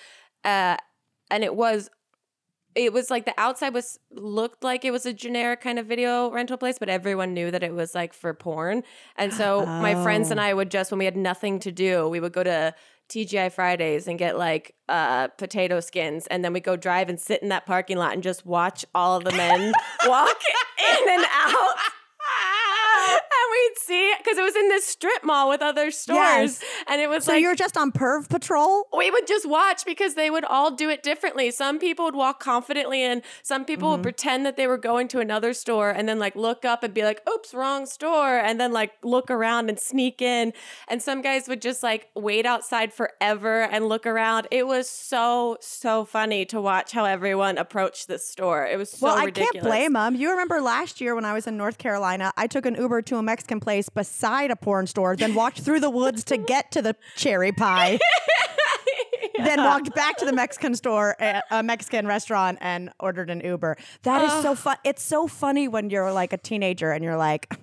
uh, 0.44 0.76
and 1.30 1.44
it 1.44 1.54
was, 1.54 1.90
it 2.74 2.92
was 2.92 3.10
like 3.10 3.24
the 3.24 3.34
outside 3.38 3.74
was 3.74 3.98
looked 4.12 4.62
like 4.62 4.84
it 4.84 4.92
was 4.92 5.04
a 5.04 5.12
generic 5.12 5.60
kind 5.60 5.78
of 5.78 5.86
video 5.86 6.30
rental 6.30 6.56
place, 6.56 6.78
but 6.78 6.88
everyone 6.88 7.34
knew 7.34 7.50
that 7.50 7.62
it 7.62 7.74
was 7.74 7.94
like 7.94 8.12
for 8.14 8.32
porn. 8.34 8.84
And 9.16 9.32
so 9.34 9.66
my 9.66 10.00
friends 10.02 10.30
and 10.30 10.38
Oh. 10.38 10.44
I 10.44 10.54
would 10.54 10.70
just 10.70 10.90
when 10.92 10.98
we 10.98 11.04
had 11.04 11.16
nothing 11.16 11.58
to 11.60 11.72
do, 11.72 12.08
we 12.08 12.20
would 12.20 12.32
go 12.32 12.44
to 12.44 12.74
TGI 13.08 13.52
Fridays 13.52 14.06
and 14.06 14.18
get 14.18 14.38
like 14.38 14.74
uh, 14.88 15.28
potato 15.28 15.80
skins, 15.80 16.26
and 16.28 16.44
then 16.44 16.52
we 16.52 16.60
go 16.60 16.76
drive 16.76 17.08
and 17.08 17.18
sit 17.18 17.42
in 17.42 17.48
that 17.48 17.66
parking 17.66 17.96
lot 17.96 18.12
and 18.12 18.22
just 18.22 18.44
watch 18.44 18.84
all 18.94 19.16
of 19.16 19.24
the 19.24 19.32
men 19.32 19.72
walk 20.06 20.40
in 21.00 21.08
and 21.08 21.24
out. 21.32 21.74
We'd 23.50 23.78
see 23.78 24.12
because 24.18 24.38
it 24.38 24.42
was 24.42 24.56
in 24.56 24.68
this 24.68 24.86
strip 24.86 25.24
mall 25.24 25.48
with 25.48 25.62
other 25.62 25.90
stores, 25.90 26.18
Yes. 26.18 26.64
and 26.86 27.00
it 27.00 27.08
was 27.08 27.18
like 27.18 27.22
So 27.24 27.32
like 27.32 27.42
you're 27.42 27.54
just 27.54 27.76
on 27.76 27.92
perv 27.92 28.28
patrol? 28.28 28.86
we 28.96 29.10
would 29.10 29.26
just 29.26 29.48
watch 29.48 29.84
because 29.84 30.14
they 30.14 30.30
would 30.30 30.44
all 30.44 30.70
do 30.70 30.88
it 30.90 31.02
differently. 31.02 31.50
Some 31.50 31.78
people 31.78 32.04
would 32.04 32.14
walk 32.14 32.40
confidently 32.40 33.02
in, 33.02 33.22
some 33.42 33.64
people 33.64 33.88
Mm-hmm. 33.88 33.92
would 33.98 34.02
pretend 34.02 34.44
that 34.46 34.56
they 34.56 34.66
were 34.66 34.76
going 34.76 35.08
to 35.08 35.20
another 35.20 35.52
store 35.52 35.90
and 35.90 36.08
then 36.08 36.18
like 36.18 36.36
look 36.36 36.64
up 36.64 36.82
and 36.82 36.92
be 36.92 37.02
like, 37.04 37.20
oops, 37.28 37.54
wrong 37.54 37.86
store. 37.86 38.36
And 38.38 38.60
then 38.60 38.72
like 38.72 38.92
look 39.02 39.30
around 39.30 39.68
and 39.70 39.78
sneak 39.78 40.20
in. 40.20 40.52
And 40.88 41.00
some 41.02 41.22
guys 41.22 41.48
would 41.48 41.62
just 41.62 41.82
like 41.82 42.08
wait 42.14 42.44
outside 42.44 42.92
forever 42.92 43.62
and 43.62 43.88
look 43.88 44.04
around. 44.06 44.46
It 44.50 44.66
was 44.66 44.88
so, 44.90 45.56
so 45.60 46.04
funny 46.04 46.44
to 46.46 46.60
watch 46.60 46.92
how 46.92 47.04
everyone 47.04 47.56
approached 47.56 48.08
this 48.08 48.26
store. 48.26 48.66
It 48.66 48.76
was 48.78 48.90
so 48.90 49.06
well, 49.06 49.24
ridiculous. 49.24 49.48
I 49.50 49.52
can't 49.52 49.64
blame 49.64 49.92
them. 49.94 50.14
You 50.16 50.30
remember 50.30 50.60
last 50.60 51.00
year 51.00 51.14
when 51.14 51.24
I 51.24 51.32
was 51.32 51.46
in 51.46 51.56
North 51.56 51.78
Carolina, 51.78 52.32
I 52.36 52.46
took 52.46 52.66
an 52.66 52.74
Uber 52.74 53.02
to 53.02 53.16
a 53.16 53.22
Mexican 53.22 53.37
place 53.60 53.88
beside 53.88 54.50
a 54.50 54.56
porn 54.56 54.86
store, 54.86 55.16
then 55.16 55.34
walked 55.34 55.60
through 55.60 55.80
the 55.80 55.90
woods 55.90 56.24
to 56.24 56.36
get 56.36 56.70
to 56.72 56.82
the 56.82 56.96
cherry 57.16 57.52
pie. 57.52 57.98
Then 59.38 59.58
walked 59.58 59.94
back 59.94 60.16
to 60.16 60.24
the 60.24 60.32
Mexican 60.32 60.74
store, 60.74 61.14
a 61.20 61.42
a 61.52 61.62
Mexican 61.62 62.08
restaurant, 62.08 62.58
and 62.60 62.90
ordered 62.98 63.30
an 63.30 63.40
Uber. 63.40 63.76
That 64.02 64.24
is 64.24 64.42
so 64.42 64.56
fun. 64.56 64.76
It's 64.84 65.02
so 65.02 65.28
funny 65.28 65.68
when 65.68 65.90
you're 65.90 66.12
like 66.12 66.32
a 66.32 66.36
teenager 66.36 66.90
and 66.90 67.04
you're 67.04 67.16
like, 67.16 67.56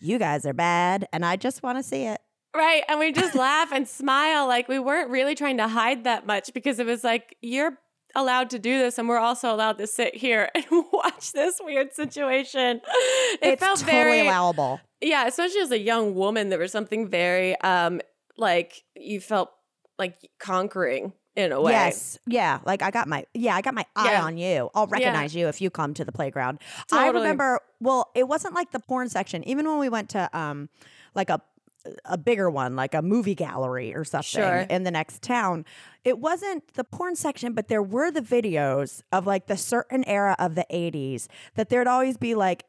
"You 0.00 0.18
guys 0.18 0.44
are 0.46 0.52
bad," 0.52 1.06
and 1.12 1.24
I 1.24 1.36
just 1.36 1.62
want 1.62 1.78
to 1.78 1.84
see 1.84 2.02
it. 2.06 2.20
Right. 2.56 2.82
And 2.88 2.98
we 2.98 3.12
just 3.12 3.34
laugh 3.34 3.70
and 3.70 3.86
smile. 3.86 4.46
Like 4.46 4.66
we 4.66 4.78
weren't 4.78 5.10
really 5.10 5.34
trying 5.34 5.58
to 5.58 5.68
hide 5.68 6.04
that 6.04 6.26
much 6.26 6.52
because 6.54 6.78
it 6.78 6.86
was 6.86 7.04
like, 7.04 7.36
you're 7.42 7.78
allowed 8.14 8.48
to 8.50 8.58
do 8.58 8.78
this 8.78 8.98
and 8.98 9.08
we're 9.08 9.18
also 9.18 9.54
allowed 9.54 9.76
to 9.76 9.86
sit 9.86 10.16
here 10.16 10.48
and 10.54 10.64
watch 10.92 11.32
this 11.32 11.60
weird 11.62 11.92
situation. 11.92 12.80
It 13.34 13.40
it's 13.42 13.62
felt 13.62 13.80
totally 13.80 13.92
very 13.92 14.20
allowable. 14.20 14.80
Yeah, 15.00 15.26
especially 15.26 15.60
as 15.60 15.70
a 15.70 15.78
young 15.78 16.14
woman, 16.14 16.48
there 16.48 16.58
was 16.58 16.72
something 16.72 17.08
very 17.08 17.58
um 17.60 18.00
like 18.36 18.82
you 18.94 19.20
felt 19.20 19.50
like 19.98 20.14
conquering 20.38 21.12
in 21.36 21.52
a 21.52 21.60
way. 21.60 21.72
Yes. 21.72 22.18
Yeah. 22.26 22.60
Like 22.64 22.82
I 22.82 22.90
got 22.90 23.08
my 23.08 23.24
yeah, 23.34 23.54
I 23.56 23.60
got 23.62 23.74
my 23.74 23.84
eye 23.94 24.12
Yeah. 24.12 24.22
on 24.24 24.38
you. 24.38 24.70
I'll 24.74 24.86
recognize 24.86 25.34
you 25.34 25.48
if 25.48 25.60
you 25.60 25.70
come 25.70 25.92
to 25.94 26.04
the 26.04 26.12
playground. 26.12 26.58
I 26.92 27.08
remember 27.08 27.60
well, 27.80 28.10
it 28.14 28.26
wasn't 28.26 28.54
like 28.54 28.70
the 28.72 28.80
porn 28.80 29.08
section. 29.08 29.46
Even 29.48 29.66
when 29.68 29.78
we 29.78 29.88
went 29.88 30.08
to 30.10 30.30
um 30.36 30.68
like 31.14 31.30
a 31.30 31.40
a 32.04 32.18
bigger 32.18 32.50
one, 32.50 32.74
like 32.74 32.94
a 32.94 33.02
movie 33.02 33.36
gallery 33.36 33.94
or 33.94 34.02
something 34.04 34.40
Sure. 34.42 34.66
in 34.68 34.82
the 34.82 34.90
next 34.90 35.22
town. 35.22 35.64
It 36.04 36.18
wasn't 36.18 36.74
the 36.74 36.82
porn 36.82 37.14
section, 37.14 37.52
but 37.52 37.68
there 37.68 37.82
were 37.82 38.10
the 38.10 38.22
videos 38.22 39.02
of 39.12 39.24
like 39.24 39.46
the 39.46 39.56
certain 39.56 40.02
era 40.08 40.34
of 40.40 40.56
the 40.56 40.66
80s 40.68 41.28
that 41.54 41.68
there'd 41.68 41.86
always 41.86 42.16
be 42.16 42.34
like 42.34 42.64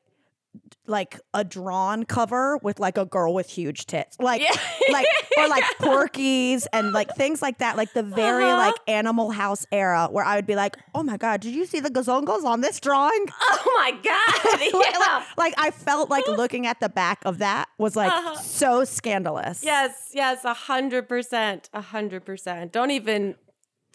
like 0.85 1.19
a 1.33 1.43
drawn 1.43 2.03
cover 2.05 2.57
with 2.63 2.79
like 2.79 2.97
a 2.97 3.05
girl 3.05 3.33
with 3.33 3.49
huge 3.49 3.85
tits. 3.85 4.17
Like 4.19 4.41
Yeah. 4.41 4.53
like 4.91 5.05
or 5.37 5.47
like 5.49 5.63
Porky's 5.79 6.65
and 6.73 6.91
like 6.93 7.13
things 7.15 7.41
like 7.41 7.57
that. 7.59 7.75
Like 7.77 7.93
the 7.93 8.03
very 8.03 8.45
Uh-huh. 8.45 8.57
like 8.57 8.75
Animal 8.87 9.31
House 9.31 9.65
era 9.71 10.07
where 10.11 10.23
I 10.23 10.35
would 10.35 10.47
be 10.47 10.55
like, 10.55 10.77
"Oh 10.95 11.03
my 11.03 11.17
god, 11.17 11.41
did 11.41 11.53
you 11.53 11.65
see 11.65 11.79
the 11.79 11.89
gazongos 11.89 12.43
on 12.45 12.61
this 12.61 12.79
drawing?" 12.79 13.25
Oh 13.41 13.73
my 13.77 13.91
god. 13.91 14.59
Like- 14.73 14.73
yeah. 14.93 14.99
like, 14.99 15.37
like, 15.37 15.53
I 15.57 15.71
felt 15.71 16.09
like 16.09 16.27
looking 16.27 16.65
at 16.67 16.79
the 16.79 16.89
back 16.89 17.19
of 17.25 17.37
that 17.39 17.67
was 17.77 17.95
like 17.95 18.11
Uh-huh. 18.11 18.35
so 18.35 18.83
scandalous. 18.85 19.63
Yes, 19.63 20.11
yes, 20.13 20.43
a 20.45 20.53
hundred 20.53 21.07
percent. 21.09 21.69
A 21.73 21.81
hundred 21.81 22.25
percent. 22.25 22.71
Don't 22.71 22.91
even 22.91 23.35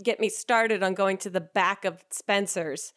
get 0.03 0.18
me 0.20 0.29
started 0.29 0.83
on 0.83 0.94
going 0.94 1.16
to 1.18 1.31
the 1.31 1.40
back 1.40 1.85
of 1.85 2.03
Spencer's. 2.11 2.92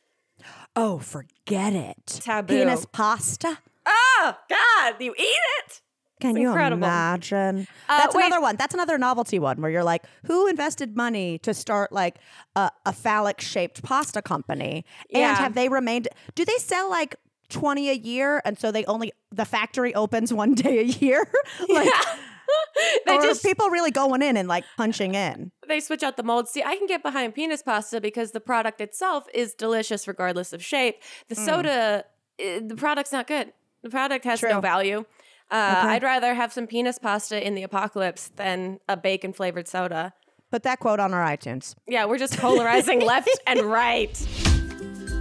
Oh, 0.76 1.00
forget 1.00 1.74
it. 1.74 2.06
Taboo. 2.06 2.54
Penis 2.54 2.86
pasta. 2.92 3.60
Oh 3.86 4.38
God, 4.50 4.96
you 5.00 5.14
eat 5.18 5.40
it? 5.60 5.82
Can 6.22 6.38
you 6.38 6.52
imagine? 6.54 7.68
Uh, 7.90 7.98
That's 8.00 8.16
wait. 8.16 8.26
another 8.26 8.42
one. 8.42 8.56
That's 8.56 8.74
another 8.74 8.98
novelty 8.98 9.38
one 9.38 9.62
where 9.62 9.70
you're 9.70 9.84
like, 9.84 10.04
who 10.26 10.48
invested 10.48 10.96
money 10.96 11.38
to 11.40 11.54
start 11.54 11.92
like 11.92 12.18
a, 12.56 12.72
a 12.86 12.94
phallic 12.94 13.42
shaped 13.42 13.84
pasta 13.84 14.22
company? 14.22 14.86
Yeah. 15.10 15.30
And 15.30 15.38
have 15.38 15.56
they 15.56 15.68
remained? 15.68 16.08
Do 16.34 16.46
they 16.46 16.56
sell 16.58 16.90
like 16.90 17.16
20 17.50 17.90
a 17.90 17.94
year? 17.94 18.42
And 18.46 18.58
so 18.58 18.72
they 18.72 18.86
only, 18.86 19.12
the 19.32 19.46
factory 19.46 19.94
opens 19.94 20.34
one 20.34 20.54
day 20.56 20.80
a 20.80 20.84
year? 20.84 21.28
like, 21.70 21.90
They 23.06 23.18
just 23.18 23.44
are 23.44 23.48
people 23.48 23.70
really 23.70 23.92
going 23.92 24.22
in 24.22 24.38
and 24.38 24.48
like 24.48 24.64
punching 24.78 25.16
in? 25.16 25.52
They 25.68 25.80
switch 25.80 26.04
out 26.04 26.18
the 26.18 26.24
mold. 26.24 26.48
See, 26.48 26.64
I 26.64 26.76
can 26.78 26.88
get 26.88 27.02
behind 27.04 27.36
penis 27.36 27.62
pasta 27.64 28.00
because 28.02 28.32
the 28.32 28.40
product 28.40 28.82
itself 28.82 29.28
is 29.34 29.54
delicious 29.54 30.08
regardless 30.08 30.54
of 30.54 30.64
shape. 30.64 31.02
The 31.30 31.36
soda, 31.36 32.06
eh, 32.40 32.60
the 32.66 32.76
product's 32.76 33.12
not 33.12 33.28
good. 33.28 33.54
The 33.84 33.90
product 33.90 34.26
has 34.26 34.42
no 34.42 34.62
value. 34.62 35.06
Uh, 35.52 35.76
Okay. 35.84 35.94
I'd 35.94 36.04
rather 36.04 36.34
have 36.34 36.52
some 36.52 36.66
penis 36.68 36.98
pasta 36.98 37.46
in 37.46 37.54
the 37.56 37.64
apocalypse 37.64 38.32
than 38.36 38.80
a 38.90 38.98
bacon 38.98 39.32
flavored 39.34 39.68
soda. 39.68 40.14
Put 40.52 40.64
that 40.64 40.80
quote 40.80 41.00
on 41.00 41.14
our 41.14 41.24
iTunes. 41.26 41.76
Yeah, 41.88 42.06
we're 42.06 42.18
just 42.18 42.38
polarizing 42.38 43.02
left 43.06 43.30
and 43.46 43.62
right. 43.62 44.16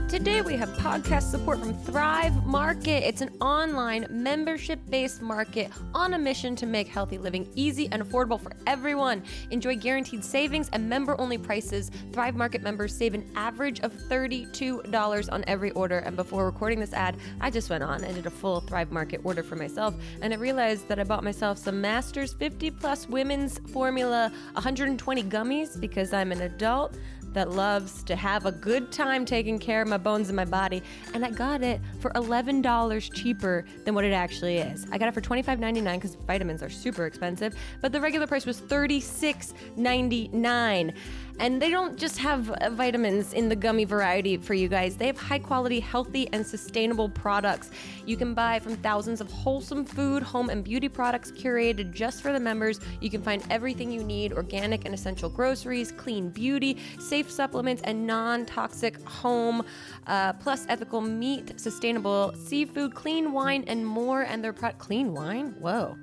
Today 0.08 0.42
we 0.42 0.54
have 0.56 0.68
podcast 0.76 1.30
support 1.30 1.58
from 1.58 1.72
Thrive 1.72 2.44
Market. 2.44 3.08
It's 3.08 3.22
an 3.22 3.30
online 3.40 4.06
membership 4.10 4.78
based 4.90 5.22
market 5.22 5.72
on 5.94 6.12
a 6.12 6.18
mission 6.18 6.54
to 6.56 6.66
make 6.66 6.86
healthy 6.86 7.16
living 7.16 7.48
easy 7.54 7.88
and 7.90 8.02
affordable 8.02 8.38
for 8.38 8.52
everyone. 8.66 9.24
Enjoy 9.50 9.74
guaranteed 9.74 10.22
savings 10.22 10.68
and 10.72 10.88
member 10.88 11.18
only 11.18 11.38
prices. 11.38 11.90
Thrive 12.12 12.36
Market 12.36 12.62
members 12.62 12.94
save 12.94 13.14
an 13.14 13.28
average 13.34 13.80
of 13.80 13.92
$32 13.94 15.32
on 15.32 15.42
every 15.46 15.70
order. 15.72 15.98
And 16.00 16.14
before 16.14 16.44
recording 16.44 16.80
this 16.80 16.92
ad, 16.92 17.16
I 17.40 17.50
just 17.50 17.70
went 17.70 17.82
on 17.82 18.04
and 18.04 18.14
did 18.14 18.26
a 18.26 18.30
full 18.30 18.60
Thrive 18.60 18.92
Market 18.92 19.22
order 19.24 19.42
for 19.42 19.56
myself. 19.56 19.94
And 20.20 20.34
I 20.34 20.36
realized 20.36 20.86
that 20.88 21.00
I 21.00 21.04
bought 21.04 21.24
myself 21.24 21.56
some 21.56 21.80
Masters 21.80 22.34
50 22.34 22.70
Plus 22.72 23.08
Women's 23.08 23.58
Formula 23.72 24.30
120 24.52 25.22
gummies 25.24 25.80
because 25.80 26.12
I'm 26.12 26.30
an 26.30 26.42
adult 26.42 26.94
that 27.34 27.50
loves 27.50 28.02
to 28.04 28.16
have 28.16 28.46
a 28.46 28.52
good 28.52 28.90
time 28.90 29.26
taking 29.26 29.58
care 29.58 29.82
of 29.82 29.88
my 29.88 29.98
bones 29.98 30.30
and 30.30 30.36
my 30.36 30.46
body. 30.46 30.82
And 31.12 31.22
I 31.24 31.30
got 31.30 31.62
it 31.62 31.80
for 32.00 32.10
$11 32.12 33.12
cheaper 33.12 33.64
than 33.84 33.94
what 33.94 34.04
it 34.04 34.12
actually 34.12 34.58
is. 34.58 34.86
I 34.90 34.98
got 34.98 35.08
it 35.08 35.14
for 35.14 35.20
$25.99 35.20 35.94
because 35.94 36.16
vitamins 36.26 36.62
are 36.62 36.70
super 36.70 37.06
expensive, 37.06 37.54
but 37.80 37.92
the 37.92 38.00
regular 38.00 38.26
price 38.26 38.46
was 38.46 38.60
$36.99. 38.60 40.94
And 41.40 41.60
they 41.60 41.70
don't 41.70 41.98
just 41.98 42.18
have 42.18 42.50
uh, 42.50 42.70
vitamins 42.70 43.32
in 43.32 43.48
the 43.48 43.56
gummy 43.56 43.84
variety 43.84 44.36
for 44.36 44.54
you 44.54 44.68
guys. 44.68 44.96
They 44.96 45.06
have 45.06 45.18
high 45.18 45.40
quality, 45.40 45.80
healthy, 45.80 46.28
and 46.32 46.46
sustainable 46.46 47.08
products. 47.08 47.70
You 48.06 48.16
can 48.16 48.34
buy 48.34 48.60
from 48.60 48.76
thousands 48.76 49.20
of 49.20 49.30
wholesome 49.32 49.84
food, 49.84 50.22
home, 50.22 50.48
and 50.48 50.62
beauty 50.62 50.88
products 50.88 51.32
curated 51.32 51.92
just 51.92 52.22
for 52.22 52.32
the 52.32 52.38
members. 52.38 52.78
You 53.00 53.10
can 53.10 53.20
find 53.20 53.44
everything 53.50 53.90
you 53.90 54.04
need 54.04 54.32
organic 54.32 54.84
and 54.84 54.94
essential 54.94 55.28
groceries, 55.28 55.90
clean 55.90 56.28
beauty, 56.30 56.78
safe 57.00 57.30
supplements, 57.30 57.82
and 57.82 58.06
non 58.06 58.46
toxic 58.46 59.02
home, 59.04 59.64
uh, 60.06 60.34
plus 60.34 60.66
ethical 60.68 61.00
meat, 61.00 61.58
sustainable 61.58 62.32
seafood, 62.36 62.94
clean 62.94 63.32
wine, 63.32 63.64
and 63.66 63.84
more. 63.84 64.22
And 64.22 64.42
their 64.42 64.52
product, 64.52 64.78
clean 64.78 65.12
wine? 65.12 65.56
Whoa. 65.58 65.96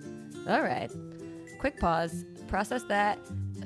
All 0.48 0.62
right. 0.62 0.92
Quick 1.60 1.80
pause. 1.80 2.26
Process 2.48 2.84
that. 2.84 3.18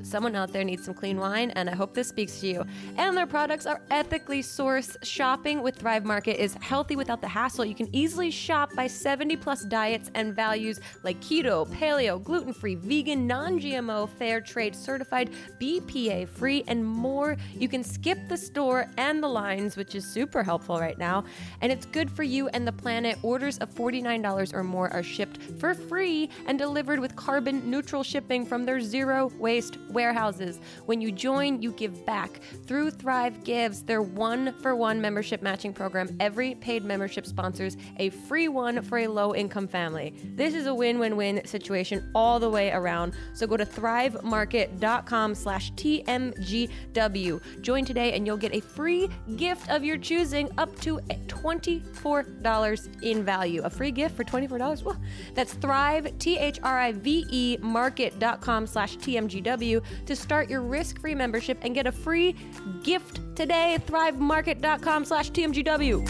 Someone 0.05 0.35
out 0.35 0.53
there 0.53 0.63
needs 0.63 0.85
some 0.85 0.93
clean 0.93 1.17
wine, 1.17 1.51
and 1.51 1.69
I 1.69 1.75
hope 1.75 1.93
this 1.93 2.07
speaks 2.07 2.39
to 2.41 2.47
you. 2.47 2.65
And 2.97 3.17
their 3.17 3.25
products 3.25 3.65
are 3.65 3.81
ethically 3.91 4.41
sourced. 4.41 4.95
Shopping 5.03 5.61
with 5.61 5.75
Thrive 5.75 6.05
Market 6.05 6.41
is 6.41 6.53
healthy 6.55 6.95
without 6.95 7.21
the 7.21 7.27
hassle. 7.27 7.65
You 7.65 7.75
can 7.75 7.93
easily 7.93 8.31
shop 8.31 8.69
by 8.75 8.87
70 8.87 9.35
plus 9.37 9.63
diets 9.65 10.11
and 10.13 10.33
values 10.33 10.79
like 11.03 11.19
keto, 11.19 11.67
paleo, 11.67 12.23
gluten 12.23 12.53
free, 12.53 12.75
vegan, 12.75 13.27
non 13.27 13.59
GMO, 13.59 14.07
fair 14.09 14.41
trade 14.41 14.75
certified, 14.75 15.31
BPA 15.59 16.27
free, 16.27 16.63
and 16.67 16.85
more. 16.85 17.37
You 17.53 17.67
can 17.67 17.83
skip 17.83 18.19
the 18.27 18.37
store 18.37 18.87
and 18.97 19.21
the 19.23 19.27
lines, 19.27 19.75
which 19.75 19.95
is 19.95 20.05
super 20.05 20.43
helpful 20.43 20.79
right 20.79 20.97
now. 20.97 21.23
And 21.61 21.71
it's 21.71 21.85
good 21.85 22.11
for 22.11 22.23
you 22.23 22.47
and 22.49 22.67
the 22.67 22.71
planet. 22.71 23.17
Orders 23.23 23.57
of 23.59 23.73
$49 23.73 24.53
or 24.53 24.63
more 24.63 24.91
are 24.93 25.03
shipped 25.03 25.41
for 25.59 25.73
free 25.73 26.29
and 26.47 26.59
delivered 26.59 26.99
with 26.99 27.15
carbon 27.15 27.69
neutral 27.69 28.03
shipping 28.03 28.45
from 28.45 28.65
their 28.65 28.79
zero 28.81 29.31
waste 29.39 29.77
warehouses. 29.95 30.59
When 30.85 31.01
you 31.01 31.11
join, 31.11 31.61
you 31.63 31.71
give 31.71 32.05
back. 32.05 32.41
Through 32.67 32.91
Thrive 32.91 33.43
Gives, 33.43 33.81
their 33.81 34.03
one 34.03 34.53
for 34.61 34.75
one 34.75 35.01
membership 35.01 35.41
matching 35.41 35.73
program, 35.73 36.15
every 36.19 36.53
paid 36.55 36.85
membership 36.85 37.25
sponsors 37.25 37.77
a 37.97 38.09
free 38.09 38.47
one 38.47 38.83
for 38.83 38.99
a 38.99 39.07
low 39.07 39.33
income 39.33 39.67
family. 39.67 40.13
This 40.35 40.53
is 40.53 40.67
a 40.67 40.75
win 40.75 40.99
win 40.99 41.15
win 41.15 41.45
situation 41.45 42.11
all 42.13 42.39
the 42.39 42.49
way 42.49 42.71
around. 42.71 43.13
So 43.33 43.47
go 43.47 43.57
to 43.57 43.65
thrivemarket.com 43.65 45.33
slash 45.35 45.71
TMGW. 45.73 47.61
Join 47.61 47.85
today 47.85 48.13
and 48.13 48.27
you'll 48.27 48.37
get 48.37 48.53
a 48.53 48.59
free 48.59 49.09
gift 49.37 49.69
of 49.69 49.83
your 49.83 49.97
choosing 49.97 50.49
up 50.57 50.77
to 50.81 50.99
$24 51.27 53.03
in 53.03 53.23
value. 53.23 53.61
A 53.63 53.69
free 53.69 53.91
gift 53.91 54.15
for 54.15 54.23
$24? 54.23 54.83
Well, 54.83 54.99
that's 55.33 55.53
Thrive, 55.53 56.17
T 56.19 56.37
H 56.37 56.59
R 56.63 56.77
I 56.77 56.91
V 56.91 57.25
E, 57.29 57.57
market.com 57.61 58.67
slash 58.67 58.97
TMGW 58.97 59.84
to 60.05 60.15
start 60.15 60.49
your 60.49 60.61
risk 60.61 60.99
free 60.99 61.15
membership 61.15 61.57
and 61.61 61.73
get 61.75 61.87
a 61.87 61.91
free 61.91 62.35
gift 62.83 63.19
today. 63.35 63.77
ThriveMarket.com 63.87 65.05
slash 65.05 65.31
TMGW. 65.31 66.05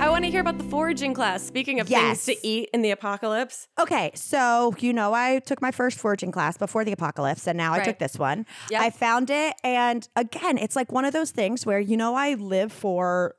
I 0.00 0.08
want 0.08 0.24
to 0.24 0.30
hear 0.30 0.40
about 0.40 0.56
the 0.56 0.64
foraging 0.64 1.12
class. 1.12 1.42
Speaking 1.42 1.78
of 1.78 1.90
Yes. 1.90 2.24
things 2.24 2.38
to 2.40 2.46
eat 2.46 2.70
in 2.72 2.80
the 2.80 2.90
apocalypse. 2.90 3.68
Okay, 3.78 4.10
so 4.14 4.72
you 4.78 4.94
know, 4.94 5.12
I 5.12 5.40
took 5.40 5.60
my 5.60 5.70
first 5.70 5.98
foraging 5.98 6.32
class 6.32 6.56
before 6.56 6.86
the 6.86 6.92
apocalypse, 6.92 7.46
and 7.46 7.58
now 7.58 7.74
I 7.74 7.80
took 7.80 7.98
this 7.98 8.16
one. 8.18 8.46
Yep. 8.70 8.80
I 8.80 8.88
found 8.90 9.28
it, 9.28 9.56
and 9.62 10.08
again, 10.16 10.56
it's 10.56 10.74
like 10.74 10.90
one 10.90 11.04
of 11.04 11.12
those 11.12 11.32
things 11.32 11.66
where 11.66 11.80
you 11.80 11.98
know, 11.98 12.14
I 12.14 12.32
live 12.34 12.72
for 12.72 13.34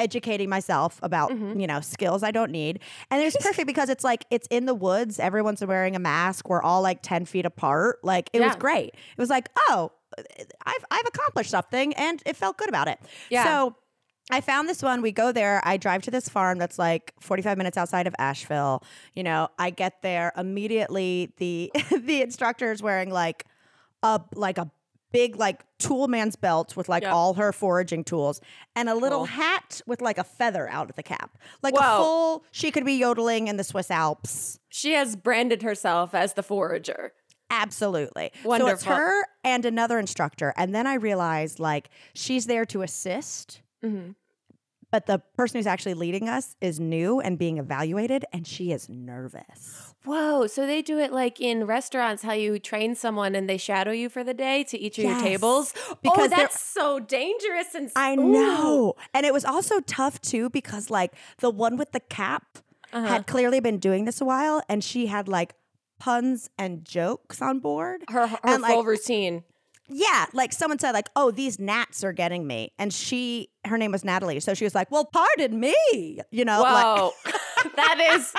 educating 0.00 0.48
myself 0.48 0.98
about 1.02 1.30
Mm-hmm. 1.30 1.60
you 1.60 1.66
know 1.66 1.80
skills 1.80 2.22
I 2.22 2.30
don't 2.30 2.50
need, 2.50 2.80
and 3.10 3.22
it's 3.22 3.36
perfect 3.36 3.66
because 3.66 3.88
it's 3.88 4.02
like 4.02 4.24
it's 4.30 4.48
in 4.50 4.66
the 4.66 4.74
woods. 4.74 5.20
Everyone's 5.20 5.64
wearing 5.64 5.94
a 5.94 5.98
mask. 6.00 6.48
We're 6.48 6.62
all 6.62 6.82
like 6.82 7.02
ten 7.02 7.24
feet 7.24 7.46
apart. 7.46 7.98
Like 8.02 8.30
it 8.32 8.40
was 8.40 8.56
great. 8.56 8.88
It 8.94 9.18
was 9.18 9.30
like, 9.30 9.48
oh, 9.68 9.92
I've 10.66 10.84
I've 10.90 11.06
accomplished 11.06 11.50
something, 11.50 11.92
and 11.94 12.22
it 12.26 12.36
felt 12.36 12.56
good 12.56 12.68
about 12.68 12.88
it. 12.88 12.98
Yeah. 13.28 13.44
So. 13.44 13.76
I 14.32 14.40
found 14.40 14.68
this 14.68 14.80
one. 14.80 15.02
We 15.02 15.10
go 15.10 15.32
there. 15.32 15.60
I 15.64 15.76
drive 15.76 16.02
to 16.02 16.12
this 16.12 16.28
farm 16.28 16.56
that's 16.58 16.78
like 16.78 17.12
45 17.18 17.58
minutes 17.58 17.76
outside 17.76 18.06
of 18.06 18.14
Asheville. 18.16 18.84
You 19.16 19.24
know, 19.24 19.48
I 19.58 19.70
get 19.70 20.02
there 20.02 20.30
immediately. 20.36 21.32
The 21.38 21.72
the 21.90 22.22
instructor 22.22 22.70
is 22.70 22.80
wearing 22.80 23.10
like 23.10 23.44
a 24.04 24.20
like 24.36 24.58
a 24.58 24.70
big 25.12 25.36
like 25.36 25.64
tool 25.78 26.08
man's 26.08 26.36
belt 26.36 26.76
with 26.76 26.88
like 26.88 27.02
Yep. 27.02 27.12
all 27.12 27.34
her 27.34 27.52
foraging 27.52 28.04
tools 28.04 28.40
and 28.76 28.88
a 28.88 28.94
little 28.94 29.20
Cool. 29.20 29.26
hat 29.26 29.80
with 29.86 30.00
like 30.00 30.18
a 30.18 30.24
feather 30.24 30.68
out 30.68 30.90
of 30.90 30.96
the 30.96 31.02
cap. 31.02 31.36
Like 31.62 31.74
Whoa. 31.74 31.80
a 31.80 31.96
full 31.98 32.44
she 32.50 32.70
could 32.70 32.84
be 32.84 32.94
yodeling 32.94 33.48
in 33.48 33.56
the 33.56 33.64
Swiss 33.64 33.90
Alps. 33.90 34.58
She 34.68 34.92
has 34.92 35.16
branded 35.16 35.62
herself 35.62 36.14
as 36.14 36.34
the 36.34 36.42
forager. 36.42 37.12
Absolutely. 37.50 38.30
Wonderful. 38.44 38.68
So 38.68 38.74
it's 38.74 38.84
her 38.84 39.24
and 39.42 39.64
another 39.64 39.98
instructor. 39.98 40.54
And 40.56 40.74
then 40.74 40.86
I 40.86 40.94
realized 40.94 41.58
like 41.58 41.90
she's 42.14 42.46
there 42.46 42.64
to 42.66 42.82
assist. 42.82 43.62
Mm-hmm. 43.84 44.12
But 44.90 45.06
the 45.06 45.20
person 45.36 45.58
who's 45.58 45.66
actually 45.68 45.94
leading 45.94 46.28
us 46.28 46.56
is 46.60 46.80
new 46.80 47.20
and 47.20 47.38
being 47.38 47.58
evaluated, 47.58 48.24
and 48.32 48.46
she 48.46 48.72
is 48.72 48.88
nervous. 48.88 49.94
Whoa. 50.04 50.46
So 50.46 50.66
they 50.66 50.82
do 50.82 50.98
it 50.98 51.12
like 51.12 51.40
in 51.40 51.64
restaurants, 51.66 52.22
how 52.22 52.32
you 52.32 52.58
train 52.58 52.94
someone 52.94 53.34
and 53.34 53.48
they 53.48 53.56
shadow 53.58 53.92
you 53.92 54.08
for 54.08 54.24
the 54.24 54.34
day 54.34 54.64
to 54.64 54.78
each 54.78 54.98
of 54.98 55.04
your 55.04 55.20
tables. 55.20 55.74
oh, 55.88 55.98
Because 56.02 56.30
they're- 56.30 56.38
that's 56.38 56.60
so 56.60 56.98
dangerous 56.98 57.74
and 57.74 57.90
I 57.94 58.14
ooh. 58.14 58.32
know. 58.32 58.94
And 59.14 59.24
it 59.26 59.32
was 59.32 59.44
also 59.44 59.80
tough 59.80 60.20
too 60.20 60.50
because 60.50 60.90
like 60.90 61.12
the 61.38 61.50
one 61.50 61.76
with 61.76 61.92
the 61.92 62.00
cap 62.00 62.58
Uh-huh. 62.92 63.06
had 63.06 63.26
clearly 63.28 63.60
been 63.60 63.78
doing 63.78 64.06
this 64.06 64.20
a 64.20 64.24
while 64.24 64.62
and 64.68 64.82
she 64.82 65.06
had 65.06 65.28
like 65.28 65.54
puns 66.00 66.48
and 66.58 66.84
jokes 66.84 67.40
on 67.42 67.58
board. 67.60 68.02
Her, 68.08 68.26
her 68.26 68.38
And, 68.42 68.64
full 68.64 68.78
like, 68.78 68.86
routine. 68.86 69.44
Yeah, 69.90 70.26
like 70.32 70.52
someone 70.52 70.78
said 70.78 70.92
like, 70.92 71.08
"Oh, 71.16 71.30
these 71.30 71.58
gnats 71.58 72.04
are 72.04 72.12
getting 72.12 72.46
me." 72.46 72.72
And 72.78 72.92
she 72.92 73.50
her 73.64 73.76
name 73.76 73.92
was 73.92 74.04
Natalie. 74.04 74.40
So 74.40 74.54
she 74.54 74.64
was 74.64 74.74
like, 74.74 74.90
"Well, 74.90 75.04
pardon 75.04 75.58
me." 75.58 75.74
You 76.30 76.44
know, 76.44 76.62
like 76.62 76.84
Whoa. 76.84 77.12
that 77.76 78.14
is 78.16 78.32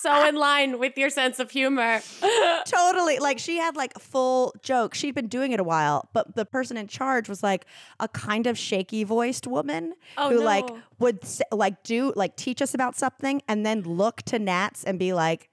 so 0.00 0.26
in 0.26 0.36
line 0.36 0.78
with 0.78 0.96
your 0.96 1.10
sense 1.10 1.38
of 1.38 1.50
humor. 1.50 2.00
totally 2.66 3.18
like 3.18 3.38
she 3.38 3.56
had 3.58 3.76
like 3.76 3.98
full 3.98 4.54
joke 4.62 4.94
she'd 4.94 5.14
been 5.14 5.26
doing 5.28 5.52
it 5.52 5.60
a 5.60 5.64
while 5.64 6.08
but 6.12 6.36
the 6.36 6.44
person 6.44 6.76
in 6.76 6.86
charge 6.86 7.28
was 7.28 7.42
like 7.42 7.66
a 8.00 8.08
kind 8.08 8.46
of 8.46 8.56
shaky 8.56 9.04
voiced 9.04 9.46
woman 9.46 9.94
Oh, 10.16 10.30
who 10.30 10.42
like 10.42 10.68
would 10.98 11.20
like 11.50 11.82
do 11.82 12.12
like 12.16 12.36
teach 12.36 12.62
us 12.62 12.74
about 12.74 12.96
something 12.96 13.42
and 13.48 13.66
then 13.66 13.82
look 13.82 14.22
to 14.22 14.38
nats 14.38 14.84
and 14.84 14.98
be 14.98 15.12
like 15.12 15.48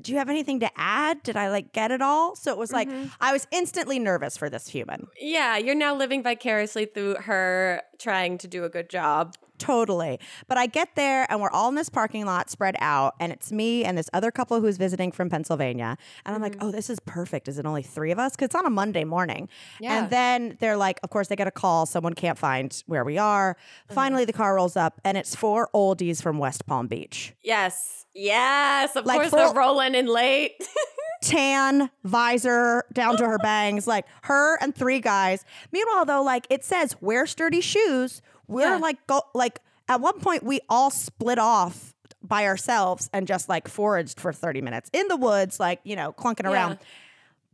do 0.00 0.12
you 0.12 0.18
have 0.18 0.28
anything 0.28 0.60
to 0.60 0.70
add 0.76 1.22
did 1.22 1.36
i 1.36 1.48
like 1.50 1.72
get 1.72 1.90
it 1.90 2.02
all 2.02 2.36
so 2.36 2.50
it 2.52 2.58
was 2.58 2.72
like 2.72 2.88
Mm-hmm. 2.88 3.06
i 3.20 3.32
was 3.32 3.46
instantly 3.50 3.98
nervous 3.98 4.36
for 4.36 4.48
this 4.50 4.68
human 4.68 5.06
Yeah, 5.20 5.56
you're 5.56 5.74
now 5.74 5.94
living 5.94 6.22
vicariously 6.22 6.84
through 6.86 7.14
her 7.16 7.82
trying 7.98 8.38
to 8.38 8.46
do 8.48 8.64
a 8.64 8.68
good 8.68 8.88
job. 8.90 9.34
Totally. 9.58 10.18
But 10.48 10.58
I 10.58 10.66
get 10.66 10.94
there 10.94 11.26
and 11.30 11.40
we're 11.40 11.50
all 11.50 11.68
in 11.68 11.74
this 11.74 11.88
parking 11.88 12.26
lot 12.26 12.50
spread 12.50 12.76
out, 12.80 13.14
and 13.20 13.32
it's 13.32 13.52
me 13.52 13.84
and 13.84 13.96
this 13.96 14.10
other 14.12 14.30
couple 14.30 14.60
who's 14.60 14.76
visiting 14.76 15.12
from 15.12 15.30
Pennsylvania. 15.30 15.96
And 16.24 16.34
I'm 16.34 16.42
like, 16.42 16.56
mm-hmm. 16.56 16.68
oh, 16.68 16.70
this 16.70 16.90
is 16.90 17.00
perfect. 17.00 17.48
Is 17.48 17.58
it 17.58 17.66
only 17.66 17.82
three 17.82 18.10
of 18.10 18.18
us? 18.18 18.32
Because 18.32 18.46
it's 18.46 18.54
on 18.54 18.66
a 18.66 18.70
Monday 18.70 19.04
morning. 19.04 19.48
Yeah. 19.80 20.02
And 20.02 20.10
then 20.10 20.56
they're 20.60 20.76
like, 20.76 21.00
of 21.02 21.10
course, 21.10 21.28
they 21.28 21.36
get 21.36 21.46
a 21.46 21.52
call. 21.52 21.86
Someone 21.86 22.14
can't 22.14 22.38
find 22.38 22.82
where 22.86 23.04
we 23.04 23.18
are. 23.18 23.54
Mm-hmm. 23.54 23.94
Finally, 23.94 24.24
the 24.24 24.32
car 24.32 24.54
rolls 24.56 24.76
up, 24.76 25.00
and 25.04 25.16
it's 25.16 25.34
four 25.34 25.68
oldies 25.74 26.22
from 26.22 26.38
West 26.38 26.66
Palm 26.66 26.86
Beach. 26.86 27.34
Yes. 27.42 28.06
Yes. 28.14 28.96
Of 28.96 29.04
Like 29.04 29.20
course 29.20 29.30
they're 29.30 29.52
rolling 29.52 29.94
in 29.94 30.06
late. 30.06 30.52
Tan, 31.22 31.90
visor 32.04 32.84
down 32.92 33.16
to 33.16 33.26
her 33.26 33.38
bangs, 33.38 33.86
like 33.86 34.06
her 34.22 34.56
and 34.62 34.74
three 34.74 35.00
guys. 35.00 35.44
Meanwhile, 35.72 36.04
though, 36.04 36.22
like 36.22 36.46
it 36.50 36.64
says, 36.64 36.96
wear 37.00 37.26
sturdy 37.26 37.60
shoes. 37.60 38.22
We're 38.48 38.70
Yeah. 38.74 38.76
like, 38.76 39.06
go, 39.06 39.22
like 39.34 39.60
at 39.88 40.00
one 40.00 40.18
point, 40.20 40.42
we 40.42 40.60
all 40.68 40.90
split 40.90 41.38
off 41.38 41.94
by 42.22 42.46
ourselves 42.46 43.08
and 43.12 43.26
just 43.26 43.48
like 43.48 43.68
foraged 43.68 44.18
for 44.20 44.32
30 44.32 44.60
minutes 44.60 44.90
in 44.92 45.06
the 45.08 45.16
woods, 45.16 45.60
like, 45.60 45.80
you 45.84 45.94
know, 45.96 46.12
clunking 46.12 46.44
Yeah. 46.44 46.52
around. 46.52 46.78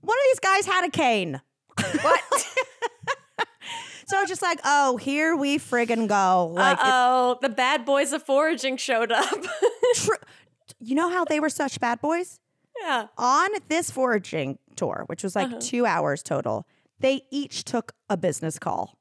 One 0.00 0.16
of 0.18 0.24
these 0.32 0.40
guys 0.40 0.66
had 0.66 0.84
a 0.84 0.90
cane. 0.90 1.40
what? 2.02 2.20
So 4.04 4.18
I 4.18 4.20
was 4.20 4.28
just 4.28 4.42
like, 4.42 4.60
oh, 4.64 4.98
here 4.98 5.34
we 5.36 5.56
friggin' 5.58 6.06
go. 6.06 6.48
Like, 6.52 6.76
oh, 6.82 7.38
the 7.40 7.48
bad 7.48 7.86
boys 7.86 8.12
of 8.12 8.22
foraging 8.22 8.76
showed 8.76 9.10
up. 9.10 9.24
tr- 9.94 10.12
you 10.80 10.94
know 10.94 11.08
how 11.08 11.24
they 11.24 11.40
were 11.40 11.48
such 11.48 11.80
bad 11.80 12.00
boys? 12.02 12.38
yeah. 12.82 13.06
on 13.16 13.48
this 13.68 13.90
foraging 13.90 14.58
tour, 14.76 15.04
which 15.06 15.22
was 15.22 15.34
like 15.36 15.46
Uh-huh. 15.46 15.60
two 15.62 15.86
hours 15.86 16.22
total, 16.22 16.66
they 17.00 17.22
each 17.30 17.64
took 17.64 17.92
a 18.10 18.16
business 18.18 18.58
call 18.58 18.98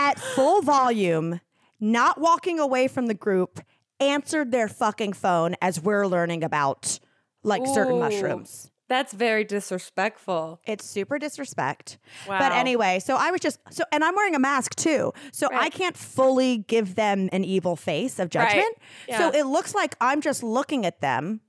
at 0.00 0.18
full 0.18 0.62
volume, 0.62 1.40
not 1.78 2.18
walking 2.18 2.58
away 2.58 2.88
from 2.88 3.06
the 3.06 3.14
group, 3.14 3.60
answered 4.00 4.50
their 4.50 4.66
fucking 4.66 5.12
phone 5.12 5.54
as 5.60 5.78
we're 5.80 6.06
learning 6.06 6.42
about 6.42 6.98
like 7.42 7.66
certain 7.66 7.98
mushrooms. 7.98 8.70
That's 8.88 9.12
very 9.12 9.44
disrespectful. 9.44 10.60
It's 10.66 10.84
super 10.84 11.18
disrespect. 11.18 11.98
Wow. 12.26 12.38
But 12.40 12.52
anyway, 12.52 12.98
so 12.98 13.14
I 13.14 13.30
was 13.30 13.40
just 13.40 13.60
so 13.70 13.84
and 13.92 14.02
I'm 14.02 14.16
wearing 14.16 14.34
a 14.34 14.38
mask 14.40 14.74
too. 14.74 15.12
So 15.32 15.48
I 15.52 15.68
can't 15.70 15.96
fully 15.96 16.58
give 16.66 16.96
them 16.96 17.28
an 17.30 17.44
evil 17.44 17.76
face 17.76 18.18
of 18.18 18.30
judgment. 18.30 18.74
So 19.08 19.30
Yeah. 19.30 19.30
it 19.34 19.44
looks 19.44 19.74
like 19.74 19.94
I'm 20.00 20.20
just 20.20 20.42
looking 20.42 20.84
at 20.86 21.00
them. 21.00 21.40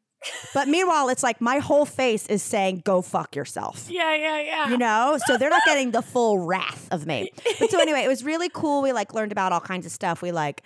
But 0.54 0.68
meanwhile, 0.68 1.10
it's 1.10 1.24
like 1.24 1.42
my 1.42 1.58
whole 1.58 1.86
face 1.86 2.28
is 2.28 2.44
saying, 2.44 2.82
go 2.86 3.02
fuck 3.02 3.36
yourself. 3.36 3.88
Yeah, 3.90 4.14
yeah, 4.16 4.40
yeah. 4.42 4.70
You 4.70 4.78
know? 4.78 5.18
So 5.26 5.38
they're 5.38 5.50
not 5.50 5.64
getting 5.66 5.92
the 5.92 6.02
full 6.02 6.40
wrath 6.40 6.88
of 6.92 7.06
me. 7.08 7.32
But 7.60 7.72
so 7.72 7.80
anyway, 7.80 8.02
it 8.02 8.08
was 8.08 8.24
really 8.24 8.50
cool. 8.50 8.82
We 8.82 8.94
like 8.94 9.14
learned 9.14 9.32
about 9.32 9.52
all 9.52 9.62
kinds 9.62 9.86
of 9.86 9.92
stuff. 9.92 10.22
We 10.22 10.32
like 10.32 10.62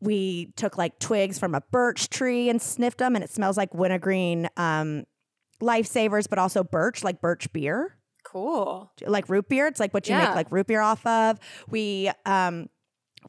we 0.00 0.52
took 0.56 0.78
like 0.78 0.98
twigs 0.98 1.38
from 1.38 1.54
a 1.54 1.60
birch 1.70 2.08
tree 2.08 2.48
and 2.48 2.60
sniffed 2.62 2.98
them 2.98 3.14
and 3.14 3.22
it 3.22 3.28
smells 3.30 3.56
like 3.58 3.74
wintergreen 3.74 4.48
um 4.56 5.04
lifesavers, 5.60 6.26
but 6.28 6.38
also 6.38 6.64
birch, 6.64 7.04
like 7.04 7.20
birch 7.20 7.52
beer 7.52 7.96
cool. 8.24 8.90
like 9.06 9.28
root 9.28 9.48
beer. 9.48 9.66
It's 9.66 9.80
like 9.80 9.92
what 9.92 10.08
you 10.08 10.14
Yeah. 10.14 10.26
make 10.28 10.34
like 10.36 10.52
root 10.52 10.66
beer 10.68 10.80
off 10.80 11.04
of. 11.04 11.38
We 11.68 12.10
um 12.24 12.68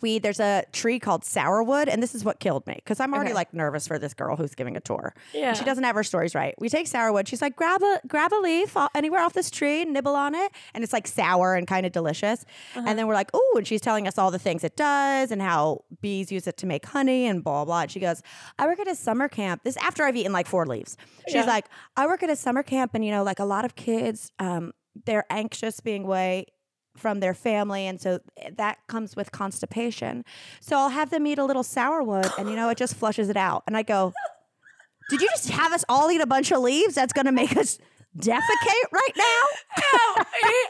we 0.02 0.20
there's 0.20 0.40
a 0.40 0.64
tree 0.72 1.00
called 1.00 1.24
sourwood, 1.24 1.88
and 1.90 2.02
this 2.02 2.16
is 2.16 2.24
what 2.24 2.40
killed 2.40 2.66
me 2.66 2.76
because 2.76 3.00
I'm 3.00 3.14
already 3.14 3.32
Okay. 3.32 3.36
like 3.36 3.54
nervous 3.54 3.88
for 3.88 4.00
this 4.00 4.14
girl 4.14 4.36
who's 4.36 4.56
giving 4.56 4.78
a 4.78 4.80
tour. 4.80 5.14
Yeah. 5.34 5.54
she 5.54 5.66
doesn't 5.66 5.84
have 5.84 5.96
her 5.96 6.04
stories 6.04 6.34
right. 6.34 6.56
We 6.60 6.70
take 6.70 6.88
sourwood. 6.88 7.28
She's 7.28 7.42
like, 7.42 7.56
grab 7.56 7.82
a 7.84 8.00
grab 8.08 8.32
a 8.34 8.38
leaf 8.40 8.76
anywhere 8.96 9.22
off 9.22 9.34
this 9.34 9.52
tree, 9.52 9.84
nibble 9.86 10.16
on 10.16 10.34
it, 10.34 10.52
and 10.74 10.84
it's 10.84 10.94
like 10.94 11.08
sour 11.08 11.56
and 11.56 11.68
kind 11.68 11.86
of 11.86 11.92
delicious. 11.92 12.46
Uh-huh. 12.76 12.86
And 12.88 12.98
then 12.98 13.08
we're 13.08 13.14
like, 13.16 13.30
oh, 13.34 13.54
and 13.58 13.68
she's 13.68 13.82
telling 13.82 14.08
us 14.08 14.18
all 14.18 14.32
the 14.32 14.40
things 14.40 14.64
it 14.64 14.76
does 14.78 15.30
and 15.32 15.42
how 15.42 15.84
bees 16.02 16.32
use 16.32 16.48
it 16.48 16.58
to 16.58 16.66
make 16.66 16.86
honey 16.86 17.28
and 17.28 17.44
blah 17.44 17.66
blah. 17.66 17.82
And 17.82 17.92
she 17.92 18.00
goes, 18.00 18.22
I 18.58 18.66
work 18.68 18.80
at 18.80 18.88
a 18.88 18.96
summer 18.96 19.28
camp. 19.28 19.64
This 19.64 19.78
after 19.78 20.04
I've 20.04 20.16
eaten 20.16 20.32
like 20.32 20.48
four 20.48 20.66
leaves. 20.66 20.98
She's 21.28 21.36
Yeah. 21.36 21.46
like, 21.46 21.66
I 21.98 22.08
work 22.08 22.24
at 22.24 22.30
a 22.30 22.36
summer 22.36 22.64
camp, 22.64 22.92
and 22.96 23.04
you 23.04 23.12
know, 23.12 23.24
like 23.24 23.40
a 23.40 23.46
lot 23.46 23.66
of 23.66 23.76
kids, 23.76 24.32
um, 24.40 24.72
they're 25.06 25.26
anxious 25.30 25.80
being 25.80 26.04
away 26.04 26.48
from 26.96 27.20
their 27.20 27.34
family 27.34 27.88
and 27.88 28.00
so 28.02 28.20
eh, 28.38 28.50
that 28.58 28.78
comes 28.88 29.16
with 29.16 29.32
constipation. 29.32 30.24
So 30.60 30.78
i'll 30.78 30.90
have 30.90 31.10
them 31.10 31.26
eat 31.28 31.40
a 31.40 31.46
little 31.46 31.64
sourwood 31.64 32.32
and 32.38 32.50
you 32.50 32.56
know 32.56 32.70
it 32.70 32.78
just 32.78 32.96
flushes 32.96 33.30
it 33.30 33.38
out. 33.38 33.64
And 33.68 33.76
i 33.78 33.84
go 33.84 34.14
did 35.10 35.22
you 35.22 35.28
just 35.30 35.50
have 35.50 35.74
us 35.74 35.84
all 35.90 36.10
eat 36.10 36.22
a 36.22 36.26
bunch 36.26 36.52
of 36.52 36.62
leaves? 36.62 36.96
That's 36.96 37.12
going 37.12 37.26
to 37.26 37.34
make 37.34 37.58
us 37.58 37.78
defecate 38.18 38.88
right 38.94 39.16
now? 39.18 40.24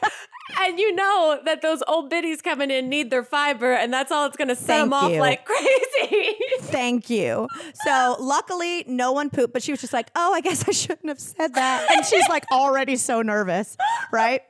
And 0.60 0.80
you 0.80 0.94
know 0.94 1.40
that 1.46 1.62
those 1.62 1.82
old 1.88 2.10
biddies 2.10 2.42
coming 2.42 2.72
in 2.72 2.90
need 2.90 3.10
their 3.10 3.24
fiber, 3.24 3.72
and 3.72 3.92
that's 3.94 4.12
all 4.12 4.26
it's 4.26 4.36
going 4.36 4.50
to 4.50 4.56
set 4.56 4.68
Thank 4.68 4.86
them 4.88 4.94
off 4.94 5.12
you. 5.12 5.20
like 5.20 5.46
crazy. 5.46 6.36
thank 6.64 7.10
you. 7.10 7.48
So 7.86 8.18
luckily 8.20 8.84
no 8.86 9.12
one 9.14 9.30
pooped 9.30 9.54
but 9.54 9.64
she 9.64 9.72
was 9.72 9.80
just 9.80 9.94
like 9.94 10.12
oh 10.16 10.34
i 10.34 10.42
guess 10.42 10.68
i 10.68 10.72
shouldn't 10.72 11.08
have 11.08 11.20
said 11.20 11.54
that. 11.56 11.90
And 11.92 12.06
she's 12.06 12.28
like 12.28 12.44
already 12.52 12.96
so 12.98 13.22
nervous 13.22 13.78
right 14.12 14.42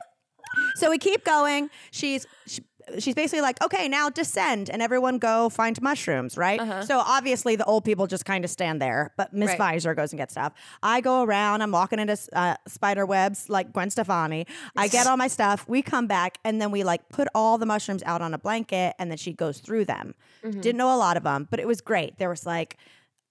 so 0.76 0.90
we 0.90 0.98
keep 0.98 1.24
going. 1.24 1.70
She's 1.90 2.26
she, 2.46 2.62
she's 2.98 3.14
basically 3.14 3.40
like 3.42 3.62
okay 3.64 3.88
now 3.88 4.10
descend 4.10 4.68
and 4.68 4.82
everyone 4.82 5.18
go 5.18 5.48
find 5.48 5.80
mushrooms 5.80 6.36
right? 6.36 6.60
So 6.84 6.98
obviously 6.98 7.54
the 7.56 7.64
old 7.64 7.84
people 7.84 8.06
just 8.08 8.24
kind 8.24 8.44
of 8.44 8.50
stand 8.50 8.82
there 8.82 9.12
but 9.16 9.32
miss 9.32 9.50
Right. 9.58 9.96
goes 9.96 10.12
and 10.12 10.18
gets 10.18 10.34
stuff. 10.34 10.52
I 10.82 11.00
go 11.00 11.22
around 11.22 11.62
i'm 11.62 11.70
walking 11.70 11.98
into 12.00 12.18
uh, 12.32 12.56
spider 12.66 13.06
webs 13.06 13.48
like 13.48 13.72
gwen 13.72 13.88
stefani. 13.90 14.46
I 14.76 14.88
get 14.88 15.06
all 15.06 15.16
my 15.16 15.28
stuff 15.28 15.68
we 15.68 15.80
come 15.82 16.06
back 16.08 16.38
and 16.44 16.60
then 16.60 16.70
we 16.72 16.82
like 16.82 17.08
put 17.08 17.28
all 17.34 17.56
the 17.56 17.66
mushrooms 17.66 18.02
out 18.04 18.20
on 18.20 18.34
a 18.34 18.38
blanket 18.38 18.94
and 18.98 19.10
then 19.10 19.18
she 19.18 19.32
goes 19.32 19.58
through 19.60 19.84
them. 19.84 20.14
Didn't 20.42 20.76
know 20.76 20.94
a 20.94 20.98
lot 20.98 21.16
of 21.16 21.22
them 21.22 21.46
but 21.50 21.60
it 21.60 21.66
was 21.68 21.80
great. 21.80 22.18
There 22.18 22.28
was 22.30 22.44
like 22.46 22.76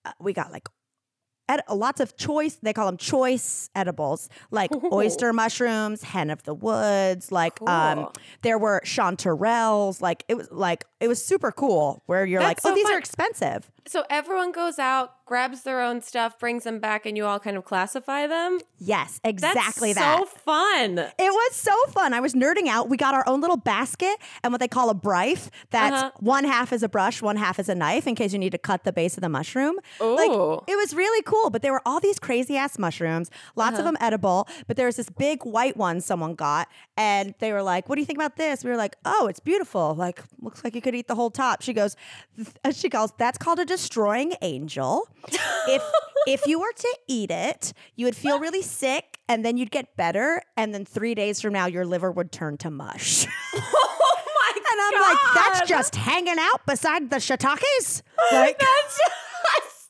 uh, 0.06 0.12
we 0.20 0.32
got 0.34 0.52
like 0.52 0.68
ed- 1.52 1.62
lots 1.70 2.00
of 2.00 2.16
choice 2.18 2.58
they 2.62 2.74
call 2.74 2.86
them 2.86 2.98
choice 2.98 3.70
edibles 3.76 4.30
like 4.52 4.72
oyster 4.92 5.34
mushrooms 5.34 6.04
hen 6.04 6.30
of 6.30 6.44
the 6.44 6.54
woods 6.54 7.32
like 7.32 7.62
um 7.68 8.10
there 8.42 8.58
were 8.58 8.82
chanterelles 8.86 10.02
like 10.02 10.24
it 10.28 10.36
was 10.36 10.50
like 10.52 10.86
it 11.00 11.08
was 11.08 11.24
super 11.24 11.52
cool 11.52 12.04
where 12.06 12.26
you're 12.26 12.42
That's 12.42 12.64
like 12.64 12.72
oh 12.74 12.76
so 12.76 12.76
these 12.76 12.90
are 12.90 12.98
expensive. 12.98 13.72
So 13.88 14.04
everyone 14.10 14.52
goes 14.52 14.78
out, 14.78 15.16
grabs 15.32 15.62
their 15.62 15.80
own 15.80 16.02
stuff, 16.02 16.38
brings 16.38 16.66
them 16.66 16.78
back, 16.80 17.06
and 17.06 17.16
you 17.16 17.26
all 17.26 17.40
kind 17.40 17.56
of 17.56 17.64
classify 17.64 18.28
them. 18.28 18.60
yes 18.80 19.22
That's 19.24 19.32
exactly 19.34 19.94
that 19.94 20.20
so 20.20 20.26
fun. 20.26 20.98
It 21.00 21.14
was 21.20 21.56
so 21.56 21.74
fun. 21.88 22.14
I 22.14 22.20
was 22.20 22.34
nerding 22.34 22.68
out. 22.68 22.90
We 22.90 22.98
got 22.98 23.14
our 23.14 23.24
own 23.30 23.40
little 23.40 23.56
basket 23.56 24.18
and 24.44 24.52
what 24.52 24.60
they 24.60 24.68
call 24.68 24.90
a 24.90 24.94
brife. 24.94 25.48
That's 25.70 25.96
Uh-huh. 26.04 26.12
one 26.20 26.44
half 26.44 26.74
is 26.74 26.84
a 26.84 26.90
brush, 26.90 27.22
one 27.22 27.38
half 27.38 27.60
is 27.60 27.70
a 27.70 27.76
knife 27.76 28.08
in 28.08 28.16
case 28.16 28.34
you 28.34 28.40
need 28.40 28.52
to 28.52 28.58
cut 28.58 28.84
the 28.84 28.92
base 28.92 29.16
of 29.16 29.22
the 29.22 29.30
mushroom. 29.30 29.80
Like 30.02 30.32
it 30.68 30.76
was 30.76 30.94
really 30.94 31.22
cool. 31.24 31.50
But 31.50 31.62
there 31.62 31.72
were 31.72 31.82
all 31.86 32.02
these 32.02 32.20
crazy 32.20 32.58
ass 32.58 32.78
mushrooms, 32.78 33.32
lots 33.56 33.76
Uh-huh. 33.76 33.80
of 33.80 33.86
them 33.86 33.98
edible. 34.02 34.50
But 34.68 34.76
there 34.76 34.88
was 34.88 34.98
this 34.98 35.10
big 35.10 35.46
white 35.46 35.78
one 35.78 36.02
someone 36.02 36.36
got, 36.36 36.68
and 36.98 37.36
they 37.40 37.54
were 37.54 37.64
like, 37.64 37.88
"What 37.88 37.96
do 37.96 38.02
you 38.02 38.06
think 38.06 38.18
about 38.20 38.36
this?" 38.36 38.66
We 38.66 38.70
were 38.70 38.76
like, 38.86 38.98
"Oh, 39.06 39.28
it's 39.28 39.40
beautiful. 39.40 39.96
Like 39.96 40.22
looks 40.42 40.62
like 40.66 40.76
you 40.76 40.82
could 40.82 40.94
eat 40.96 41.08
the 41.08 41.16
whole 41.16 41.32
top." 41.32 41.62
She 41.62 41.72
goes, 41.72 41.96
she 42.74 42.90
goes, 42.90 43.14
"That's 43.18 43.38
called 43.38 43.60
a 43.60 43.66
destroying 43.66 44.34
angel. 44.42 45.08
If 45.28 45.84
if 46.28 46.48
you 46.48 46.60
were 46.60 46.74
to 46.76 46.98
eat 47.08 47.32
it, 47.32 47.74
you 47.96 48.06
would 48.06 48.16
feel 48.16 48.40
really 48.40 48.62
sick, 48.62 49.20
and 49.28 49.44
then 49.46 49.58
you'd 49.58 49.72
get 49.72 49.96
better, 49.96 50.42
and 50.58 50.74
then 50.74 50.86
three 50.86 51.16
days 51.16 51.42
from 51.42 51.54
now, 51.54 51.66
your 51.66 51.86
liver 51.86 52.12
would 52.12 52.32
turn 52.32 52.58
to 52.58 52.70
mush." 52.72 53.26
Oh 54.54 54.54
my 54.56 54.62
god. 54.62 54.72
And 54.72 54.82
I'm 54.82 55.02
like, 55.02 55.18
that's 55.36 55.70
just 55.70 55.96
hanging 55.96 56.38
out 56.40 56.66
beside 56.66 57.10
the 57.10 57.18
shiitakes. 57.18 58.02
Like, 58.32 58.60
That's 58.60 58.98
just. 58.98 59.90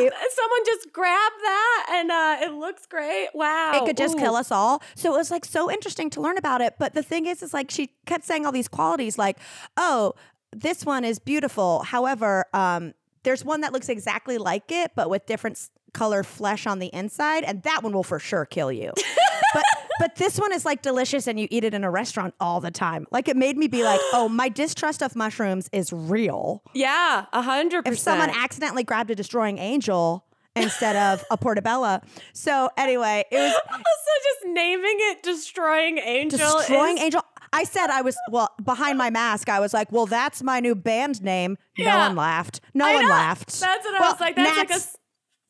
It- 0.00 0.12
Someone 0.34 0.64
just 0.66 0.92
grabbed 0.92 1.40
that 1.42 1.86
and 1.92 2.10
uh, 2.10 2.36
it 2.42 2.52
looks 2.54 2.84
great. 2.86 3.28
Wow. 3.32 3.72
it 3.74 3.86
could 3.86 3.96
just 3.96 4.16
Ooh. 4.16 4.18
kill 4.18 4.34
us 4.34 4.50
all. 4.50 4.82
So 4.96 5.14
it 5.14 5.16
was 5.16 5.30
like 5.30 5.44
so 5.44 5.70
interesting 5.70 6.10
to 6.10 6.20
learn 6.20 6.36
about 6.36 6.60
it. 6.60 6.74
But 6.78 6.94
the 6.94 7.02
thing 7.02 7.26
is, 7.26 7.42
is 7.42 7.54
like 7.54 7.70
she 7.70 7.90
kept 8.06 8.24
saying 8.24 8.44
all 8.44 8.52
these 8.52 8.68
qualities, 8.68 9.16
like, 9.16 9.38
oh, 9.76 10.14
this 10.52 10.84
one 10.84 11.04
is 11.04 11.18
beautiful. 11.18 11.82
However, 11.84 12.44
um, 12.52 12.92
there's 13.24 13.44
one 13.44 13.62
that 13.62 13.72
looks 13.72 13.88
exactly 13.88 14.38
like 14.38 14.70
it, 14.70 14.92
but 14.94 15.10
with 15.10 15.26
different 15.26 15.58
color 15.92 16.22
flesh 16.22 16.66
on 16.66 16.78
the 16.78 16.88
inside, 16.94 17.44
and 17.44 17.62
that 17.62 17.82
one 17.82 17.92
will 17.92 18.02
for 18.02 18.18
sure 18.18 18.44
kill 18.44 18.70
you. 18.70 18.92
but 19.54 19.64
but 19.98 20.16
this 20.16 20.38
one 20.38 20.52
is 20.52 20.64
like 20.64 20.82
delicious, 20.82 21.26
and 21.26 21.40
you 21.40 21.48
eat 21.50 21.64
it 21.64 21.74
in 21.74 21.84
a 21.84 21.90
restaurant 21.90 22.34
all 22.40 22.60
the 22.60 22.70
time. 22.70 23.06
Like 23.10 23.28
it 23.28 23.36
made 23.36 23.56
me 23.56 23.66
be 23.66 23.82
like, 23.82 24.00
oh, 24.12 24.28
my 24.28 24.48
distrust 24.48 25.02
of 25.02 25.16
mushrooms 25.16 25.68
is 25.72 25.92
real. 25.92 26.62
Yeah, 26.74 27.26
a 27.32 27.42
hundred 27.42 27.88
if 27.88 27.98
someone 27.98 28.30
accidentally 28.30 28.84
grabbed 28.84 29.10
a 29.10 29.14
destroying 29.14 29.58
angel 29.58 30.24
instead 30.56 30.96
of 30.96 31.24
a 31.30 31.36
portobello. 31.36 32.00
So 32.32 32.70
anyway, 32.76 33.24
it 33.30 33.36
was 33.36 33.54
also 33.72 34.10
just 34.22 34.54
naming 34.54 34.96
it 34.98 35.22
"Destroying 35.22 35.98
Angel." 35.98 36.58
destroying 36.58 36.98
angel. 36.98 37.22
I 37.54 37.64
said 37.64 37.88
I 37.90 38.02
was 38.02 38.16
well 38.30 38.48
behind 38.62 38.98
my 38.98 39.10
mask. 39.10 39.48
I 39.48 39.60
was 39.60 39.72
like, 39.72 39.90
"Well, 39.92 40.06
that's 40.06 40.42
my 40.42 40.60
new 40.60 40.74
band 40.74 41.22
name." 41.22 41.56
No 41.78 41.96
one 41.98 42.16
laughed. 42.16 42.60
No 42.74 42.86
I 42.86 42.94
one 42.94 43.04
know. 43.04 43.10
laughed. 43.10 43.60
That's 43.60 43.84
what 43.84 43.94
I 44.00 44.10
was 44.10 44.20
like. 44.20 44.36
That's 44.36 44.58
like 44.58 44.70
a 44.70 44.82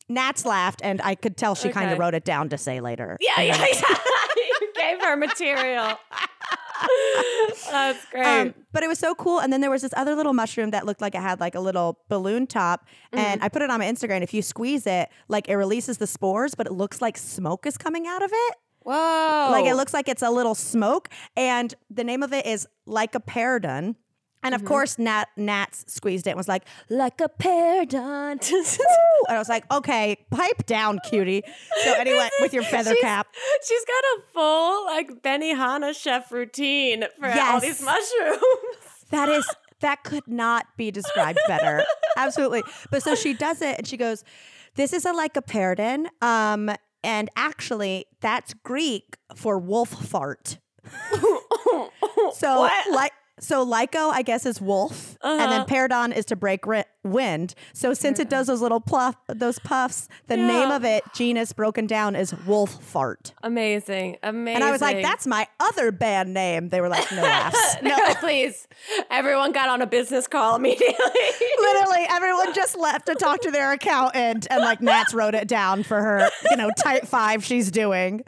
Nats, 0.07 0.45
laughed, 0.45 0.81
and 0.83 1.01
I 1.01 1.15
could 1.15 1.35
tell 1.35 1.55
she 1.55 1.69
kind 1.69 1.89
of 1.91 1.97
wrote 1.97 2.13
it 2.13 2.23
down 2.23 2.49
to 2.49 2.57
say 2.59 2.79
later. 2.79 3.17
yeah, 3.19 3.41
yeah, 3.41 3.57
yeah. 3.57 3.97
you 4.37 4.71
gave 4.75 5.01
her 5.01 5.15
material. 5.17 5.97
That's 7.71 8.05
great. 8.11 8.25
Um, 8.25 8.53
but 8.71 8.83
it 8.83 8.87
was 8.87 8.99
so 8.99 9.15
cool. 9.15 9.39
And 9.39 9.51
then 9.51 9.61
there 9.61 9.71
was 9.71 9.81
this 9.81 9.93
other 9.97 10.13
little 10.15 10.33
mushroom 10.33 10.71
that 10.71 10.85
looked 10.85 11.01
like 11.01 11.15
it 11.15 11.21
had 11.21 11.39
like 11.39 11.55
a 11.55 11.59
little 11.59 11.99
balloon 12.09 12.47
top. 12.47 12.85
And 13.11 13.21
Mm-hmm. 13.39 13.43
I 13.45 13.49
put 13.49 13.61
it 13.61 13.69
on 13.69 13.79
my 13.79 13.85
Instagram. 13.85 14.21
If 14.21 14.33
you 14.33 14.41
squeeze 14.41 14.85
it, 14.85 15.09
like 15.27 15.47
it 15.49 15.55
releases 15.55 15.97
the 15.97 16.05
spores, 16.07 16.53
but 16.53 16.67
it 16.67 16.73
looks 16.73 17.01
like 17.01 17.17
smoke 17.17 17.65
is 17.65 17.77
coming 17.77 18.05
out 18.07 18.21
of 18.21 18.29
it. 18.31 18.55
Whoa! 18.85 19.49
Like 19.51 19.65
it 19.65 19.75
looks 19.75 19.93
like 19.93 20.07
it's 20.07 20.21
a 20.21 20.29
little 20.31 20.55
smoke. 20.55 21.09
And 21.35 21.73
the 21.89 22.03
name 22.03 22.23
of 22.23 22.31
it 22.33 22.45
is 22.45 22.67
Lycoperdon. 22.87 23.95
And 24.43 24.53
of 24.53 24.63
course, 24.63 24.99
Nat 24.99 25.25
Nats 25.37 25.85
squeezed 25.87 26.27
it 26.27 26.31
and 26.31 26.37
was 26.37 26.47
like, 26.47 26.65
like 26.87 27.19
a. 27.19 27.29
Woo! 27.43 27.55
and 27.89 28.39
I 29.27 29.39
was 29.39 29.49
like, 29.49 29.63
okay, 29.73 30.17
pipe 30.29 30.67
down, 30.67 30.99
cutie. 31.09 31.41
So 31.83 31.93
anyway, 31.93 32.29
with 32.39 32.53
your 32.53 32.61
feather 32.61 32.91
She's- 32.91 33.01
cap. 33.01 33.27
She's 33.67 33.85
got 33.85 34.03
a 34.03 34.21
full 34.33 34.85
like 34.85 35.23
Benihana 35.23 35.95
chef 35.99 36.31
routine 36.31 37.05
for 37.19 37.27
all 37.27 37.59
these 37.59 37.81
mushrooms. 37.81 38.41
That 39.11 39.29
is 39.29 39.47
that 39.81 40.03
could 40.03 40.27
not 40.27 40.65
be 40.77 40.89
described 40.89 41.37
better. 41.47 41.83
Absolutely. 42.17 42.63
But 42.89 43.03
so 43.03 43.13
she 43.13 43.33
does 43.35 43.61
it 43.61 43.77
and 43.77 43.87
she 43.87 43.97
goes, 43.97 44.23
This 44.75 44.93
is 44.93 45.05
a 45.05 45.13
lycoperdon. 45.13 46.07
Um, 46.21 46.71
and 47.05 47.29
actually 47.37 48.05
that's 48.19 48.53
Greek 48.55 49.15
for 49.35 49.57
wolf 49.59 49.89
fart. 49.89 50.57
So 52.33 52.59
What? 52.61 52.91
like 52.93 53.11
so 53.39 53.65
lyco, 53.65 54.11
I 54.11 54.21
guess, 54.21 54.45
is 54.45 54.61
wolf, 54.61 55.17
and 55.21 55.39
then 55.51 55.61
Uh-huh. 55.61 55.65
paradon 55.65 56.15
is 56.15 56.25
to 56.25 56.35
break 56.35 56.65
ri- 56.65 56.83
wind. 57.05 57.55
So 57.73 57.93
since 57.93 58.19
it 58.19 58.29
does 58.29 58.47
those 58.47 58.61
little 58.61 58.81
pluff, 58.81 59.15
those 59.27 59.59
puffs, 59.59 60.09
the 60.27 60.35
name 60.35 60.71
of 60.71 60.83
it, 60.83 61.03
genus 61.13 61.53
broken 61.53 61.87
down, 61.87 62.15
is 62.15 62.33
wolf 62.45 62.83
fart. 62.83 63.33
Amazing, 63.43 64.17
amazing. 64.23 64.55
And 64.55 64.63
I 64.63 64.71
was 64.71 64.81
like, 64.81 65.01
"That's 65.01 65.27
my 65.27 65.47
other 65.59 65.91
band 65.91 66.33
name." 66.33 66.69
They 66.69 66.81
were 66.81 66.89
like, 66.89 67.09
"No 67.11 67.21
laughs." 67.21 67.77
no, 67.81 67.97
please. 68.15 68.67
Everyone 69.09 69.51
got 69.51 69.69
on 69.69 69.81
a 69.81 69.87
business 69.87 70.27
call 70.27 70.55
immediately. 70.57 70.95
Literally, 71.59 72.05
everyone 72.09 72.53
just 72.53 72.77
left 72.77 73.05
to 73.05 73.15
talk 73.15 73.41
to 73.41 73.51
their 73.51 73.71
accountant, 73.71 74.47
and 74.49 74.61
like 74.61 74.81
Nats 74.81 75.13
wrote 75.13 75.35
it 75.35 75.47
down 75.47 75.83
for 75.83 76.01
her, 76.01 76.29
you 76.49 76.57
know, 76.57 76.71
type 76.77 77.05
five 77.05 77.43
she's 77.43 77.71
doing. 77.71 78.23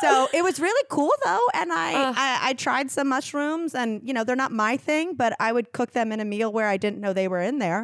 So 0.00 0.28
it 0.34 0.42
was 0.42 0.60
really 0.60 0.84
cool 0.90 1.12
though, 1.24 1.46
and 1.54 1.72
I, 1.72 2.10
I 2.10 2.38
I 2.48 2.52
tried 2.52 2.90
some 2.90 3.08
mushrooms, 3.08 3.74
and 3.74 4.00
you 4.04 4.12
know 4.12 4.24
they're 4.24 4.36
not 4.36 4.52
my 4.52 4.76
thing, 4.76 5.14
but 5.14 5.34
I 5.40 5.52
would 5.52 5.72
cook 5.72 5.92
them 5.92 6.12
in 6.12 6.20
a 6.20 6.24
meal 6.24 6.52
where 6.52 6.68
I 6.68 6.76
didn't 6.76 7.00
know 7.00 7.12
they 7.12 7.28
were 7.28 7.40
in 7.40 7.58
there. 7.58 7.75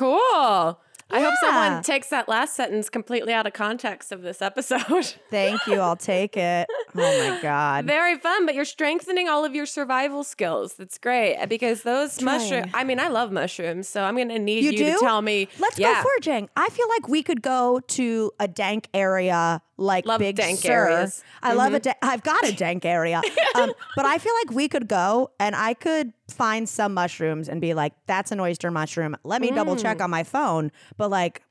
Cool. 0.00 0.80
I 1.12 1.20
hope 1.20 1.34
someone 1.40 1.82
takes 1.82 2.08
that 2.08 2.28
last 2.28 2.54
sentence 2.54 2.88
completely 2.88 3.32
out 3.32 3.46
of 3.46 3.52
context 3.52 4.12
of 4.12 4.22
this 4.22 4.40
episode. 4.40 5.14
Thank 5.30 5.66
you. 5.66 5.80
I'll 5.80 5.96
take 5.96 6.36
it. 6.36 6.68
Oh 6.94 7.30
my 7.30 7.42
god. 7.42 7.84
Very 7.84 8.16
fun, 8.16 8.46
but 8.46 8.54
you're 8.54 8.64
strengthening 8.64 9.28
all 9.28 9.44
of 9.44 9.54
your 9.54 9.66
survival 9.66 10.22
skills. 10.24 10.74
That's 10.74 10.98
great 10.98 11.36
uh, 11.36 11.46
because 11.46 11.82
those 11.82 12.22
mushrooms. 12.22 12.70
I 12.74 12.84
mean, 12.84 13.00
I 13.00 13.08
love 13.08 13.32
mushrooms, 13.32 13.88
so 13.88 14.04
I'm 14.04 14.14
going 14.14 14.28
to 14.28 14.38
need 14.38 14.64
You 14.64 14.70
you, 14.70 14.92
to 14.94 14.98
tell 15.00 15.20
me. 15.20 15.48
Let's 15.58 15.78
yeah. 15.78 15.94
go 15.94 16.02
foraging. 16.02 16.48
I 16.56 16.68
feel 16.68 16.88
like 16.88 17.08
we 17.08 17.22
could 17.22 17.42
go 17.42 17.80
to 17.80 18.32
a 18.38 18.46
dank 18.46 18.88
area 18.94 19.62
like 19.76 20.06
Love 20.06 20.20
Big 20.20 20.36
dank 20.36 20.60
Sur. 20.60 20.70
areas. 20.70 21.24
Mm-hmm. 21.42 21.46
I 21.46 21.52
love 21.54 21.74
a 21.74 21.80
da- 21.80 21.94
I've 22.02 22.22
got 22.22 22.46
a 22.46 22.52
dank 22.52 22.84
area. 22.84 23.22
um, 23.54 23.72
but 23.96 24.04
I 24.04 24.18
feel 24.18 24.34
like 24.44 24.54
we 24.54 24.68
could 24.68 24.86
go 24.86 25.30
and 25.40 25.56
I 25.56 25.74
could 25.74 26.12
find 26.30 26.68
some 26.68 26.94
mushrooms 26.94 27.48
and 27.48 27.60
be 27.60 27.74
like, 27.74 27.92
that's 28.06 28.32
an 28.32 28.40
oyster 28.40 28.70
mushroom. 28.70 29.16
Let 29.24 29.40
me 29.40 29.50
double 29.50 29.76
check 29.76 30.00
on 30.00 30.10
my 30.10 30.22
phone. 30.24 30.72
But 30.96 31.10
like, 31.10 31.42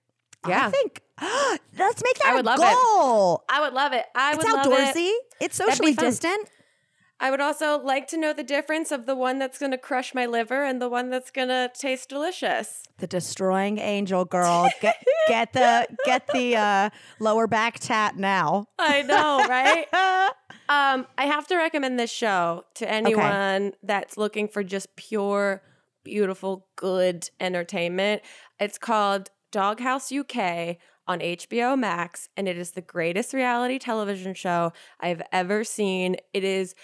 yeah. 0.47 0.67
I 0.67 0.69
Mm. 0.69 0.71
Think 0.71 1.01
let's 1.77 2.01
make 2.03 2.17
that 2.19 2.27
I 2.27 2.31
a 2.31 2.35
would 2.37 2.45
love 2.45 2.59
it. 2.59 2.73
goal. 2.73 3.43
I 3.49 3.59
would 3.61 3.73
love 3.73 3.91
it. 3.93 4.05
I 4.15 4.33
It's 4.33 4.37
would 4.43 4.53
love 4.53 4.65
it. 4.65 4.95
outdoorsy. 4.95 5.11
It's 5.41 5.55
socially 5.57 5.93
distant. 5.93 6.49
I 7.21 7.31
would 7.31 7.41
also 7.41 7.79
like 7.79 8.07
to 8.07 8.17
know 8.17 8.31
the 8.31 8.43
difference 8.43 8.91
of 8.91 9.05
the 9.05 9.15
one 9.15 9.39
that's 9.39 9.57
going 9.57 9.71
to 9.71 9.77
crush 9.77 10.13
my 10.13 10.25
liver 10.25 10.63
and 10.63 10.81
the 10.81 10.87
one 10.87 11.09
that's 11.09 11.31
going 11.31 11.49
to 11.49 11.69
taste 11.77 12.09
delicious. 12.09 12.83
The 12.99 13.07
destroying 13.07 13.77
angel 13.77 14.23
girl. 14.25 14.69
Get 14.81 15.03
get 15.27 15.53
the 15.53 15.87
get 16.05 16.27
the 16.33 16.55
uh, 16.55 16.89
lower 17.19 17.47
back 17.47 17.79
tat 17.79 18.17
now. 18.17 18.67
I 18.77 19.01
know, 19.01 19.45
right? 19.47 19.85
um, 20.69 21.07
I 21.17 21.25
have 21.25 21.47
to 21.47 21.57
recommend 21.57 21.99
this 21.99 22.11
show 22.11 22.65
to 22.75 22.89
anyone 22.89 23.73
that's 23.83 24.17
looking 24.17 24.47
for 24.47 24.63
just 24.63 24.95
pure, 24.95 25.61
beautiful, 26.03 26.67
good 26.77 27.29
entertainment. 27.39 28.21
It's 28.59 28.77
called 28.77 29.29
Doghouse 29.51 30.11
UK 30.11 30.77
on 31.09 31.19
HBO 31.19 31.77
Max, 31.77 32.29
and 32.37 32.47
it 32.47 32.55
is 32.55 32.71
the 32.71 32.81
greatest 32.81 33.33
reality 33.33 33.79
television 33.79 34.35
show 34.35 34.71
I've 34.99 35.23
ever 35.31 35.63
seen. 35.63 36.17
It 36.33 36.43
is, 36.43 36.75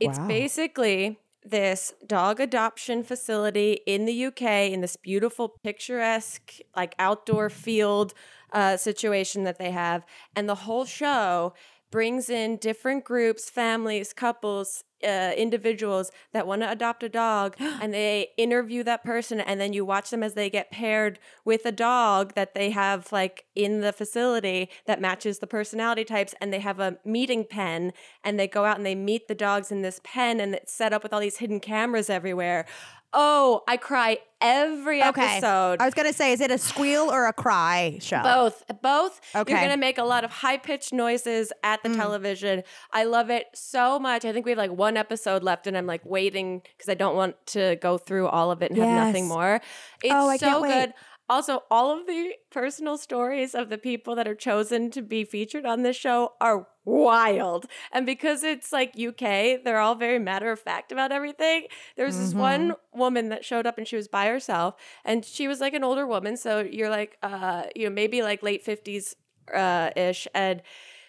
it's 0.00 0.18
Wow. 0.18 0.28
basically 0.28 1.18
this 1.44 1.92
dog 2.06 2.40
adoption 2.40 3.02
facility 3.02 3.80
in 3.86 4.04
the 4.04 4.12
UK 4.12 4.72
in 4.72 4.80
this 4.80 4.96
beautiful, 4.96 5.56
picturesque, 5.64 6.54
like 6.76 6.94
outdoor 6.98 7.50
field 7.50 8.14
uh, 8.52 8.76
situation 8.76 9.44
that 9.44 9.58
they 9.58 9.70
have. 9.70 10.04
And 10.36 10.48
the 10.48 10.54
whole 10.54 10.84
show 10.84 11.54
brings 11.90 12.30
in 12.30 12.56
different 12.56 13.04
groups, 13.04 13.50
families, 13.50 14.12
couples, 14.12 14.84
uh, 15.04 15.32
individuals 15.36 16.10
that 16.32 16.46
want 16.46 16.62
to 16.62 16.70
adopt 16.70 17.02
a 17.02 17.08
dog 17.08 17.56
and 17.60 17.92
they 17.92 18.30
interview 18.36 18.82
that 18.82 19.04
person 19.04 19.40
and 19.40 19.60
then 19.60 19.72
you 19.72 19.84
watch 19.84 20.10
them 20.10 20.22
as 20.22 20.34
they 20.34 20.50
get 20.50 20.70
paired 20.70 21.18
with 21.44 21.64
a 21.66 21.72
dog 21.72 22.34
that 22.34 22.54
they 22.54 22.70
have 22.70 23.10
like 23.12 23.44
in 23.54 23.80
the 23.80 23.92
facility 23.92 24.68
that 24.86 25.00
matches 25.00 25.38
the 25.38 25.46
personality 25.46 26.04
types 26.04 26.34
and 26.40 26.52
they 26.52 26.60
have 26.60 26.80
a 26.80 26.96
meeting 27.04 27.44
pen 27.44 27.92
and 28.24 28.38
they 28.38 28.48
go 28.48 28.64
out 28.64 28.76
and 28.76 28.86
they 28.86 28.94
meet 28.94 29.28
the 29.28 29.34
dogs 29.34 29.70
in 29.70 29.82
this 29.82 30.00
pen 30.04 30.40
and 30.40 30.54
it's 30.54 30.72
set 30.72 30.92
up 30.92 31.02
with 31.02 31.12
all 31.12 31.20
these 31.20 31.38
hidden 31.38 31.60
cameras 31.60 32.08
everywhere 32.08 32.66
oh 33.14 33.62
i 33.68 33.76
cry 33.76 34.18
every 34.40 35.00
Okay. 35.02 35.36
episode 35.36 35.80
I 35.80 35.84
was 35.84 35.94
gonna 35.94 36.12
say, 36.12 36.32
is 36.32 36.40
it 36.40 36.50
a 36.50 36.58
squeal 36.58 37.12
or 37.12 37.26
a 37.28 37.32
cry 37.32 37.98
show? 38.00 38.22
both, 38.24 38.64
both. 38.82 39.20
Okay. 39.36 39.52
You're 39.52 39.60
gonna 39.62 39.76
make 39.76 39.98
a 39.98 40.02
lot 40.04 40.24
of 40.24 40.32
high 40.32 40.58
pitched 40.58 40.92
noises 40.92 41.52
at 41.62 41.80
the 41.84 41.90
Mm. 41.90 41.96
television. 41.96 42.64
I 42.92 43.04
love 43.04 43.30
it 43.30 43.46
so 43.54 44.00
much. 44.00 44.24
I 44.24 44.32
think 44.32 44.44
we 44.44 44.50
have 44.50 44.58
like 44.58 44.72
one 44.72 44.96
episode 44.96 45.44
left, 45.44 45.68
and 45.68 45.78
I'm 45.78 45.86
like 45.86 46.04
waiting 46.04 46.60
because 46.76 46.88
I 46.88 46.94
don't 46.94 47.14
want 47.14 47.36
to 47.48 47.76
go 47.80 47.98
through 47.98 48.26
all 48.26 48.50
of 48.50 48.62
it 48.62 48.72
and 48.72 48.80
have 48.80 49.06
nothing 49.06 49.24
Yes. 49.26 49.32
more. 49.32 49.60
It's 50.02 50.12
Oh, 50.12 50.28
I 50.28 50.36
so 50.38 50.62
good. 50.64 50.92
Also, 51.28 51.62
all 51.70 51.96
of 51.98 52.06
the 52.06 52.32
personal 52.50 52.98
stories 52.98 53.54
of 53.54 53.68
the 53.68 53.78
people 53.78 54.14
that 54.16 54.28
are 54.28 54.34
chosen 54.34 54.90
to 54.90 55.00
be 55.00 55.24
featured 55.24 55.64
on 55.64 55.82
this 55.82 55.96
show 55.96 56.32
are 56.40 56.66
wild. 56.84 57.66
And 57.92 58.04
because 58.04 58.42
it's 58.42 58.72
like 58.72 58.98
UK, 58.98 59.62
they're 59.64 59.78
all 59.78 59.94
very 59.94 60.18
matter 60.18 60.50
of 60.50 60.60
fact 60.60 60.92
about 60.92 61.12
everything. 61.12 61.66
There 61.96 62.06
was 62.06 62.18
this 62.18 62.34
one 62.34 62.74
woman 62.92 63.28
that 63.28 63.44
showed 63.44 63.66
up 63.66 63.78
and 63.78 63.86
she 63.86 63.96
was 63.96 64.08
by 64.08 64.26
herself 64.26 64.74
and 65.04 65.24
she 65.24 65.48
was 65.48 65.60
like 65.60 65.74
an 65.74 65.84
older 65.84 66.06
woman. 66.06 66.36
So 66.36 66.60
you're 66.60 66.90
like, 66.90 67.16
uh, 67.22 67.64
you 67.76 67.88
know, 67.88 67.94
maybe 67.94 68.22
like 68.22 68.42
late 68.42 68.64
50s 68.64 69.14
uh, 69.54 69.90
ish. 69.96 70.26
And 70.34 70.62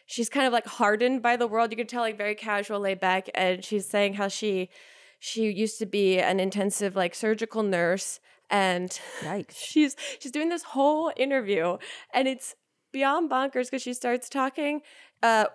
she's 0.05 0.29
kind 0.29 0.45
of 0.45 0.53
like 0.53 0.67
hardened 0.67 1.21
by 1.21 1.37
the 1.37 1.47
world. 1.47 1.71
You 1.71 1.77
can 1.77 1.87
tell 1.87 2.01
like 2.01 2.17
very 2.17 2.35
casual, 2.35 2.79
laid 2.79 2.99
back. 2.99 3.29
And 3.33 3.65
she's 3.65 3.87
saying 3.87 4.13
how 4.13 4.27
she, 4.27 4.69
she 5.19 5.49
used 5.49 5.79
to 5.79 5.85
be 5.85 6.19
an 6.19 6.39
intensive 6.39 6.95
like 6.95 7.15
surgical 7.15 7.63
nurse 7.63 8.19
and 8.53 8.99
Yikes. 9.21 9.55
she's 9.57 9.97
she's 10.19 10.31
doing 10.31 10.47
this 10.47 10.63
whole 10.63 11.11
interview 11.17 11.77
and 12.13 12.27
it's 12.27 12.55
beyond 12.93 13.29
bonkers 13.29 13.65
because 13.65 13.81
she 13.81 13.93
starts 13.93 14.29
talking 14.29 14.81
uh 15.23 15.45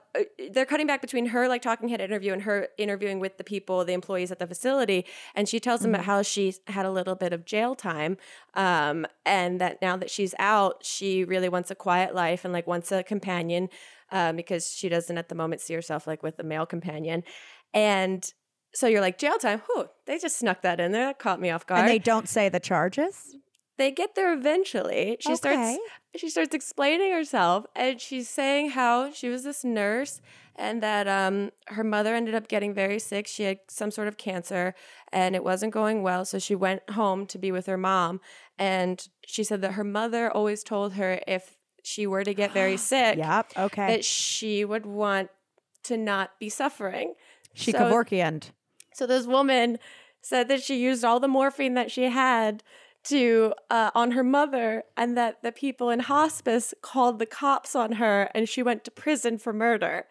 they're 0.51 0.67
cutting 0.67 0.89
back 0.89 1.01
between 1.01 1.27
her 1.27 1.47
like 1.47 1.63
talking 1.63 1.89
head 1.89 2.01
interview 2.01 2.33
and 2.33 2.43
her 2.43 2.67
interviewing 2.77 3.21
with 3.21 3.39
the 3.39 3.45
people 3.45 3.85
the 3.85 3.93
employees 3.93 4.33
at 4.33 4.41
the 4.41 4.47
facility 4.47 5.07
and 5.37 5.49
she 5.49 5.61
tells 5.61 5.81
them 5.81 5.95
about 5.95 6.05
how 6.05 6.21
she 6.21 6.53
had 6.67 6.85
a 6.85 6.91
little 6.91 7.15
bit 7.15 7.33
of 7.33 7.45
jail 7.45 7.77
time 7.77 8.17
um 8.55 9.07
and 9.25 9.61
that 9.61 9.81
now 9.81 9.97
that 9.97 10.11
she's 10.11 10.35
out 10.41 10.85
she 10.85 11.23
really 11.25 11.49
wants 11.49 11.71
a 11.71 11.77
quiet 11.77 12.13
life 12.15 12.45
and 12.45 12.53
like 12.53 12.67
wants 12.67 12.91
a 12.91 13.05
companion 13.05 13.69
um 14.11 14.35
because 14.35 14.73
she 14.73 14.89
doesn't 14.89 15.17
at 15.17 15.29
the 15.29 15.37
moment 15.37 15.61
see 15.61 15.75
herself 15.75 16.09
like 16.09 16.25
with 16.25 16.37
a 16.41 16.45
male 16.45 16.67
companion 16.67 17.23
and 17.73 18.33
so 18.79 18.87
you're 18.87 19.01
like 19.09 19.19
jail 19.19 19.39
time 19.39 19.61
whew 19.67 19.89
they 20.07 20.19
just 20.19 20.39
snuck 20.39 20.63
that 20.63 20.79
in 20.81 20.93
there 20.93 21.07
that 21.07 21.19
caught 21.19 21.41
me 21.41 21.51
off 21.51 21.67
guard 21.67 21.81
And 21.81 21.89
they 21.89 21.99
don't 21.99 22.29
say 22.29 22.49
the 22.49 22.61
charges. 22.61 23.37
they 23.77 23.91
get 23.91 24.15
there 24.17 24.33
eventually. 24.33 25.17
She 25.21 25.35
starts 25.37 25.79
she 26.21 26.29
starts 26.31 26.55
explaining 26.55 27.13
herself 27.13 27.67
and 27.77 28.01
she's 28.01 28.29
saying 28.29 28.71
how 28.71 29.13
she 29.13 29.29
was 29.29 29.43
this 29.45 29.63
nurse 29.65 30.21
and 30.57 30.83
that 30.83 31.07
um, 31.07 31.51
her 31.69 31.85
mother 31.85 32.13
ended 32.17 32.35
up 32.35 32.49
getting 32.49 32.75
very 32.75 32.99
sick. 32.99 33.29
She 33.29 33.45
had 33.45 33.59
some 33.69 33.91
sort 33.93 34.09
of 34.09 34.17
cancer 34.17 34.75
and 35.13 35.37
it 35.37 35.45
wasn't 35.45 35.73
going 35.73 36.03
well. 36.03 36.25
So 36.25 36.41
she 36.41 36.57
went 36.57 36.83
home 36.91 37.27
to 37.27 37.39
be 37.39 37.53
with 37.53 37.67
her 37.67 37.77
mom. 37.79 38.21
And 38.59 39.07
she 39.25 39.45
said 39.45 39.61
that 39.63 39.73
her 39.75 39.85
mother 39.85 40.29
always 40.39 40.65
told 40.65 40.95
her 40.95 41.21
if 41.29 41.57
she 41.85 42.09
were 42.09 42.25
to 42.25 42.35
get 42.35 42.53
very 42.53 42.77
sick, 42.93 43.19
Yep. 43.19 43.53
Okay. 43.57 43.87
that 43.87 44.05
she 44.05 44.65
would 44.65 44.85
want 44.87 45.31
to 45.85 45.97
not 45.97 46.31
be 46.41 46.49
suffering. 46.49 47.15
she 47.55 47.71
so- 47.71 47.79
Kevorkianed. 47.79 48.51
So 48.99 49.07
this 49.07 49.27
woman 49.27 49.79
said 50.23 50.49
that 50.49 50.61
she 50.61 50.77
used 50.79 51.05
all 51.05 51.21
the 51.21 51.29
morphine 51.29 51.75
that 51.75 51.89
she 51.93 52.05
had 52.11 52.65
to 53.05 53.55
uh, 53.71 53.93
on 53.95 54.11
her 54.11 54.25
mother, 54.25 54.83
and 54.97 55.17
that 55.17 55.41
the 55.43 55.53
people 55.53 55.89
in 55.89 56.01
hospice 56.01 56.75
called 56.83 57.21
the 57.21 57.27
cops 57.27 57.77
on 57.77 57.93
her, 57.93 58.29
and 58.35 58.49
she 58.49 58.61
went 58.61 58.83
to 58.85 58.91
prison 58.91 59.39
for 59.39 59.53
murder. 59.53 60.07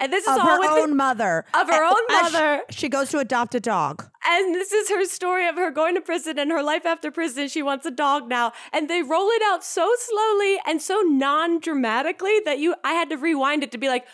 And 0.00 0.12
this 0.12 0.22
is 0.22 0.36
Of 0.36 0.42
all 0.42 0.62
her 0.62 0.78
own 0.82 0.96
mother. 0.96 1.44
of 1.52 1.68
her 1.68 1.82
A- 1.82 1.88
own 1.88 2.04
mother. 2.08 2.62
She 2.70 2.88
goes 2.88 3.10
to 3.10 3.18
adopt 3.18 3.56
a 3.56 3.60
dog. 3.60 4.08
and 4.24 4.54
this 4.54 4.70
is 4.72 4.88
her 4.88 5.04
story 5.04 5.48
of 5.48 5.56
her 5.56 5.72
going 5.72 5.96
to 5.96 6.00
prison 6.00 6.38
and 6.38 6.52
her 6.52 6.62
life 6.62 6.86
after 6.86 7.10
prison. 7.10 7.48
She 7.48 7.60
wants 7.62 7.84
a 7.86 7.90
dog 7.90 8.28
now, 8.28 8.52
and 8.72 8.88
they 8.88 9.02
roll 9.02 9.28
it 9.30 9.42
out 9.44 9.64
so 9.64 9.92
slowly 9.98 10.58
and 10.64 10.80
so 10.80 11.00
non-dramatically 11.04 12.40
that 12.44 12.60
you 12.60 12.76
I 12.84 12.92
had 12.92 13.10
to 13.10 13.16
rewind 13.16 13.64
it 13.64 13.72
to 13.72 13.78
be 13.78 13.88
like, 13.88 14.06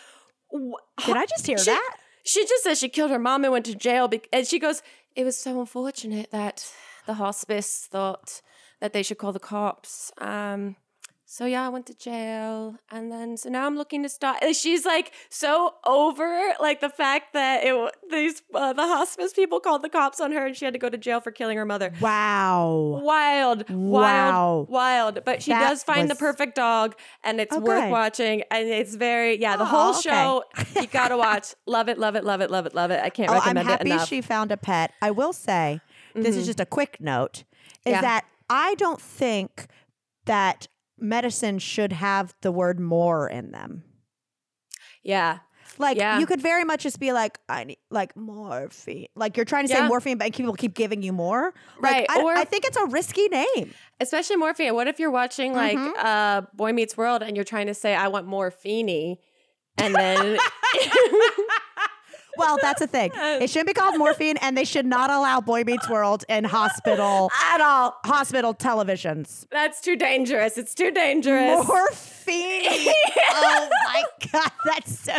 Did 1.05 1.15
I 1.15 1.25
just 1.27 1.45
hear 1.45 1.59
she, 1.59 1.65
that? 1.65 1.97
She 2.25 2.45
just 2.45 2.63
says 2.63 2.79
she 2.79 2.89
killed 2.89 3.11
her 3.11 3.19
mom 3.19 3.43
and 3.43 3.53
went 3.53 3.65
to 3.65 3.75
jail. 3.75 4.07
Be- 4.07 4.21
and 4.33 4.47
she 4.47 4.59
goes, 4.59 4.81
It 5.15 5.23
was 5.23 5.37
so 5.37 5.59
unfortunate 5.59 6.31
that 6.31 6.67
the 7.05 7.13
hospice 7.13 7.87
thought 7.89 8.41
that 8.81 8.93
they 8.93 9.03
should 9.03 9.19
call 9.19 9.31
the 9.31 9.39
cops. 9.39 10.11
Um, 10.17 10.75
so 11.35 11.45
yeah, 11.45 11.65
I 11.65 11.69
went 11.69 11.85
to 11.87 11.93
jail, 11.93 12.77
and 12.89 13.11
then 13.11 13.35
so 13.35 13.49
now 13.49 13.65
I'm 13.65 13.75
looking 13.75 14.01
to 14.03 14.09
start. 14.09 14.37
She's 14.55 14.85
like 14.85 15.11
so 15.29 15.73
over 15.85 16.53
like 16.61 16.79
the 16.79 16.87
fact 16.89 17.33
that 17.33 17.63
it 17.65 17.75
these 18.09 18.41
uh, 18.53 18.71
the 18.71 18.83
hospice 18.83 19.33
people 19.33 19.59
called 19.59 19.81
the 19.81 19.89
cops 19.89 20.21
on 20.21 20.31
her, 20.31 20.45
and 20.45 20.55
she 20.55 20.63
had 20.63 20.73
to 20.73 20.79
go 20.79 20.87
to 20.89 20.97
jail 20.97 21.19
for 21.19 21.31
killing 21.31 21.57
her 21.57 21.65
mother. 21.65 21.91
Wow. 21.99 23.01
Wild, 23.03 23.69
Wow. 23.69 24.67
wild, 24.69 24.69
wild. 24.69 25.25
But 25.25 25.43
she 25.43 25.51
That 25.51 25.59
does 25.67 25.83
find 25.83 26.09
the 26.09 26.15
perfect 26.15 26.55
dog, 26.55 26.95
and 27.23 27.41
it's 27.41 27.53
Oh, 27.53 27.59
worth 27.59 27.81
good. 27.83 27.91
watching. 27.91 28.43
And 28.49 28.69
it's 28.69 28.95
very, 28.95 29.37
yeah, 29.41 29.57
the 29.57 29.63
Oh, 29.63 29.67
whole 29.67 29.89
okay. 29.95 30.01
show 30.01 30.43
you 30.79 30.87
gotta 30.87 31.17
watch. 31.17 31.53
Love 31.65 31.89
it, 31.89 31.97
love 31.97 32.15
it, 32.15 32.23
love 32.23 32.39
it, 32.39 32.49
love 32.49 32.65
it, 32.65 32.73
love 32.73 32.91
it. 32.91 33.03
I 33.03 33.09
can't 33.09 33.29
Oh, 33.29 33.33
I'm 33.33 33.39
recommend 33.39 33.67
it 33.67 33.71
happy 33.71 33.91
enough. 33.91 34.07
she 34.07 34.21
found 34.21 34.51
a 34.53 34.57
pet. 34.57 34.93
I 35.01 35.11
will 35.11 35.33
say, 35.33 35.81
this 36.13 36.37
is 36.37 36.45
just 36.45 36.61
a 36.61 36.65
quick 36.65 37.01
note, 37.01 37.43
is 37.85 37.91
Yeah. 37.91 38.01
that 38.01 38.25
I 38.49 38.75
don't 38.75 39.01
think 39.01 39.67
that 40.25 40.67
medicine 40.97 41.59
should 41.59 41.91
have 41.93 42.33
the 42.41 42.51
word 42.51 42.79
more 42.79 43.27
in 43.29 43.51
them. 43.51 43.83
yeah, 45.03 45.39
Like 45.77 45.97
Yeah. 45.97 46.19
you 46.19 46.25
could 46.25 46.41
very 46.41 46.63
much 46.63 46.83
just 46.83 46.99
be 46.99 47.11
like, 47.11 47.39
I 47.49 47.63
need 47.65 47.77
like 47.91 48.15
morphine. 48.15 49.07
Like 49.15 49.35
you're 49.35 49.45
trying 49.45 49.67
to 49.67 49.73
say 49.73 49.87
morphine, 49.87 50.17
but 50.17 50.33
people 50.33 50.53
keep 50.53 50.73
giving 50.73 51.01
you 51.01 51.11
more. 51.11 51.53
Right, 51.79 52.05
I, 52.09 52.21
or- 52.21 52.33
I 52.35 52.43
think 52.45 52.65
it's 52.65 52.77
a 52.77 52.85
risky 52.85 53.27
name. 53.27 53.73
especially 53.99 54.35
morphine. 54.37 54.73
What 54.75 54.87
if 54.87 54.99
you're 54.99 55.11
watching 55.11 55.53
like 55.53 55.77
Mhm. 55.77 55.93
uh, 55.97 56.41
Boy 56.53 56.71
Meets 56.73 56.95
World 56.97 57.23
and 57.23 57.35
you're 57.35 57.43
trying 57.45 57.67
to 57.67 57.73
say 57.73 57.93
I 57.95 58.07
want 58.09 58.25
morphine, 58.27 59.17
and 59.77 59.95
then 59.95 60.37
Well, 62.37 62.57
that's 62.61 62.79
the 62.79 62.87
thing. 62.87 63.11
It 63.45 63.49
shouldn't 63.49 63.67
be 63.67 63.73
called 63.73 63.97
morphine, 63.97 64.37
and 64.37 64.57
they 64.57 64.63
should 64.63 64.85
not 64.85 65.09
allow 65.09 65.41
Boy 65.41 65.63
Meets 65.63 65.89
World 65.89 66.23
in 66.29 66.43
hospital 66.45 67.29
At 67.43 67.61
all. 67.61 67.97
hospital 68.05 68.53
televisions. 68.53 69.45
That's 69.51 69.81
too 69.81 69.95
dangerous. 69.95 70.57
It's 70.57 70.73
too 70.73 70.91
dangerous. 70.91 71.67
Morphine. 71.67 72.65
oh 73.31 73.69
my 73.87 74.03
god, 74.31 74.51
that's 74.65 74.99
so 74.99 75.13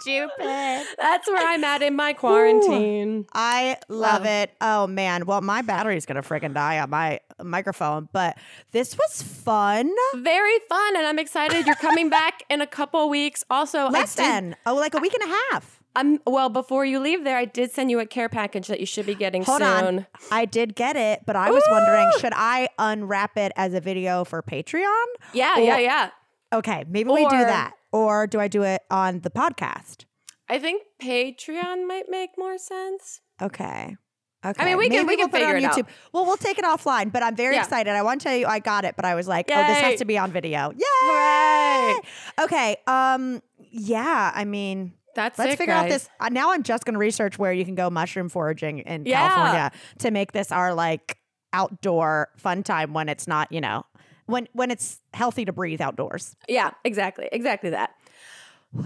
stupid. 0.00 0.86
That's 0.98 1.28
where 1.28 1.46
I'm 1.46 1.62
at 1.64 1.82
in 1.82 1.94
my 1.96 2.12
quarantine. 2.12 3.26
I 3.32 3.76
love 3.88 4.24
Wow. 4.24 4.42
it. 4.42 4.50
Oh 4.60 4.86
man. 4.86 5.24
Well, 5.26 5.40
my 5.40 5.62
battery's 5.62 6.04
gonna 6.06 6.22
freaking 6.22 6.54
die 6.54 6.78
on 6.80 6.90
my 6.90 7.20
microphone, 7.42 8.08
but 8.12 8.36
this 8.72 8.96
was 8.96 9.22
fun. 9.22 9.90
Very 10.16 10.58
fun, 10.68 10.96
and 10.96 11.06
I'm 11.06 11.18
excited. 11.18 11.66
You're 11.66 11.74
coming 11.76 12.08
back 12.08 12.42
in 12.50 12.60
a 12.60 12.66
couple 12.66 13.08
weeks. 13.08 13.44
Also, 13.50 13.88
Less 13.88 14.14
did, 14.14 14.22
than 14.24 14.56
oh, 14.66 14.74
like 14.74 14.94
a 14.94 14.98
week 14.98 15.14
and 15.14 15.30
a 15.30 15.34
half. 15.52 15.81
I'm 15.94 16.18
well. 16.26 16.48
Before 16.48 16.84
you 16.84 16.98
leave, 17.00 17.24
there, 17.24 17.36
I 17.36 17.44
did 17.44 17.70
send 17.70 17.90
you 17.90 18.00
a 18.00 18.06
care 18.06 18.28
package 18.28 18.66
that 18.68 18.80
you 18.80 18.86
should 18.86 19.06
be 19.06 19.14
getting 19.14 19.42
Hold 19.44 19.60
soon. 19.60 19.68
on. 19.68 20.06
I 20.30 20.44
did 20.46 20.74
get 20.74 20.96
it, 20.96 21.20
but 21.26 21.36
I 21.36 21.50
was 21.50 21.62
wondering, 21.70 22.10
should 22.18 22.32
I 22.34 22.68
unwrap 22.78 23.36
it 23.36 23.52
as 23.56 23.74
a 23.74 23.80
video 23.80 24.24
for 24.24 24.42
Patreon? 24.42 25.04
Yeah, 25.34 25.56
Or- 25.58 25.60
yeah, 25.60 25.78
yeah. 25.78 26.10
Okay, 26.52 26.84
maybe 26.88 27.10
we 27.10 27.24
do 27.24 27.36
that. 27.38 27.72
Or 27.92 28.26
do 28.26 28.40
I 28.40 28.48
do 28.48 28.62
it 28.62 28.82
on 28.90 29.20
the 29.20 29.30
podcast? 29.30 30.04
I 30.48 30.58
think 30.58 30.82
Patreon 31.00 31.86
might 31.86 32.08
make 32.08 32.30
more 32.38 32.58
sense. 32.58 33.20
Okay. 33.40 33.96
Okay. 34.44 34.62
I 34.62 34.64
mean, 34.66 34.76
we 34.76 34.88
can- 34.88 35.06
Maybe 35.06 35.06
we 35.08 35.16
can 35.16 35.24
we'll 35.24 35.28
put 35.28 35.40
figure 35.40 35.56
on 35.56 35.62
it 35.62 35.64
out. 35.66 35.76
YouTube. 35.76 35.86
Well, 36.12 36.24
we'll 36.26 36.36
take 36.36 36.58
it 36.58 36.64
offline, 36.64 37.12
but 37.12 37.22
I'm 37.22 37.36
very 37.36 37.54
Yeah. 37.54 37.62
excited. 37.62 37.90
I 37.92 38.02
want 38.02 38.20
to 38.22 38.28
tell 38.28 38.36
you 38.36 38.46
I 38.46 38.58
got 38.58 38.84
it, 38.84 38.96
but 38.96 39.04
I 39.04 39.14
was 39.14 39.28
like, 39.28 39.46
oh, 39.50 39.54
this 39.66 39.78
has 39.78 39.98
to 40.00 40.04
be 40.04 40.18
on 40.18 40.32
video. 40.32 40.72
Yay! 40.72 40.84
Hooray! 41.02 42.00
Okay. 42.40 42.76
Um. 42.86 43.40
Yeah. 43.70 44.32
I 44.34 44.44
mean, 44.44 44.94
That's 45.14 45.38
let's 45.38 45.54
it, 45.54 45.58
figure 45.58 45.74
out 45.74 45.88
this. 45.88 46.08
Uh, 46.20 46.28
now 46.30 46.52
I'm 46.52 46.62
just 46.62 46.84
going 46.84 46.94
to 46.94 46.98
research 46.98 47.38
where 47.38 47.52
you 47.52 47.64
can 47.64 47.74
go 47.74 47.90
mushroom 47.90 48.28
foraging 48.28 48.80
in 48.80 49.04
Yeah. 49.06 49.28
California 49.28 49.72
to 49.98 50.10
make 50.10 50.32
this 50.32 50.50
our 50.52 50.74
like 50.74 51.18
outdoor 51.52 52.28
fun 52.36 52.62
time 52.62 52.92
when 52.94 53.08
it's 53.08 53.26
not, 53.26 53.52
you 53.52 53.60
know, 53.60 53.84
when 54.26 54.48
when 54.52 54.70
it's 54.70 55.00
healthy 55.12 55.44
to 55.44 55.52
breathe 55.52 55.80
outdoors. 55.80 56.36
Yeah, 56.48 56.70
exactly, 56.84 57.28
exactly 57.30 57.70
that. 57.70 57.90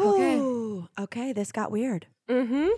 Okay. 0.01 0.83
Okay. 0.99 1.33
This 1.33 1.53
got 1.53 1.71
weird. 1.71 2.07
Mm-hmm. 2.29 2.69